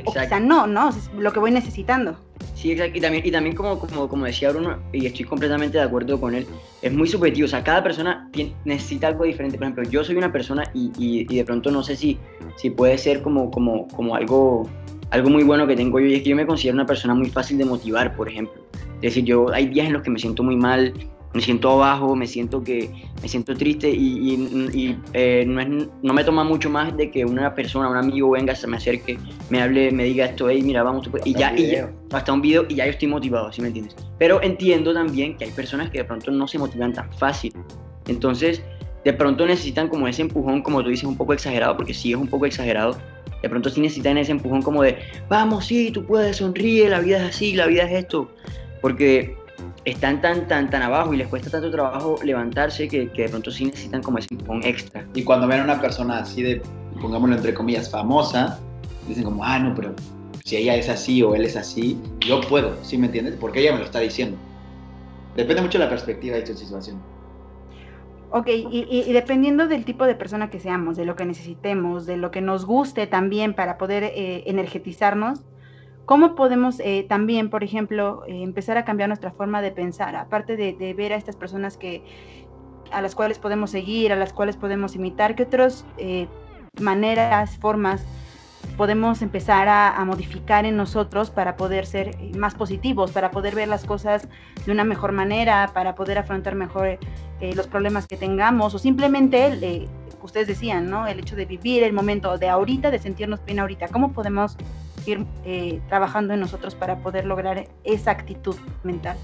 o 0.05 0.13
quizá 0.13 0.41
no, 0.41 0.67
¿no? 0.67 0.91
Es 0.91 1.11
lo 1.17 1.33
que 1.33 1.39
voy 1.39 1.51
necesitando. 1.51 2.17
Sí, 2.55 2.73
exacto. 2.73 2.99
Y 2.99 3.01
también, 3.01 3.27
y 3.27 3.31
también 3.31 3.57
como, 3.57 3.79
como, 3.79 4.09
como 4.09 4.25
decía 4.25 4.51
Bruno, 4.51 4.79
y 4.93 5.07
estoy 5.07 5.25
completamente 5.25 5.79
de 5.79 5.85
acuerdo 5.85 6.21
con 6.21 6.35
él, 6.35 6.47
es 6.81 6.93
muy 6.93 7.09
subjetivo. 7.09 7.47
O 7.47 7.49
sea, 7.49 7.65
cada 7.65 7.83
persona 7.83 8.29
tiene, 8.33 8.55
necesita 8.65 9.09
algo 9.09 9.25
diferente. 9.25 9.59
Por 9.59 9.65
ejemplo, 9.65 9.85
yo 9.85 10.05
soy 10.05 10.17
una 10.17 10.33
persona 10.33 10.65
y, 10.73 10.93
y, 10.97 11.27
y, 11.29 11.37
de 11.37 11.45
pronto 11.45 11.71
no 11.71 11.83
sé 11.83 11.97
si, 11.97 12.19
si 12.57 12.71
puede 12.71 12.99
ser 12.99 13.23
como, 13.23 13.51
como, 13.51 13.89
como 13.89 14.15
algo, 14.15 14.69
algo 15.11 15.31
muy 15.31 15.43
bueno 15.43 15.67
que 15.67 15.77
tengo 15.77 15.99
yo. 15.99 16.07
Y 16.07 16.15
es 16.15 16.23
que 16.23 16.31
yo 16.31 16.37
me 16.37 16.47
considero 16.47 16.75
una 16.75 16.87
persona 16.87 17.15
muy 17.15 17.31
fácil 17.31 17.59
de 17.59 17.65
motivar, 17.65 18.15
por 18.15 18.29
ejemplo. 18.29 18.63
Es 18.97 19.15
decir, 19.15 19.25
yo 19.25 19.53
hay 19.53 19.67
días 19.67 19.89
en 19.89 19.95
los 19.95 20.03
que 20.03 20.11
me 20.11 20.19
siento 20.21 20.45
muy 20.45 20.55
mal, 20.55 20.95
me 21.35 21.41
siento 21.41 21.71
abajo, 21.71 22.15
me 22.15 22.27
siento 22.27 22.63
que 22.63 22.91
me 23.23 23.29
siento 23.29 23.55
triste 23.55 23.89
y, 23.89 24.35
y, 24.73 24.99
eh, 25.15 25.45
no, 25.47 25.61
es, 25.61 25.69
no, 26.03 26.13
me 26.13 26.25
toma 26.25 26.45
mucho 26.45 26.69
más 26.69 26.97
de 26.97 27.11
que 27.11 27.25
una 27.25 27.55
persona, 27.55 27.89
un 27.89 27.97
amigo 27.97 28.31
venga, 28.31 28.55
se 28.55 28.67
me 28.67 28.77
acerque, 28.77 29.19
me 29.49 29.63
hable, 29.63 29.91
me 29.93 30.05
diga 30.05 30.27
esto, 30.27 30.49
hey, 30.51 30.63
mira, 30.63 30.83
vamos, 30.83 31.09
y 31.25 31.35
ya, 31.35 31.55
y 31.57 31.71
ya, 31.71 31.91
hasta 32.13 32.33
un 32.33 32.43
video 32.43 32.67
y 32.69 32.75
ya 32.77 32.85
yo 32.85 32.91
estoy 32.91 33.09
motivado, 33.09 33.53
¿sí 33.53 33.63
me 33.63 33.69
entiendes? 33.69 33.97
Pero 34.19 34.43
entiendo 34.43 34.93
también 34.93 35.37
que 35.37 35.47
hay 35.47 35.51
personas 35.51 35.91
que 35.91 35.99
de 35.99 36.05
pronto 36.05 36.31
no 36.31 36.47
se 36.47 36.59
motivan 36.59 36.93
tan 36.93 37.11
fácil. 37.15 37.53
Entonces, 38.09 38.63
de 39.05 39.13
pronto 39.13 39.47
necesitan 39.47 39.89
como 39.89 40.07
ese 40.09 40.23
empujón, 40.23 40.63
como 40.63 40.83
tú 40.83 40.91
dices, 40.91 41.05
un 41.05 41.17
poco 41.17 41.33
exagerado, 41.33 41.77
porque 41.77 41.95
sí 41.95 42.13
es 42.13 42.17
un 42.17 42.29
poco 42.29 42.47
exagerado. 42.47 42.97
De 43.43 43.49
pronto 43.49 43.71
sí 43.71 43.81
necesitan 43.81 44.19
ese 44.19 44.33
empujón 44.33 44.63
como 44.63 44.83
de, 44.83 44.99
vamos, 45.29 45.67
sí, 45.67 45.91
tú 45.91 46.05
puedes, 46.05 46.37
sonríe, 46.37 46.89
la 46.89 47.01
vida 47.01 47.17
es 47.19 47.35
así, 47.35 47.55
la 47.55 47.67
vida 47.67 47.85
es 47.85 48.05
esto. 48.05 48.31
Porque 48.81 49.37
están 49.85 50.21
tan, 50.21 50.47
tan, 50.47 50.71
tan 50.71 50.83
abajo 50.83 51.13
y 51.13 51.17
les 51.17 51.29
cuesta 51.29 51.51
tanto 51.51 51.71
trabajo 51.71 52.17
levantarse 52.23 52.89
que, 52.89 53.11
que 53.11 53.23
de 53.23 53.29
pronto 53.29 53.51
sí 53.51 53.67
necesitan 53.67 54.03
como 54.03 54.19
ese 54.19 54.29
empujón 54.31 54.63
extra. 54.65 55.05
Y 55.15 55.25
cuando 55.25 55.47
ven 55.47 55.61
a 55.61 55.65
una 55.65 55.81
persona 55.81 56.19
así 56.19 56.43
de, 56.43 56.63
pongámoslo 57.01 57.37
entre 57.37 57.55
comillas, 57.55 57.91
famosa, 57.91 58.61
dicen 59.09 59.25
como, 59.25 59.45
ah, 59.45 59.59
no, 59.59 59.75
pero 59.75 59.95
si 60.45 60.57
ella 60.57 60.77
es 60.77 60.89
así 60.89 61.23
o 61.23 61.35
él 61.35 61.45
es 61.45 61.57
así, 61.57 61.99
yo 62.21 62.41
puedo, 62.43 62.77
¿sí 62.83 62.97
me 62.99 63.07
entiendes? 63.07 63.37
Porque 63.41 63.61
ella 63.61 63.73
me 63.73 63.79
lo 63.79 63.85
está 63.85 64.01
diciendo. 64.01 64.37
Depende 65.37 65.63
mucho 65.63 65.79
de 65.79 65.85
la 65.85 65.91
perspectiva 65.91 66.37
de 66.37 66.43
tu 66.43 66.55
situación. 66.55 67.01
Ok, 68.35 68.49
y, 68.49 68.87
y, 68.91 69.13
dependiendo 69.13 69.69
del 69.69 69.85
tipo 69.85 70.07
de 70.07 70.15
persona 70.15 70.49
que 70.49 70.59
seamos, 70.59 70.97
de 70.97 71.05
lo 71.05 71.17
que 71.17 71.27
necesitemos, 71.27 72.07
de 72.07 72.17
lo 72.17 72.31
que 72.31 72.41
nos 72.41 72.65
guste 72.65 73.07
también 73.07 73.53
para 73.53 73.77
poder 73.77 74.05
eh, 74.05 74.45
energetizarnos, 74.47 75.41
¿Cómo 76.13 76.35
podemos 76.35 76.79
eh, 76.81 77.07
también, 77.09 77.49
por 77.49 77.65
ejemplo, 77.65 78.23
eh, 78.27 78.43
empezar 78.43 78.77
a 78.77 78.85
cambiar 78.85 79.09
nuestra 79.09 79.31
forma 79.31 79.63
de 79.63 79.71
pensar, 79.71 80.15
aparte 80.15 80.59
de, 80.59 80.93
ver 80.93 81.15
a 81.15 81.17
estas 81.17 81.37
personas 81.37 81.79
que 81.79 82.05
a 82.91 83.01
las 83.01 83.15
cuales 83.15 83.39
podemos 83.39 83.71
seguir, 83.71 84.13
a 84.13 84.17
las 84.17 84.35
cuales 84.35 84.59
podemos 84.59 84.95
imitar, 84.95 85.35
qué 85.35 85.45
otras 85.45 85.87
eh, 85.97 86.29
maneras, 86.83 87.57
formas 87.57 88.05
podemos 88.77 89.23
empezar 89.23 89.69
a, 89.69 89.97
a, 89.97 90.05
modificar 90.05 90.67
en 90.67 90.77
nosotros 90.77 91.31
para 91.31 91.57
poder 91.57 91.87
ser 91.87 92.19
más 92.37 92.55
positivos, 92.55 93.11
para 93.11 93.31
poder 93.31 93.55
ver 93.55 93.69
las 93.69 93.87
cosas 93.87 94.29
de 94.67 94.71
una 94.71 94.85
mejor 94.85 95.13
manera, 95.13 95.71
para 95.73 95.95
poder 95.95 96.19
afrontar 96.19 96.57
mejor 96.57 96.99
los 97.57 97.67
problemas 97.69 98.07
que 98.07 98.19
tengamos 98.19 98.75
o 98.75 98.79
simplemente 98.79 99.89
ustedes 100.23 100.47
decían, 100.47 100.91
¿no? 100.91 101.07
El 101.07 101.21
hecho 101.21 101.37
de 101.37 101.47
vivir 101.47 101.83
el 101.83 101.95
momento 101.95 102.37
de 102.37 102.51
ahorita, 102.51 102.91
de 102.91 102.99
sentirnos 102.99 103.43
bien 103.45 103.59
ahorita. 103.59 103.89
¿Cómo 103.89 104.13
podemos 104.13 104.57
ir 105.07 105.25
eh, 105.45 105.81
trabajando 105.89 106.35
en 106.35 106.41
nosotros 106.41 106.75
para 106.75 106.99
poder 106.99 107.25
lograr 107.25 107.69
esa 107.85 108.11
actitud 108.11 108.57
mental? 108.83 109.17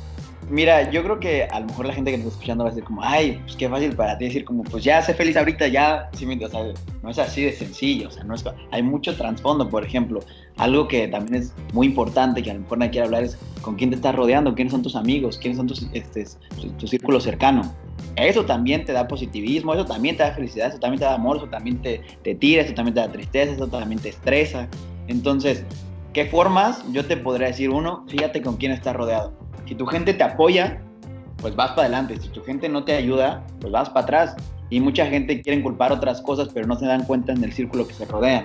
Mira, 0.51 0.91
yo 0.91 1.03
creo 1.03 1.21
que 1.21 1.45
a 1.45 1.61
lo 1.61 1.67
mejor 1.67 1.87
la 1.87 1.93
gente 1.93 2.11
que 2.11 2.17
nos 2.17 2.29
está 2.29 2.37
escuchando 2.39 2.65
va 2.65 2.71
a 2.71 2.73
decir 2.73 2.85
como, 2.85 3.03
ay, 3.03 3.39
pues 3.43 3.57
qué 3.57 3.69
fácil 3.69 3.95
para 3.95 4.17
ti 4.17 4.25
decir 4.27 4.45
como, 4.47 4.63
pues 4.65 4.83
ya 4.83 5.03
sé 5.03 5.13
feliz 5.13 5.37
ahorita, 5.37 5.69
ya, 5.69 6.09
sí, 6.15 6.25
o 6.27 6.49
sea, 6.49 6.61
no 7.03 7.11
es 7.11 7.19
así 7.19 7.45
de 7.45 7.53
sencillo, 7.53 8.09
o 8.09 8.11
sea, 8.11 8.25
no 8.25 8.35
es, 8.35 8.45
hay 8.71 8.83
mucho 8.83 9.15
trasfondo, 9.15 9.69
por 9.69 9.85
ejemplo, 9.85 10.21
algo 10.57 10.89
que 10.89 11.07
también 11.09 11.43
es 11.43 11.53
muy 11.75 11.89
importante, 11.89 12.43
que 12.43 12.51
a 12.51 12.55
lo 12.55 12.61
mejor 12.61 12.79
nadie 12.79 12.93
quiere 12.93 13.07
hablar, 13.07 13.25
es 13.25 13.37
con 13.61 13.77
quién 13.77 13.91
te 13.91 13.97
estás 13.97 14.15
rodeando, 14.15 14.55
quiénes 14.55 14.73
son 14.73 14.83
tus 14.83 14.97
amigos, 14.97 15.37
quiénes 15.37 15.59
son 15.59 15.67
tus, 15.67 15.87
este, 15.93 16.25
tu 16.79 16.87
círculo 16.87 17.21
cercano. 17.21 17.75
Eso 18.17 18.45
también 18.45 18.85
te 18.85 18.93
da 18.93 19.07
positivismo, 19.07 19.75
eso 19.75 19.85
también 19.85 20.17
te 20.17 20.23
da 20.23 20.33
felicidad, 20.33 20.69
eso 20.69 20.79
también 20.79 21.01
te 21.01 21.05
da 21.05 21.15
amor, 21.15 21.37
eso 21.37 21.47
también 21.49 21.83
te, 21.83 22.01
te 22.23 22.35
tira, 22.35 22.63
eso 22.63 22.73
también 22.73 22.95
te 22.95 23.01
da 23.01 23.13
tristeza, 23.13 23.53
eso 23.53 23.67
también 23.69 24.01
te 24.01 24.09
estresa. 24.09 24.67
Entonces, 25.09 25.65
¿qué 26.13 26.27
formas? 26.27 26.85
Yo 26.93 27.05
te 27.05 27.17
podría 27.17 27.49
decir, 27.49 27.71
uno, 27.71 28.05
fíjate 28.09 28.41
con 28.43 28.57
quién 28.57 28.73
estás 28.73 28.95
rodeado. 28.95 29.33
Si 29.67 29.75
tu 29.75 29.87
gente 29.87 30.15
te 30.15 30.23
apoya, 30.23 30.81
pues 31.39 31.57
vas 31.57 31.71
para 31.71 31.83
adelante. 31.83 32.21
Si 32.21 32.29
tu 32.29 32.43
gente 32.43 32.69
no 32.69 32.85
te 32.85 32.95
ayuda, 32.95 33.45
pues 33.61 33.73
vas 33.73 33.91
para 33.91 34.05
atrás. 34.05 34.37
Y 34.71 34.81
mucha 34.81 35.07
gente 35.07 35.41
quiere 35.43 35.63
culpar 35.63 35.93
otras 35.93 36.21
cosas, 36.21 36.49
pero 36.53 36.67
no 36.67 36.77
se 36.77 36.87
dan 36.87 37.05
cuenta 37.05 37.33
en 37.33 37.43
el 37.43 37.53
círculo 37.53 37.87
que 37.87 37.95
se 37.95 38.05
rodean. 38.05 38.45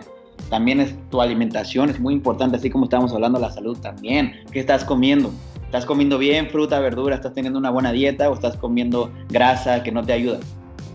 También 0.50 0.80
es 0.80 0.96
tu 1.10 1.22
alimentación, 1.22 1.90
es 1.90 2.00
muy 2.00 2.14
importante, 2.14 2.58
así 2.58 2.70
como 2.70 2.86
estábamos 2.86 3.14
hablando 3.14 3.40
de 3.40 3.46
la 3.46 3.52
salud 3.52 3.78
también. 3.78 4.34
¿Qué 4.52 4.60
estás 4.60 4.84
comiendo? 4.84 5.32
¿Estás 5.66 5.86
comiendo 5.86 6.18
bien 6.18 6.50
fruta, 6.50 6.80
verdura? 6.80 7.16
¿Estás 7.16 7.34
teniendo 7.34 7.60
una 7.60 7.72
buena 7.72 7.92
dieta 7.92 8.30
o 8.30 8.34
estás 8.34 8.56
comiendo 8.58 9.12
grasa 9.30 9.84
que 9.84 9.92
no 9.92 10.04
te 10.04 10.14
ayuda? 10.14 10.40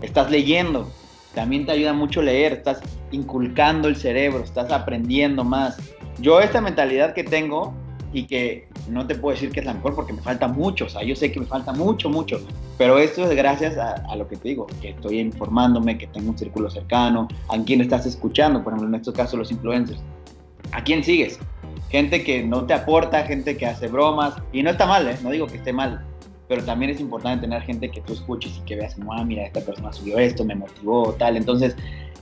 ¿Estás 0.01 0.31
leyendo? 0.31 0.89
También 1.33 1.65
te 1.65 1.71
ayuda 1.71 1.93
mucho 1.93 2.21
leer, 2.21 2.53
estás 2.53 2.81
inculcando 3.11 3.87
el 3.87 3.95
cerebro, 3.95 4.43
estás 4.43 4.71
aprendiendo 4.71 5.43
más. 5.43 5.77
Yo 6.19 6.39
esta 6.41 6.59
mentalidad 6.59 7.13
que 7.13 7.23
tengo 7.23 7.73
y 8.11 8.23
que 8.23 8.67
no 8.89 9.05
te 9.05 9.15
puedo 9.15 9.35
decir 9.35 9.51
que 9.51 9.59
es 9.59 9.65
la 9.65 9.73
mejor 9.73 9.95
porque 9.95 10.13
me 10.13 10.21
falta 10.21 10.47
mucho, 10.47 10.85
o 10.85 10.89
sea, 10.89 11.03
yo 11.03 11.15
sé 11.15 11.31
que 11.31 11.39
me 11.39 11.45
falta 11.45 11.71
mucho, 11.73 12.09
mucho, 12.09 12.39
pero 12.77 12.97
esto 12.97 13.29
es 13.29 13.35
gracias 13.35 13.77
a, 13.77 14.15
lo 14.15 14.27
que 14.27 14.35
te 14.35 14.49
digo, 14.49 14.67
que 14.81 14.89
estoy 14.89 15.19
informándome, 15.19 15.97
que 15.97 16.07
tengo 16.07 16.31
un 16.31 16.37
círculo 16.37 16.69
cercano, 16.69 17.27
a 17.49 17.63
quién 17.63 17.81
estás 17.81 18.05
escuchando, 18.05 18.63
por 18.63 18.73
ejemplo, 18.73 18.89
en 18.89 18.95
este 18.95 19.13
caso 19.13 19.37
los 19.37 19.51
influencers. 19.51 20.01
¿A 20.71 20.83
quién 20.83 21.03
sigues? 21.03 21.39
Gente 21.89 22.23
que 22.23 22.43
no 22.43 22.65
te 22.65 22.73
aporta, 22.73 23.23
gente 23.23 23.57
que 23.57 23.65
hace 23.65 23.87
bromas, 23.87 24.35
y 24.51 24.63
no 24.63 24.71
está 24.71 24.85
mal, 24.85 25.07
¿eh? 25.07 25.17
no 25.23 25.29
digo 25.29 25.47
que 25.47 25.57
esté 25.57 25.73
mal, 25.73 26.03
pero 26.49 26.63
también 26.63 26.91
es 26.91 26.99
importante 26.99 27.45
tener 27.45 27.61
gente 27.61 27.89
que 27.89 28.01
tú 28.01 28.13
escuches 28.13 28.57
y 28.57 28.65
que 28.65 28.75
veas 28.75 28.95
como, 28.95 29.13
ah, 29.13 29.23
mira, 29.23 29.45
esta 29.45 29.61
persona 29.61 29.93
subió 29.93 30.17
esto, 30.17 30.43
me 30.43 30.55
motivó, 30.55 31.13
tal. 31.13 31.37
Entonces, 31.37 31.75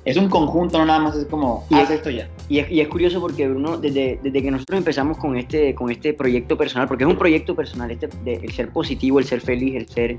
es 0.03 0.17
un 0.17 0.27
conjunto, 0.27 0.77
no 0.77 0.85
nada 0.85 0.99
más 0.99 1.15
es 1.15 1.25
como, 1.27 1.65
y 1.69 1.75
haz 1.75 1.89
esto 1.89 2.09
ya. 2.09 2.29
Y 2.49 2.59
es, 2.59 2.69
y 2.69 2.81
es, 2.81 2.89
curioso 2.89 3.21
porque, 3.21 3.47
Bruno, 3.47 3.77
desde, 3.77 4.19
desde, 4.21 4.43
que 4.43 4.51
nosotros 4.51 4.77
empezamos 4.77 5.17
con 5.17 5.37
este, 5.37 5.73
con 5.73 5.89
este 5.89 6.13
proyecto 6.13 6.57
personal, 6.57 6.89
porque 6.89 7.05
es 7.05 7.09
un 7.09 7.17
proyecto 7.17 7.55
personal, 7.55 7.89
este, 7.89 8.09
de, 8.25 8.35
el 8.35 8.51
ser 8.51 8.69
positivo, 8.69 9.17
el 9.17 9.25
ser 9.25 9.41
feliz, 9.41 9.75
el 9.75 9.87
ser... 9.87 10.17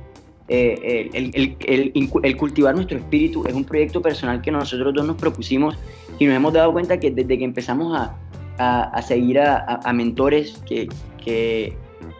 Eh, 0.50 1.10
el, 1.12 1.30
el, 1.34 1.56
el, 1.66 2.10
el, 2.22 2.36
cultivar 2.38 2.74
nuestro 2.74 2.96
espíritu 2.96 3.44
es 3.46 3.52
un 3.52 3.64
proyecto 3.64 4.00
personal 4.00 4.40
que 4.40 4.50
nosotros 4.50 4.94
dos 4.94 5.06
nos 5.06 5.16
propusimos 5.16 5.76
y 6.18 6.24
nos 6.24 6.34
hemos 6.34 6.54
dado 6.54 6.72
cuenta 6.72 6.98
que 6.98 7.10
desde 7.10 7.36
que 7.36 7.44
empezamos 7.44 7.94
a, 7.94 8.16
a, 8.56 8.84
a 8.84 9.02
seguir 9.02 9.38
a, 9.40 9.80
a, 9.84 9.92
mentores 9.92 10.56
que, 10.66 10.88
que, 11.22 11.76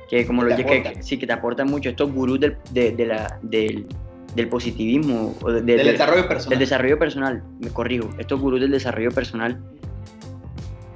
que 0.09 0.27
como 0.27 0.43
lo 0.45 0.57
dije, 0.57 0.83
que, 0.83 1.03
sí, 1.03 1.19
que 1.19 1.27
te 1.27 1.33
aportan 1.33 1.69
mucho, 1.69 1.91
estos 1.91 2.13
gurús 2.13 2.41
del, 2.41 2.57
de, 2.71 2.93
de 2.93 3.07
la, 3.07 3.39
del, 3.43 3.87
del 4.35 4.49
positivismo, 4.49 5.35
de, 5.47 5.63
del 5.63 5.87
desarrollo 5.87 6.29
personal. 6.29 6.51
Del 6.51 6.59
desarrollo 6.59 6.99
personal, 6.99 7.43
me 7.61 7.71
corrijo, 7.71 8.09
estos 8.19 8.41
gurús 8.41 8.61
del 8.61 8.71
desarrollo 8.71 9.11
personal 9.11 9.61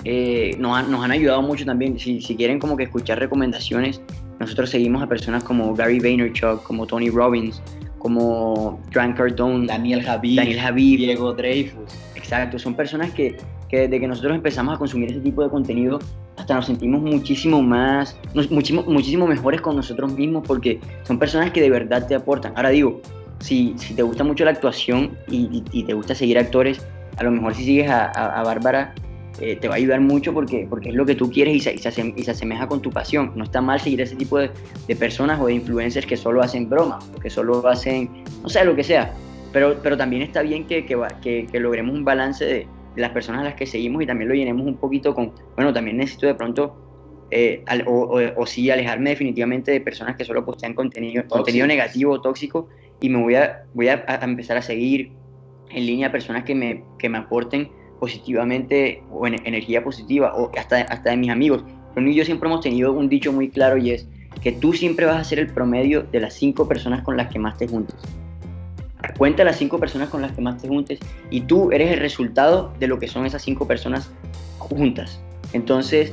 eh, 0.05 0.57
nos, 0.59 0.77
han, 0.77 0.91
nos, 0.91 1.05
han, 1.05 1.13
ayudado 1.13 1.43
mucho 1.43 1.65
también. 1.65 1.99
Si, 1.99 2.21
si, 2.21 2.37
quieren 2.37 2.59
como 2.59 2.77
que 2.77 2.85
escuchar 2.85 3.19
recomendaciones, 3.19 4.01
nosotros 4.41 4.71
seguimos 4.71 5.03
a 5.03 5.07
personas 5.07 5.45
como 5.45 5.75
Gary 5.75 6.01
Vaynerchuk, 6.01 6.63
como 6.65 6.87
Tony 6.87 7.11
Robbins, 7.11 7.63
como 7.99 8.81
Grant 8.91 9.17
Cardone, 9.17 9.67
Daniel 9.67 10.03
Javid, 10.03 10.37
Daniel 10.37 10.61
Javid, 10.61 10.99
Diego 10.99 11.33
Dreyfus. 11.35 11.95
Exacto, 12.17 12.59
son 12.59 12.75
personas 12.75 13.13
que, 13.13 13.37
que 13.73 13.81
desde 13.81 14.01
que 14.01 14.07
nosotros 14.07 14.35
empezamos 14.35 14.75
a 14.75 14.79
consumir 14.79 15.11
ese 15.11 15.21
tipo 15.21 15.43
de 15.43 15.49
contenido, 15.49 15.99
hasta 16.37 16.55
nos 16.55 16.67
sentimos 16.67 17.01
muchísimo 17.01 17.63
más, 17.63 18.19
muchísimo, 18.51 18.83
muchísimo 18.83 19.27
mejores 19.27 19.63
con 19.63 19.77
nosotros 19.77 20.13
mismos 20.13 20.45
porque 20.47 20.79
son 21.05 21.19
personas 21.19 21.53
que 21.53 21.63
de 21.63 21.71
verdad 21.71 22.07
te 22.07 22.15
aportan. 22.15 22.53
Ahora 22.55 22.69
digo, 22.69 23.01
si, 23.41 23.73
si 23.79 23.95
te 23.95 24.03
gusta 24.03 24.25
mucho 24.25 24.45
la 24.45 24.51
actuación 24.51 25.17
y, 25.27 25.65
y, 25.73 25.85
te 25.85 25.95
gusta 25.95 26.15
seguir 26.15 26.39
actores, 26.39 26.87
a 27.17 27.25
lo 27.25 27.31
mejor 27.31 27.55
si 27.55 27.65
sigues 27.65 27.89
a, 27.89 28.09
a, 28.11 28.43
Bárbara, 28.43 28.95
eh, 29.41 29.57
te 29.57 29.69
va 29.69 29.75
a 29.75 29.77
ayudar 29.79 30.03
mucho 30.03 30.35
porque, 30.35 30.67
porque 30.69 30.91
es 30.91 30.95
lo 30.95 31.07
que 31.07 31.15
tú 31.15 31.31
quieres 31.31 31.57
y 31.57 31.61
se, 31.61 31.73
y, 31.73 31.79
se 31.79 32.13
y 32.15 32.23
se, 32.25 32.31
asemeja 32.31 32.69
con 32.69 32.83
tu 32.83 32.91
pasión. 32.91 33.33
No 33.37 33.45
está 33.45 33.63
mal 33.63 33.81
seguir 33.81 34.03
ese 34.03 34.17
tipo 34.17 34.37
de, 34.37 34.51
de, 34.87 34.97
personas 34.97 35.41
o 35.41 35.47
de 35.47 35.55
influencers 35.55 36.05
que 36.05 36.19
solo 36.19 36.43
hacen 36.43 36.69
broma, 36.69 36.99
que 37.23 37.31
solo 37.31 37.67
hacen, 37.67 38.23
no 38.43 38.51
sé, 38.51 38.67
lo 38.67 38.77
que 38.77 38.85
sea. 38.85 39.15
Pero, 39.51 39.77
pero 39.83 39.97
también 39.97 40.21
está 40.21 40.43
bien 40.43 40.67
que, 40.67 40.85
que, 40.85 40.99
que, 41.23 41.47
que 41.51 41.61
logremos 41.61 41.95
un 41.95 42.05
balance 42.05 42.45
de, 42.45 42.67
las 42.97 43.11
personas 43.11 43.43
a 43.43 43.45
las 43.45 43.55
que 43.55 43.67
seguimos 43.67 44.03
y 44.03 44.07
también 44.07 44.29
lo 44.29 44.35
llenemos 44.35 44.67
un 44.67 44.77
poquito 44.77 45.15
con, 45.15 45.33
bueno, 45.57 45.73
también 45.73 45.97
necesito 45.97 46.27
de 46.27 46.35
pronto, 46.35 46.77
eh, 47.31 47.65
o, 47.87 48.21
o, 48.37 48.47
sí, 48.47 48.71
alejarme 48.71 49.11
definitivamente 49.11 49.71
de 49.71 49.81
personas 49.81 50.17
que 50.17 50.25
solo 50.25 50.45
postean 50.45 50.75
contenido, 50.75 51.25
contenido 51.29 51.67
negativo, 51.67 52.21
tóxico, 52.21 52.69
y 53.01 53.09
me 53.09 53.23
voy 53.23 53.35
a, 53.35 53.65
voy 53.75 53.89
a, 53.89 54.05
empezar 54.23 54.57
a 54.57 54.63
seguir 54.63 55.13
en 55.71 55.87
línea 55.87 56.13
personas 56.13 56.45
que 56.45 56.55
me, 56.55 56.85
que 56.99 57.09
me 57.09 57.19
aporten 57.19 57.71
positivamente 57.99 59.03
o 59.11 59.27
en, 59.27 59.35
energía 59.47 59.83
positiva, 59.83 60.35
o 60.35 60.51
hasta, 60.57 60.83
hasta 60.83 61.11
de 61.11 61.17
mis 61.17 61.31
amigos. 61.31 61.65
Pero 61.95 62.09
y 62.09 62.15
yo 62.15 62.25
siempre 62.25 62.49
hemos 62.49 62.61
tenido 62.61 62.93
un 62.93 63.09
dicho 63.09 63.33
muy 63.33 63.49
claro 63.49 63.77
y 63.77 63.91
es 63.91 64.09
que 64.43 64.53
tú 64.53 64.73
siempre 64.73 65.07
vas 65.07 65.17
a 65.17 65.25
ser 65.25 65.39
el 65.39 65.53
promedio 65.53 66.03
de 66.03 66.21
las 66.21 66.35
cinco 66.35 66.69
personas 66.69 67.03
con 67.03 67.17
las 67.17 67.31
que 67.33 67.39
más 67.39 67.57
te 67.59 67.69
juntas. 67.69 67.97
Cuenta 69.19 69.45
las 69.45 69.57
cinco 69.57 69.79
personas 69.79 70.09
con 70.09 70.23
las 70.23 70.33
que 70.33 70.41
más 70.41 70.61
te 70.61 70.69
juntes 70.69 70.99
y 71.31 71.43
tú 71.43 71.71
eres 71.73 71.93
el 71.93 72.01
resultado 72.01 72.73
de 72.79 72.87
lo 72.87 72.99
que 72.99 73.09
son 73.09 73.27
esas 73.27 73.43
cinco 73.43 73.67
personas 73.67 74.11
juntas. 74.59 75.21
Entonces, 75.53 76.13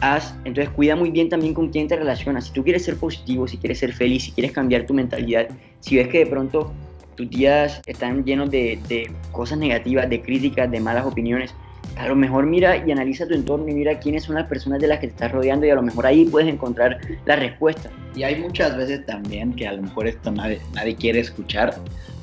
haz, 0.00 0.34
entonces 0.44 0.70
cuida 0.70 0.96
muy 0.96 1.10
bien 1.10 1.28
también 1.28 1.54
con 1.54 1.68
quién 1.68 1.88
te 1.88 1.96
relacionas. 1.96 2.46
Si 2.46 2.52
tú 2.52 2.64
quieres 2.64 2.84
ser 2.84 2.96
positivo, 2.96 3.46
si 3.46 3.58
quieres 3.58 3.78
ser 3.78 3.92
feliz, 3.92 4.24
si 4.24 4.32
quieres 4.32 4.52
cambiar 4.52 4.86
tu 4.86 4.94
mentalidad, 4.94 5.48
si 5.80 5.96
ves 5.96 6.08
que 6.08 6.18
de 6.20 6.26
pronto 6.26 6.72
tus 7.16 7.28
días 7.28 7.82
están 7.86 8.24
llenos 8.24 8.50
de, 8.50 8.78
de 8.88 9.10
cosas 9.32 9.58
negativas, 9.58 10.08
de 10.08 10.22
críticas, 10.22 10.70
de 10.70 10.80
malas 10.80 11.06
opiniones, 11.06 11.54
a 11.96 12.08
lo 12.08 12.16
mejor 12.16 12.46
mira 12.46 12.76
y 12.86 12.90
analiza 12.90 13.26
tu 13.26 13.34
entorno 13.34 13.68
y 13.68 13.74
mira 13.74 13.98
quiénes 13.98 14.24
son 14.24 14.36
las 14.36 14.46
personas 14.46 14.80
de 14.80 14.88
las 14.88 14.98
que 15.00 15.08
te 15.08 15.12
estás 15.12 15.32
rodeando 15.32 15.66
y 15.66 15.70
a 15.70 15.74
lo 15.74 15.82
mejor 15.82 16.06
ahí 16.06 16.24
puedes 16.24 16.48
encontrar 16.48 16.98
la 17.26 17.36
respuesta. 17.36 17.90
Y 18.14 18.22
hay 18.22 18.40
muchas 18.40 18.76
veces 18.76 19.04
también 19.06 19.52
que 19.54 19.66
a 19.66 19.72
lo 19.72 19.82
mejor 19.82 20.06
esto 20.06 20.30
nadie, 20.30 20.60
nadie 20.74 20.96
quiere 20.96 21.20
escuchar, 21.20 21.74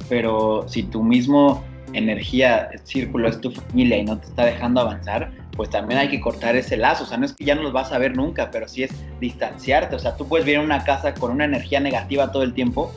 pero 0.09 0.65
si 0.67 0.83
tu 0.83 1.03
mismo 1.03 1.63
energía, 1.93 2.69
círculo 2.83 3.29
es 3.29 3.39
tu 3.39 3.51
familia 3.51 3.97
y 3.97 4.03
no 4.03 4.17
te 4.17 4.27
está 4.27 4.45
dejando 4.45 4.81
avanzar, 4.81 5.31
pues 5.57 5.69
también 5.69 5.99
hay 5.99 6.09
que 6.09 6.21
cortar 6.21 6.55
ese 6.55 6.77
lazo. 6.77 7.03
O 7.03 7.07
sea, 7.07 7.17
no 7.17 7.25
es 7.25 7.33
que 7.33 7.45
ya 7.45 7.55
no 7.55 7.63
los 7.63 7.73
vas 7.73 7.91
a 7.91 7.97
ver 7.97 8.15
nunca, 8.15 8.51
pero 8.51 8.67
sí 8.67 8.83
es 8.83 8.91
distanciarte. 9.19 9.95
O 9.95 9.99
sea, 9.99 10.15
tú 10.15 10.27
puedes 10.27 10.45
vivir 10.45 10.59
en 10.59 10.65
una 10.65 10.83
casa 10.83 11.13
con 11.13 11.31
una 11.31 11.45
energía 11.45 11.79
negativa 11.79 12.31
todo 12.31 12.43
el 12.43 12.53
tiempo. 12.53 12.93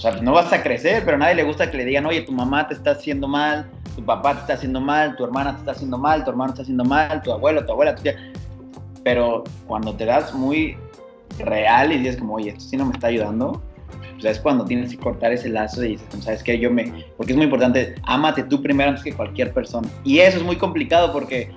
Sea, 0.00 0.12
no 0.22 0.32
vas 0.32 0.50
a 0.52 0.62
crecer, 0.62 1.02
pero 1.04 1.16
a 1.16 1.20
nadie 1.20 1.34
le 1.34 1.42
gusta 1.44 1.70
que 1.70 1.76
le 1.76 1.84
digan, 1.84 2.06
oye, 2.06 2.22
tu 2.22 2.32
mamá 2.32 2.66
te 2.66 2.72
está 2.72 2.92
haciendo 2.92 3.28
mal, 3.28 3.70
tu 3.94 4.02
papá 4.02 4.32
te 4.34 4.40
está 4.40 4.52
haciendo 4.54 4.80
mal, 4.80 5.14
tu 5.16 5.24
hermana 5.24 5.52
te 5.52 5.58
está 5.58 5.72
haciendo 5.72 5.98
mal, 5.98 6.24
tu 6.24 6.30
hermano 6.30 6.54
te 6.54 6.54
está 6.54 6.62
haciendo 6.62 6.84
mal, 6.84 7.22
tu 7.22 7.30
abuelo, 7.32 7.64
tu 7.66 7.72
abuela, 7.72 7.94
tu 7.94 8.02
tía. 8.02 8.16
Pero 9.04 9.44
cuando 9.66 9.94
te 9.94 10.06
das 10.06 10.32
muy 10.32 10.76
real 11.38 11.92
y 11.92 11.98
dices 11.98 12.16
como, 12.16 12.36
oye, 12.36 12.50
esto 12.50 12.62
sí 12.62 12.76
no 12.78 12.86
me 12.86 12.92
está 12.92 13.08
ayudando, 13.08 13.62
pues 14.14 14.24
es 14.24 14.40
cuando 14.40 14.64
tienes 14.64 14.90
que 14.92 14.98
cortar 14.98 15.32
ese 15.32 15.50
lazo 15.50 15.84
y 15.84 15.88
dices, 15.88 16.24
¿sabes 16.24 16.42
qué? 16.42 16.58
Yo 16.58 16.70
me... 16.70 17.04
Porque 17.18 17.32
es 17.32 17.36
muy 17.36 17.44
importante, 17.44 17.94
ámate 18.04 18.44
tú 18.44 18.62
primero 18.62 18.88
antes 18.88 19.04
que 19.04 19.12
cualquier 19.12 19.52
persona. 19.52 19.88
Y 20.04 20.20
eso 20.20 20.38
es 20.38 20.44
muy 20.44 20.56
complicado 20.56 21.12
porque 21.12 21.50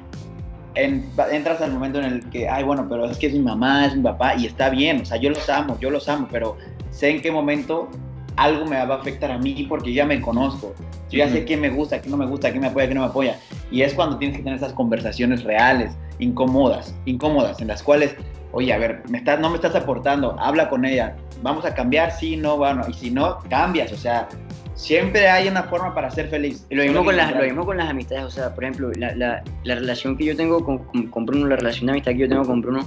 entras 0.75 1.61
al 1.61 1.71
momento 1.71 1.99
en 1.99 2.05
el 2.05 2.29
que, 2.29 2.49
ay, 2.49 2.63
bueno, 2.63 2.87
pero 2.89 3.05
es 3.05 3.17
que 3.17 3.27
es 3.27 3.33
mi 3.33 3.39
mamá, 3.39 3.85
es 3.85 3.95
mi 3.95 4.03
papá, 4.03 4.35
y 4.35 4.47
está 4.47 4.69
bien, 4.69 5.01
o 5.01 5.05
sea, 5.05 5.17
yo 5.17 5.29
los 5.29 5.47
amo, 5.49 5.77
yo 5.79 5.89
los 5.89 6.09
amo, 6.09 6.27
pero 6.31 6.57
sé 6.89 7.09
en 7.09 7.21
qué 7.21 7.31
momento 7.31 7.89
algo 8.35 8.65
me 8.65 8.83
va 8.85 8.95
a 8.95 8.97
afectar 8.97 9.31
a 9.31 9.37
mí 9.37 9.65
porque 9.67 9.93
ya 9.93 10.05
me 10.05 10.21
conozco. 10.21 10.73
Yo 11.09 11.19
ya 11.19 11.29
sé 11.29 11.45
qué 11.45 11.57
me 11.57 11.69
gusta, 11.69 12.01
qué 12.01 12.09
no 12.09 12.17
me 12.17 12.25
gusta, 12.25 12.51
qué 12.51 12.59
me 12.59 12.67
apoya, 12.67 12.87
qué 12.87 12.95
no 12.95 13.01
me 13.01 13.07
apoya. 13.07 13.37
Y 13.71 13.81
es 13.81 13.93
cuando 13.93 14.17
tienes 14.17 14.37
que 14.37 14.43
tener 14.43 14.57
esas 14.57 14.73
conversaciones 14.73 15.43
reales, 15.43 15.93
incómodas, 16.19 16.95
incómodas, 17.05 17.61
en 17.61 17.67
las 17.67 17.83
cuales, 17.83 18.15
oye, 18.51 18.73
a 18.73 18.77
ver, 18.77 19.03
me 19.09 19.19
estás, 19.19 19.39
no 19.39 19.49
me 19.49 19.55
estás 19.55 19.75
aportando, 19.75 20.35
habla 20.39 20.69
con 20.69 20.85
ella, 20.85 21.15
vamos 21.41 21.65
a 21.65 21.73
cambiar, 21.73 22.11
sí, 22.11 22.35
no, 22.35 22.57
bueno, 22.57 22.83
y 22.87 22.93
si 22.93 23.11
no, 23.11 23.39
cambias, 23.49 23.91
o 23.91 23.97
sea, 23.97 24.27
siempre 24.75 25.29
hay 25.29 25.47
una 25.47 25.63
forma 25.63 25.93
para 25.93 26.09
ser 26.09 26.29
feliz. 26.29 26.65
Y 26.69 26.75
lo 26.75 26.83
mismo, 26.83 27.03
con 27.03 27.15
las, 27.15 27.33
lo 27.33 27.43
mismo 27.43 27.65
con 27.65 27.77
las 27.77 27.89
amistades, 27.89 28.25
o 28.25 28.31
sea, 28.31 28.53
por 28.53 28.63
ejemplo, 28.63 28.91
la, 28.95 29.15
la, 29.15 29.43
la 29.63 29.75
relación 29.75 30.17
que 30.17 30.25
yo 30.25 30.35
tengo 30.35 30.63
con, 30.63 30.79
con 31.07 31.25
Bruno, 31.25 31.47
la 31.47 31.57
relación 31.57 31.87
de 31.87 31.91
amistad 31.93 32.11
que 32.13 32.19
yo 32.19 32.29
tengo 32.29 32.43
con 32.43 32.61
Bruno, 32.61 32.85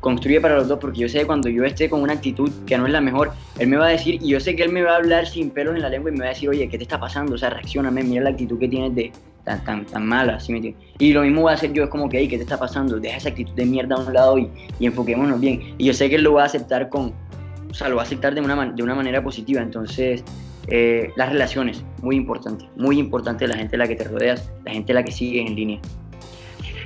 construye 0.00 0.40
para 0.40 0.56
los 0.56 0.68
dos, 0.68 0.78
porque 0.78 1.00
yo 1.00 1.08
sé 1.08 1.20
que 1.20 1.26
cuando 1.26 1.48
yo 1.48 1.64
esté 1.64 1.88
con 1.88 2.02
una 2.02 2.12
actitud 2.12 2.50
que 2.66 2.76
no 2.76 2.86
es 2.86 2.92
la 2.92 3.00
mejor, 3.00 3.32
él 3.58 3.68
me 3.68 3.76
va 3.76 3.86
a 3.86 3.90
decir, 3.90 4.18
y 4.22 4.28
yo 4.28 4.40
sé 4.40 4.54
que 4.54 4.62
él 4.62 4.72
me 4.72 4.82
va 4.82 4.92
a 4.92 4.96
hablar 4.96 5.26
sin 5.26 5.50
pelos 5.50 5.74
en 5.74 5.82
la 5.82 5.88
lengua 5.88 6.10
y 6.10 6.12
me 6.14 6.20
va 6.20 6.26
a 6.26 6.28
decir, 6.30 6.48
oye, 6.48 6.68
¿qué 6.68 6.76
te 6.76 6.84
está 6.84 7.00
pasando? 7.00 7.34
O 7.34 7.38
sea, 7.38 7.50
reaccioname, 7.50 8.02
mira 8.02 8.22
la 8.22 8.30
actitud 8.30 8.58
que 8.58 8.68
tienes 8.68 8.94
de 8.94 9.12
tan, 9.44 9.64
tan, 9.64 9.86
tan 9.86 10.06
mala, 10.06 10.38
¿sí 10.38 10.52
me? 10.52 10.74
Y 10.98 11.12
lo 11.12 11.22
mismo 11.22 11.44
va 11.44 11.52
a 11.52 11.54
hacer 11.54 11.72
yo, 11.72 11.84
es 11.84 11.90
como 11.90 12.08
que, 12.08 12.18
hey, 12.18 12.28
¿qué 12.28 12.36
te 12.36 12.42
está 12.42 12.58
pasando? 12.58 13.00
Deja 13.00 13.16
esa 13.16 13.30
actitud 13.30 13.54
de 13.54 13.64
mierda 13.64 13.96
a 13.96 14.00
un 14.00 14.12
lado 14.12 14.38
y, 14.38 14.48
y 14.78 14.86
enfoquémonos 14.86 15.40
bien. 15.40 15.74
Y 15.78 15.86
yo 15.86 15.94
sé 15.94 16.08
que 16.08 16.16
él 16.16 16.22
lo 16.22 16.34
va 16.34 16.42
a 16.42 16.46
aceptar 16.46 16.88
con, 16.88 17.14
o 17.70 17.74
sea, 17.74 17.88
lo 17.88 17.96
va 17.96 18.02
a 18.02 18.04
aceptar 18.04 18.34
de 18.34 18.40
una, 18.40 18.66
de 18.66 18.82
una 18.82 18.94
manera 18.94 19.22
positiva, 19.22 19.62
entonces... 19.62 20.22
Eh, 20.68 21.10
las 21.16 21.32
relaciones, 21.32 21.84
muy 22.02 22.14
importante, 22.14 22.68
muy 22.76 22.96
importante 23.00 23.48
la 23.48 23.56
gente 23.56 23.74
a 23.74 23.80
la 23.80 23.88
que 23.88 23.96
te 23.96 24.04
rodeas, 24.04 24.48
la 24.64 24.70
gente 24.70 24.92
a 24.92 24.94
la 24.94 25.02
que 25.02 25.10
sigues 25.10 25.44
en 25.44 25.56
línea. 25.56 25.80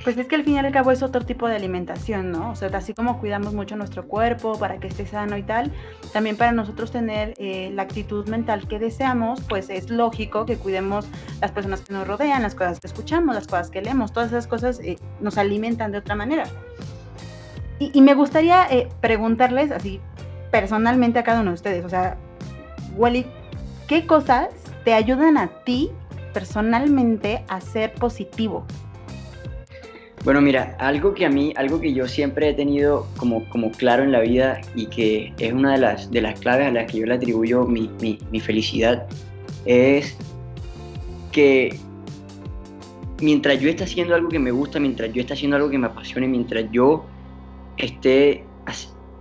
Pues 0.06 0.16
es 0.18 0.28
que 0.28 0.36
al 0.36 0.44
fin 0.44 0.54
y 0.54 0.58
al 0.60 0.70
cabo 0.70 0.92
es 0.92 1.02
otro 1.02 1.26
tipo 1.26 1.48
de 1.48 1.56
alimentación, 1.56 2.30
¿no? 2.30 2.50
O 2.50 2.54
sea, 2.54 2.68
así 2.74 2.94
como 2.94 3.18
cuidamos 3.18 3.54
mucho 3.54 3.74
nuestro 3.74 4.06
cuerpo 4.06 4.56
para 4.56 4.78
que 4.78 4.86
esté 4.86 5.04
sano 5.04 5.36
y 5.36 5.42
tal, 5.42 5.72
también 6.12 6.36
para 6.36 6.52
nosotros 6.52 6.92
tener 6.92 7.34
eh, 7.38 7.72
la 7.74 7.82
actitud 7.82 8.28
mental 8.28 8.68
que 8.68 8.78
deseamos, 8.78 9.40
pues 9.48 9.68
es 9.68 9.90
lógico 9.90 10.46
que 10.46 10.58
cuidemos 10.58 11.08
las 11.40 11.50
personas 11.50 11.80
que 11.80 11.92
nos 11.92 12.06
rodean, 12.06 12.40
las 12.42 12.54
cosas 12.54 12.78
que 12.78 12.86
escuchamos, 12.86 13.34
las 13.34 13.48
cosas 13.48 13.68
que 13.68 13.82
leemos, 13.82 14.12
todas 14.12 14.28
esas 14.28 14.46
cosas 14.46 14.78
eh, 14.78 14.96
nos 15.18 15.38
alimentan 15.38 15.90
de 15.90 15.98
otra 15.98 16.14
manera. 16.14 16.44
Y, 17.80 18.00
me 18.00 18.14
gustaría 18.14 18.64
eh, 18.70 18.88
preguntarles 19.00 19.72
así 19.72 20.00
personalmente 20.52 21.18
a 21.18 21.24
cada 21.24 21.40
uno 21.40 21.50
de 21.50 21.54
ustedes, 21.54 21.84
o 21.84 21.88
sea, 21.88 22.16
Wally, 22.94 23.26
¿qué 23.88 24.06
cosas 24.06 24.50
te 24.84 24.94
ayudan 24.94 25.36
a 25.36 25.48
ti 25.64 25.90
personalmente 26.32 27.44
a 27.48 27.60
ser 27.60 27.92
positivo? 27.94 28.64
Bueno, 30.26 30.40
mira, 30.40 30.74
algo 30.80 31.14
que 31.14 31.24
a 31.24 31.30
mí, 31.30 31.52
algo 31.54 31.80
que 31.80 31.94
yo 31.94 32.08
siempre 32.08 32.48
he 32.48 32.52
tenido 32.52 33.06
como, 33.16 33.48
como 33.48 33.70
claro 33.70 34.02
en 34.02 34.10
la 34.10 34.18
vida 34.18 34.60
y 34.74 34.86
que 34.86 35.32
es 35.38 35.52
una 35.52 35.74
de 35.74 35.78
las, 35.78 36.10
de 36.10 36.20
las 36.20 36.40
claves 36.40 36.66
a 36.66 36.72
las 36.72 36.90
que 36.90 36.98
yo 36.98 37.06
le 37.06 37.14
atribuyo 37.14 37.64
mi, 37.64 37.88
mi, 38.00 38.40
felicidad, 38.40 39.06
es 39.66 40.18
que 41.30 41.78
mientras 43.20 43.60
yo 43.60 43.70
esté 43.70 43.84
haciendo 43.84 44.16
algo 44.16 44.28
que 44.28 44.40
me 44.40 44.50
gusta, 44.50 44.80
mientras 44.80 45.12
yo 45.12 45.20
esté 45.20 45.34
haciendo 45.34 45.58
algo 45.58 45.70
que 45.70 45.78
me 45.78 45.86
apasione, 45.86 46.26
mientras 46.26 46.64
yo 46.72 47.04
esté 47.76 48.44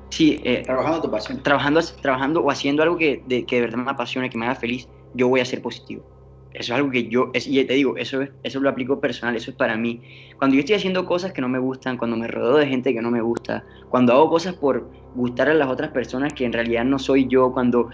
sí, 0.10 0.41
eh, 0.44 0.63
trabajando 0.65 1.04
tu 1.04 1.12
pasión. 1.12 1.44
Trabajando, 1.44 1.82
trabajando 2.02 2.41
o 2.41 2.50
haciendo 2.50 2.82
algo 2.82 2.98
que 2.98 3.22
de, 3.28 3.46
que 3.46 3.58
de 3.58 3.62
verdad 3.62 3.78
me 3.78 3.91
apasione, 3.91 4.32
que 4.32 4.39
me 4.39 4.48
haga 4.48 4.56
feliz, 4.56 4.88
yo 5.13 5.28
voy 5.28 5.39
a 5.39 5.46
ser 5.46 5.62
positivo. 5.62 6.14
Eso 6.60 6.74
es 6.74 6.78
algo 6.78 6.89
que 6.89 7.08
yo, 7.08 7.32
es, 7.34 7.48
y 7.48 7.63
te 7.65 7.74
digo, 7.74 7.98
eso, 7.98 8.22
eso 8.44 8.60
lo 8.60 8.70
aplico 8.70 9.00
personal, 9.00 9.36
eso 9.36 9.52
es 9.52 9.58
para 9.58 9.76
mí. 9.76 10.02
Cuando 10.38 10.56
yo 10.56 10.62
estoy 10.62 10.76
haciendo 10.76 11.06
cosas 11.06 11.34
que 11.34 11.41
no 11.41 11.50
me 11.50 11.60
gustan, 11.60 11.98
cuando 11.98 12.18
me 12.18 12.28
rodeo 12.28 12.58
de 12.58 12.68
gente 12.68 12.94
que 12.94 13.02
no 13.02 13.12
me 13.12 13.22
gusta, 13.22 13.63
cuando 13.89 14.13
hago 14.13 14.30
cosas 14.30 14.56
por 14.56 14.89
gustar 15.15 15.50
a 15.50 15.54
las 15.54 15.68
otras 15.68 15.91
personas 15.91 16.34
que 16.34 16.46
en 16.46 16.54
realidad 16.54 16.86
no 16.86 17.00
soy 17.00 17.28
yo, 17.28 17.52
cuando, 17.52 17.89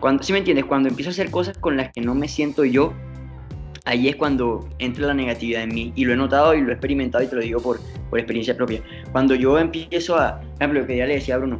cuando 0.00 0.22
¿sí 0.22 0.32
me 0.32 0.38
entiendes? 0.38 0.64
Cuando 0.64 0.88
empiezo 0.88 1.10
a 1.10 1.12
hacer 1.12 1.30
cosas 1.30 1.56
con 1.58 1.76
las 1.76 1.92
que 1.92 2.00
no 2.00 2.14
me 2.14 2.28
siento 2.28 2.64
yo, 2.64 2.92
ahí 3.84 4.08
es 4.08 4.16
cuando 4.16 4.68
entra 4.78 5.06
la 5.06 5.14
negatividad 5.14 5.62
en 5.62 5.74
mí. 5.74 5.92
Y 5.94 6.04
lo 6.04 6.12
he 6.12 6.16
notado 6.16 6.54
y 6.54 6.60
lo 6.60 6.70
he 6.70 6.72
experimentado 6.72 7.24
y 7.24 7.26
te 7.26 7.36
lo 7.36 7.42
digo 7.42 7.60
por, 7.60 7.80
por 8.10 8.18
experiencia 8.18 8.56
propia. 8.56 8.82
Cuando 9.12 9.34
yo 9.34 9.58
empiezo 9.58 10.16
a, 10.16 10.40
por 10.40 10.54
ejemplo, 10.56 10.80
lo 10.80 10.86
que 10.86 10.96
ya 10.96 11.06
le 11.06 11.14
decía 11.14 11.34
a 11.34 11.38
Bruno, 11.38 11.58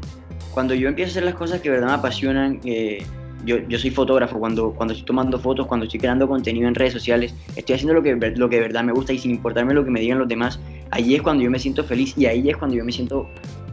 cuando 0.53 0.75
yo 0.75 0.89
empiezo 0.89 1.11
a 1.11 1.13
hacer 1.13 1.25
las 1.25 1.35
cosas 1.35 1.61
que 1.61 1.71
verdad 1.71 1.89
me 1.89 1.95
apasionan, 1.95 2.61
eh, 2.65 3.03
yo, 3.45 3.59
yo 3.69 3.79
soy 3.79 3.91
fotógrafo, 3.91 4.39
cuando, 4.39 4.73
cuando 4.73 4.93
estoy 4.93 5.07
tomando 5.07 5.39
fotos, 5.39 5.67
cuando 5.67 5.85
estoy 5.85 6.01
creando 6.01 6.29
contenido 6.29 6.69
en 6.69 6.75
redes 6.75 6.93
sociales, 6.93 7.35
estoy 7.57 7.75
haciendo 7.75 7.95
lo 7.95 8.03
que, 8.03 8.15
lo 8.15 8.49
que 8.49 8.57
de 8.57 8.63
verdad 8.63 8.85
me 8.85 8.93
gusta 8.93 9.13
y 9.13 9.19
sin 9.19 9.31
importarme 9.31 9.75
lo 9.75 9.85
que 9.85 9.91
me 9.91 10.01
digan 10.01 10.19
los 10.19 10.29
demás, 10.29 10.61
ahí 10.91 11.15
es 11.15 11.23
cuando 11.23 11.43
yo 11.43 11.51
me 11.51 11.59
siento 11.59 11.85
feliz 11.85 12.15
y 12.17 12.27
ahí 12.27 12.49
es 12.49 12.57
cuando 12.57 12.77
yo 12.77 12.85
me 12.85 12.93
siento 12.93 13.29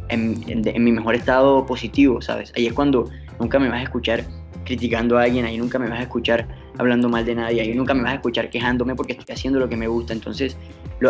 en, 0.10 0.44
en, 0.48 0.84
mi 0.84 0.92
mejor 0.92 1.16
estado 1.16 1.66
positivo, 1.66 2.22
¿sabes? 2.22 2.52
Ahí 2.56 2.68
es 2.68 2.74
cuando 2.74 3.10
nunca 3.40 3.60
me 3.60 3.70
vas 3.70 3.80
a 3.80 3.84
escuchar 3.84 4.26
criticando 4.66 5.18
a 5.18 5.24
alguien, 5.24 5.46
ahí 5.46 5.58
nunca 5.58 5.80
me 5.80 5.90
vas 5.90 6.00
a 6.00 6.04
escuchar 6.04 6.48
hablando 6.78 7.10
mal 7.10 7.26
de 7.26 7.36
nadie, 7.36 7.62
ahí 7.62 7.74
nunca 7.74 7.94
me 7.94 8.04
vas 8.04 8.12
a 8.12 8.16
escuchar 8.16 8.50
quejándome 8.50 8.96
porque 8.96 9.14
estoy 9.14 9.34
haciendo 9.34 9.60
lo 9.60 9.70
que 9.70 9.78
me 9.78 9.88
gusta. 9.88 10.14
Entonces, 10.14 10.58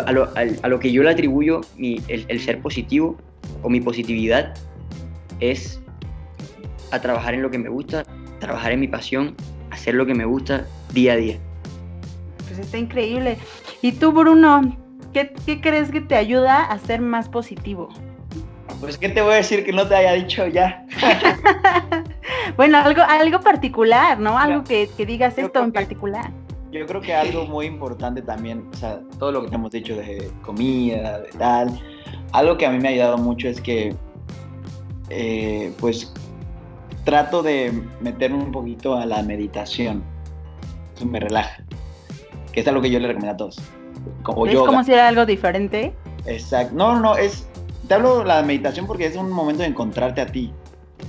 a, 0.05 0.12
lo, 0.12 0.30
a, 0.36 0.68
lo, 0.68 0.80
que 0.80 0.91
yo 0.91 1.03
le 1.03 1.09
atribuyo 1.09 1.62
mi, 1.78 2.01
el, 2.07 2.26
el 2.28 2.39
ser 2.39 2.59
positivo 2.59 3.18
o 3.62 3.70
mi 3.70 3.82
positividad 3.82 4.53
es 5.39 5.82
a 6.91 6.99
trabajar 6.99 7.34
en 7.34 7.41
lo 7.41 7.49
que 7.49 7.57
me 7.57 7.70
gusta, 7.70 8.03
trabajar 8.42 8.74
en 8.74 8.82
mi 8.82 8.89
pasión, 8.89 9.36
hacer 9.70 9.96
lo 9.96 10.06
que 10.06 10.14
me 10.14 10.26
gusta 10.26 10.66
día 10.92 11.14
a 11.14 11.16
día. 11.16 11.38
Pues 12.48 12.60
está 12.60 12.78
increíble. 12.78 13.38
¿Y 13.82 13.94
tú, 13.94 14.12
Bruno, 14.12 14.76
qué, 15.14 15.34
qué 15.46 15.62
crees 15.62 15.92
que 15.92 16.02
te 16.02 16.16
ayuda 16.16 16.66
a 16.66 16.78
ser 16.80 17.00
más 17.00 17.30
positivo? 17.30 17.88
Pues, 18.82 18.98
¿qué 18.98 19.10
te 19.10 19.22
voy 19.22 19.34
a 19.34 19.36
decir 19.38 19.64
que 19.64 19.72
no 19.72 19.88
te 19.88 19.96
haya 19.96 20.14
dicho 20.14 20.48
ya? 20.48 20.86
bueno, 22.58 22.80
algo, 22.80 23.04
algo 23.04 23.39
particular, 23.39 24.20
¿no? 24.20 24.38
Algo 24.38 24.64
que, 24.64 24.89
que, 24.98 25.06
digas 25.06 25.38
esto 25.38 25.64
en 25.64 25.72
particular. 25.72 26.32
Yo 26.72 26.86
creo 26.88 27.02
que 27.02 27.14
algo 27.14 27.46
muy 27.46 27.68
importante 27.68 28.22
también, 28.22 28.66
o 28.74 28.76
sea, 28.76 29.02
todo 29.20 29.32
lo 29.32 29.46
que 29.46 29.54
hemos 29.54 29.72
dicho 29.72 29.96
de 29.96 30.32
comida, 30.42 31.20
de 31.20 31.30
tal, 31.30 31.80
algo 32.32 32.58
que 32.58 32.66
a 32.66 32.72
mí 32.72 32.80
me 32.80 32.88
ha 32.88 32.92
ayudado 32.92 33.18
mucho 33.18 33.50
es 33.50 33.62
que, 33.62 33.94
eh, 35.10 35.72
pues, 35.80 36.12
trato 37.04 37.43
de 37.43 37.72
meterme 37.99 38.38
un 38.38 38.52
poquito 38.52 38.95
a 38.95 39.06
la 39.06 39.22
meditación. 39.24 40.04
Eso 40.95 41.06
me 41.06 41.20
relaja. 41.20 41.64
Que 42.52 42.62
es 42.62 42.68
algo 42.68 42.82
que 42.82 42.89
yo 42.89 42.99
le 42.99 43.08
recomiendo 43.08 43.34
a 43.34 43.38
todos. 43.38 43.62
Como 44.24 44.45
¿Es 44.45 44.58
como 44.58 44.84
si 44.84 44.93
era 44.93 45.08
algo 45.08 45.26
diferente? 45.26 45.93
Exacto. 46.26 46.76
No, 46.76 46.99
no, 46.99 47.16
es 47.16 47.47
te 47.91 47.95
hablo 47.95 48.20
de 48.20 48.26
la 48.26 48.41
meditación 48.41 48.88
porque 48.88 49.06
es 49.06 49.18
un 49.18 49.30
momento 49.30 49.64
de 49.64 49.68
encontrarte 49.68 50.22
a 50.22 50.26
ti. 50.26 50.54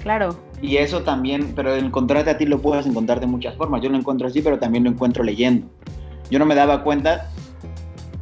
Claro. 0.02 0.36
Y 0.60 0.78
eso 0.78 1.02
también, 1.02 1.52
pero 1.54 1.76
encontrarte 1.76 2.30
a 2.30 2.36
ti 2.36 2.44
lo 2.44 2.60
puedes 2.60 2.86
encontrar 2.86 3.20
de 3.20 3.28
muchas 3.28 3.54
formas. 3.54 3.82
Yo 3.82 3.88
lo 3.88 3.96
encuentro 3.96 4.26
así, 4.26 4.42
pero 4.42 4.58
también 4.58 4.82
lo 4.82 4.90
encuentro 4.90 5.22
leyendo. 5.22 5.68
Yo 6.28 6.40
no 6.40 6.44
me 6.44 6.56
daba 6.56 6.82
cuenta 6.82 7.30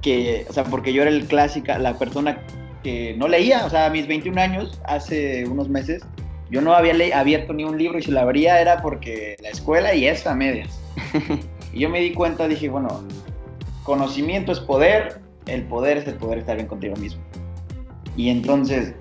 que, 0.02 0.46
o 0.48 0.52
sea, 0.52 0.64
porque 0.64 0.92
yo 0.92 1.00
era 1.00 1.10
el 1.10 1.26
clásica, 1.26 1.78
la 1.78 1.94
persona 1.94 2.38
que 2.82 3.14
no 3.16 3.28
leía, 3.28 3.64
o 3.64 3.70
sea, 3.70 3.86
a 3.86 3.90
mis 3.90 4.06
21 4.06 4.38
años, 4.38 4.80
hace 4.84 5.46
unos 5.46 5.70
meses, 5.70 6.02
yo 6.50 6.60
no 6.60 6.74
había 6.74 6.94
abierto 7.18 7.52
ni 7.52 7.64
un 7.64 7.78
libro 7.78 7.98
y 7.98 8.02
si 8.02 8.10
lo 8.10 8.20
abría 8.20 8.60
era 8.60 8.82
porque 8.82 9.36
la 9.42 9.50
escuela 9.50 9.94
y 9.94 10.06
eso 10.06 10.30
a 10.30 10.34
medias. 10.34 10.80
y 11.72 11.80
yo 11.80 11.88
me 11.88 12.00
di 12.00 12.12
cuenta, 12.12 12.48
dije, 12.48 12.68
bueno, 12.68 13.04
conocimiento 13.84 14.52
es 14.52 14.60
poder, 14.60 15.20
el 15.46 15.62
poder 15.64 15.98
es 15.98 16.06
el 16.08 16.14
poder 16.14 16.38
estar 16.38 16.56
bien 16.56 16.68
contigo 16.68 16.96
mismo. 16.96 17.22
Y 18.16 18.28
entonces 18.28 18.94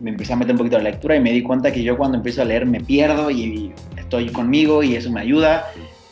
me 0.00 0.10
empecé 0.10 0.34
a 0.34 0.36
meter 0.36 0.52
un 0.52 0.58
poquito 0.58 0.76
a 0.76 0.80
la 0.80 0.90
lectura 0.90 1.16
y 1.16 1.20
me 1.20 1.32
di 1.32 1.42
cuenta 1.42 1.72
que 1.72 1.82
yo 1.82 1.96
cuando 1.96 2.18
empiezo 2.18 2.42
a 2.42 2.44
leer 2.44 2.66
me 2.66 2.80
pierdo 2.80 3.30
y 3.30 3.72
estoy 3.96 4.30
conmigo 4.30 4.82
y 4.82 4.96
eso 4.96 5.10
me 5.10 5.20
ayuda, 5.20 5.66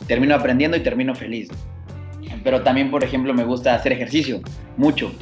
termino 0.06 0.34
aprendiendo 0.34 0.76
y 0.76 0.80
termino 0.80 1.14
feliz. 1.14 1.48
Pero 2.42 2.62
también, 2.62 2.90
por 2.90 3.04
ejemplo, 3.04 3.32
me 3.32 3.44
gusta 3.44 3.74
hacer 3.74 3.92
ejercicio, 3.92 4.40
mucho. 4.76 5.12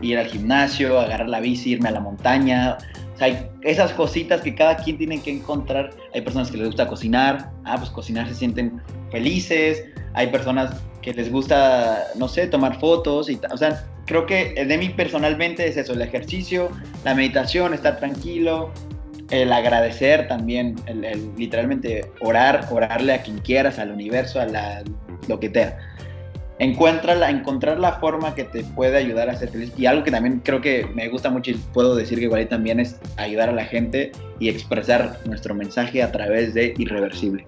Ir 0.00 0.18
al 0.18 0.26
gimnasio, 0.26 0.98
agarrar 0.98 1.28
la 1.28 1.40
bici, 1.40 1.70
irme 1.70 1.88
a 1.88 1.92
la 1.92 2.00
montaña. 2.00 2.78
Sea, 3.22 3.38
hay 3.38 3.48
esas 3.62 3.92
cositas 3.92 4.40
que 4.40 4.54
cada 4.54 4.76
quien 4.76 4.98
tiene 4.98 5.20
que 5.20 5.30
encontrar. 5.30 5.90
Hay 6.14 6.22
personas 6.22 6.50
que 6.50 6.56
les 6.56 6.66
gusta 6.66 6.88
cocinar, 6.88 7.50
ah, 7.64 7.76
pues 7.78 7.90
cocinar 7.90 8.28
se 8.28 8.34
sienten 8.34 8.80
felices. 9.10 9.84
Hay 10.14 10.28
personas 10.28 10.82
que 11.00 11.12
les 11.12 11.30
gusta, 11.30 12.06
no 12.16 12.28
sé, 12.28 12.46
tomar 12.46 12.78
fotos 12.80 13.28
y 13.28 13.38
o 13.52 13.56
sea, 13.56 13.84
creo 14.06 14.26
que 14.26 14.54
de 14.64 14.78
mí 14.78 14.88
personalmente 14.90 15.66
es 15.66 15.76
eso, 15.76 15.92
el 15.92 16.02
ejercicio, 16.02 16.70
la 17.04 17.14
meditación, 17.14 17.74
estar 17.74 17.98
tranquilo, 17.98 18.72
el 19.30 19.52
agradecer 19.52 20.28
también, 20.28 20.76
el, 20.86 21.34
literalmente 21.36 22.10
orar, 22.20 22.68
orarle 22.70 23.14
a 23.14 23.22
quien 23.22 23.38
quieras, 23.38 23.78
al 23.78 23.90
universo, 23.90 24.40
a 24.40 24.46
la, 24.46 24.82
lo 25.28 25.40
que 25.40 25.48
te 25.48 25.74
encuentra 26.58 27.14
la, 27.14 27.30
encontrar 27.30 27.78
la 27.78 27.94
forma 27.94 28.34
que 28.34 28.44
te 28.44 28.64
puede 28.64 28.96
ayudar 28.96 29.30
a 29.30 29.36
ser 29.36 29.50
feliz. 29.50 29.72
Y 29.76 29.86
algo 29.86 30.04
que 30.04 30.10
también 30.10 30.40
creo 30.44 30.60
que 30.60 30.86
me 30.94 31.08
gusta 31.08 31.30
mucho 31.30 31.50
y 31.50 31.54
puedo 31.54 31.94
decir 31.94 32.18
que 32.18 32.24
igual 32.24 32.46
también 32.48 32.80
es 32.80 32.96
ayudar 33.16 33.48
a 33.48 33.52
la 33.52 33.64
gente 33.64 34.12
y 34.38 34.48
expresar 34.48 35.18
nuestro 35.24 35.54
mensaje 35.54 36.02
a 36.02 36.12
través 36.12 36.54
de 36.54 36.74
Irreversible. 36.78 37.44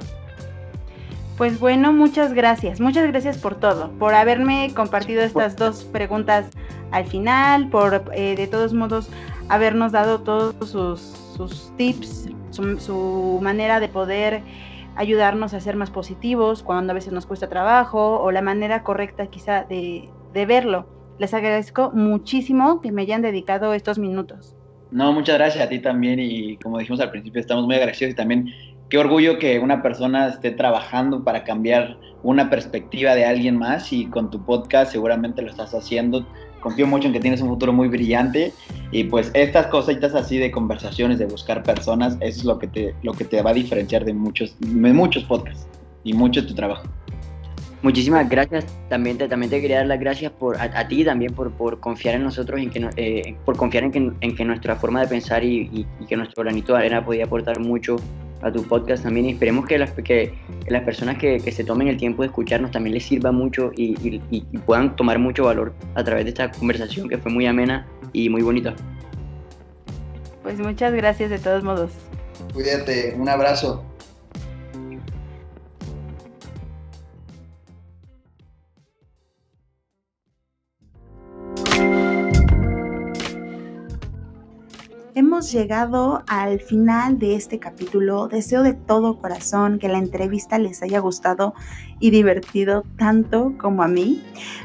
Pues 1.37 1.59
bueno, 1.59 1.93
muchas 1.93 2.33
gracias. 2.33 2.81
Muchas 2.81 3.09
gracias 3.09 3.39
por 3.39 3.59
todo, 3.59 3.91
por 3.99 4.15
haberme 4.15 4.71
compartido 4.75 5.23
estas 5.23 5.57
dos 5.57 5.85
preguntas 5.85 6.47
al 6.93 7.07
final, 7.07 7.69
por 7.71 8.05
eh, 8.15 8.37
de 8.37 8.47
todos 8.47 8.73
modos 8.73 9.09
habernos 9.49 9.93
dado 9.93 10.21
todos 10.21 10.55
sus, 10.71 11.73
tips, 11.77 12.29
su, 12.51 13.41
manera 13.43 13.81
de 13.81 13.89
poder 13.89 14.43
ayudarnos 14.97 15.55
a 15.55 15.61
ser 15.61 15.77
más 15.77 15.91
positivos 15.91 16.63
cuando 16.63 16.93
a 16.93 16.95
veces 16.95 17.13
nos 17.13 17.27
cuesta 17.27 17.49
trabajo 17.49 18.21
o 18.21 18.31
la 18.31 18.43
manera 18.43 18.83
correcta 18.83 19.27
quizá 19.27 19.65
de, 19.65 20.09
de 20.33 20.47
verlo. 20.47 20.87
Les 21.19 21.33
agradezco 21.33 21.91
muchísimo 21.93 22.81
que 22.81 22.93
me 22.93 23.03
hayan 23.03 23.23
dedicado 23.23 23.73
estos 23.75 23.99
minutos. 23.99 24.57
No, 24.91 25.13
muchas 25.13 25.37
gracias 25.37 25.65
a 25.65 25.69
ti 25.69 25.81
también 25.81 26.21
y 26.21 26.57
como 26.59 26.79
dijimos 26.79 27.01
al 27.01 27.11
principio, 27.11 27.41
estamos 27.41 27.65
muy 27.65 27.75
agradecidos 27.75 28.13
y 28.13 28.17
también 28.17 28.49
qué 28.89 28.99
orgullo 28.99 29.39
que 29.39 29.59
una 29.59 29.83
persona 29.83 30.29
esté 30.29 30.53
trabajando 30.53 31.25
para 31.25 31.45
cambiar 31.45 31.99
una 32.23 32.49
perspectiva 32.49 33.15
de 33.15 33.25
alguien 33.25 33.59
más 33.59 33.93
y 33.93 34.07
con 34.07 34.31
tu 34.31 34.45
podcast 34.45 34.93
seguramente 34.93 35.43
lo 35.43 35.51
estás 35.51 35.75
haciendo. 35.75 36.27
Confío 36.65 36.87
mucho 36.87 37.09
en 37.09 37.13
que 37.13 37.21
tienes 37.21 37.43
un 37.43 37.49
futuro 37.49 37.75
muy 37.75 37.89
brillante 37.89 38.51
y 38.91 39.05
pues 39.05 39.31
estas 39.35 39.67
cositas 39.67 40.15
así 40.15 40.39
de 40.39 40.51
conversaciones, 40.51 41.19
de 41.19 41.27
buscar 41.27 41.63
personas, 41.63 42.17
eso 42.21 42.41
es 42.41 42.45
lo 42.47 42.59
que 42.59 42.69
te, 42.69 42.95
lo 43.03 43.13
que 43.13 43.27
te 43.27 43.43
va 43.43 43.51
a 43.51 43.53
diferenciar 43.53 44.07
de 44.07 44.15
muchos, 44.15 44.57
de 44.59 44.93
muchos 44.95 45.25
podcasts 45.25 45.67
y 46.05 46.15
mucho 46.15 46.41
de 46.41 46.49
tu 46.49 46.55
trabajo. 46.55 46.89
Muchísimas 47.83 48.27
gracias. 48.31 48.65
También 48.89 49.19
te, 49.19 49.29
también 49.29 49.51
te 49.51 49.61
quería 49.61 49.77
dar 49.77 49.87
las 49.89 50.01
gracias 50.01 50.33
por, 50.33 50.59
a, 50.59 50.89
ti 50.89 51.05
también 51.05 51.35
por, 51.35 51.53
por, 51.53 51.81
confiar 51.81 52.15
en 52.15 52.25
nosotros, 52.25 52.59
en 52.59 52.71
que, 52.71 52.89
eh, 52.97 53.37
por 53.45 53.59
confiar 53.59 53.85
en 53.85 53.93
que, 53.93 54.11
en 54.23 54.35
que, 54.35 54.45
nuestra 54.47 54.77
forma 54.77 55.03
de 55.03 55.09
pensar 55.09 55.45
y, 55.45 55.69
y 55.71 56.07
que 56.07 56.17
nuestro 56.17 56.45
granito 56.45 56.73
de 56.73 56.79
arena 56.79 57.05
podía 57.05 57.27
aportar 57.27 57.61
mucho 57.61 57.97
a 58.45 58.53
tu 58.53 58.63
podcast 58.63 59.03
también 59.03 59.27
y 59.27 59.33
esperemos 59.33 59.67
que 59.67 59.79
las, 59.79 59.91
que, 59.93 60.35
las 60.69 60.83
personas 60.83 61.19
que, 61.19 61.41
se 61.41 61.65
tomen 61.65 61.89
el 61.89 61.97
tiempo 61.97 62.23
de 62.23 62.29
escucharnos 62.29 62.71
también 62.71 62.95
les 62.95 63.05
sirva 63.05 63.33
mucho 63.33 63.73
y, 63.75 64.21
puedan 64.67 64.95
tomar 64.97 65.19
mucho 65.19 65.45
valor 65.45 65.73
a 65.95 66.05
través 66.05 66.25
de 66.25 66.31
esta 66.31 66.51
conversación 66.51 67.09
que 67.09 67.19
fue 67.19 67.33
muy 67.33 67.47
amena 67.47 67.87
y 68.13 68.29
muy 68.29 68.43
bonita. 68.43 68.75
Pues 70.43 70.59
muchas 70.59 70.93
gracias 70.93 71.31
de 71.31 71.39
todos 71.39 71.65
modos. 71.65 71.91
Cuídate, 72.53 73.15
un 73.19 73.29
abrazo. 73.29 73.83
Llegado 85.53 86.25
al 86.27 86.59
final 86.61 87.19
de 87.19 87.35
este 87.35 87.59
capítulo. 87.59 88.29
Deseo 88.29 88.63
de 88.63 88.73
todo 88.73 89.19
corazón 89.19 89.79
que 89.79 89.89
la 89.89 89.99
entrevista 89.99 90.59
les 90.59 90.83
haya 90.83 91.01
gustado 91.01 91.55
y 92.01 92.11
divertido 92.11 92.85
tanto 92.97 93.53
como 93.59 93.83
a 93.83 93.89
mí. 93.89 94.23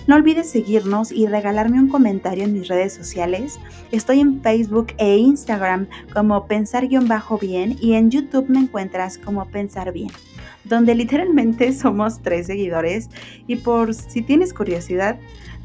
No 0.07 0.15
olvides 0.15 0.49
seguirnos 0.49 1.11
y 1.11 1.27
regalarme 1.27 1.79
un 1.79 1.89
comentario 1.89 2.45
en 2.45 2.53
mis 2.53 2.69
redes 2.69 2.93
sociales. 2.93 3.59
Estoy 3.91 4.21
en 4.21 4.41
Facebook 4.41 4.93
e 4.97 5.17
Instagram 5.17 5.87
como 6.13 6.47
pensar-bien 6.47 7.77
y 7.81 7.93
en 7.93 8.09
YouTube 8.09 8.47
me 8.47 8.59
encuentras 8.59 9.17
como 9.17 9.45
pensar 9.45 9.91
bien 9.91 10.11
donde 10.65 10.95
literalmente 10.95 11.73
somos 11.73 12.21
tres 12.21 12.47
seguidores 12.47 13.09
y 13.47 13.57
por 13.57 13.93
si 13.93 14.21
tienes 14.21 14.53
curiosidad, 14.53 15.17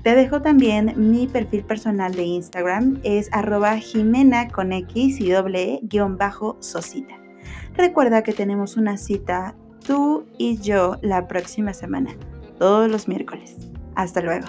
te 0.04 0.14
dejo 0.14 0.42
también 0.42 0.92
mi 0.96 1.26
perfil 1.26 1.64
personal 1.64 2.14
de 2.14 2.24
Instagram, 2.24 3.00
es 3.04 3.30
arroba 3.32 3.78
jimena 3.78 4.48
con 4.48 4.70
X 4.70 5.18
y 5.18 5.30
doble 5.30 5.80
guion 5.82 6.18
bajo 6.18 6.58
sosita. 6.60 7.14
Recuerda 7.74 8.22
que 8.22 8.34
tenemos 8.34 8.76
una 8.76 8.98
cita 8.98 9.56
tú 9.84 10.26
y 10.36 10.58
yo 10.58 10.98
la 11.00 11.26
próxima 11.26 11.72
semana, 11.72 12.14
todos 12.58 12.90
los 12.90 13.08
miércoles. 13.08 13.56
Hasta 13.94 14.20
luego. 14.20 14.46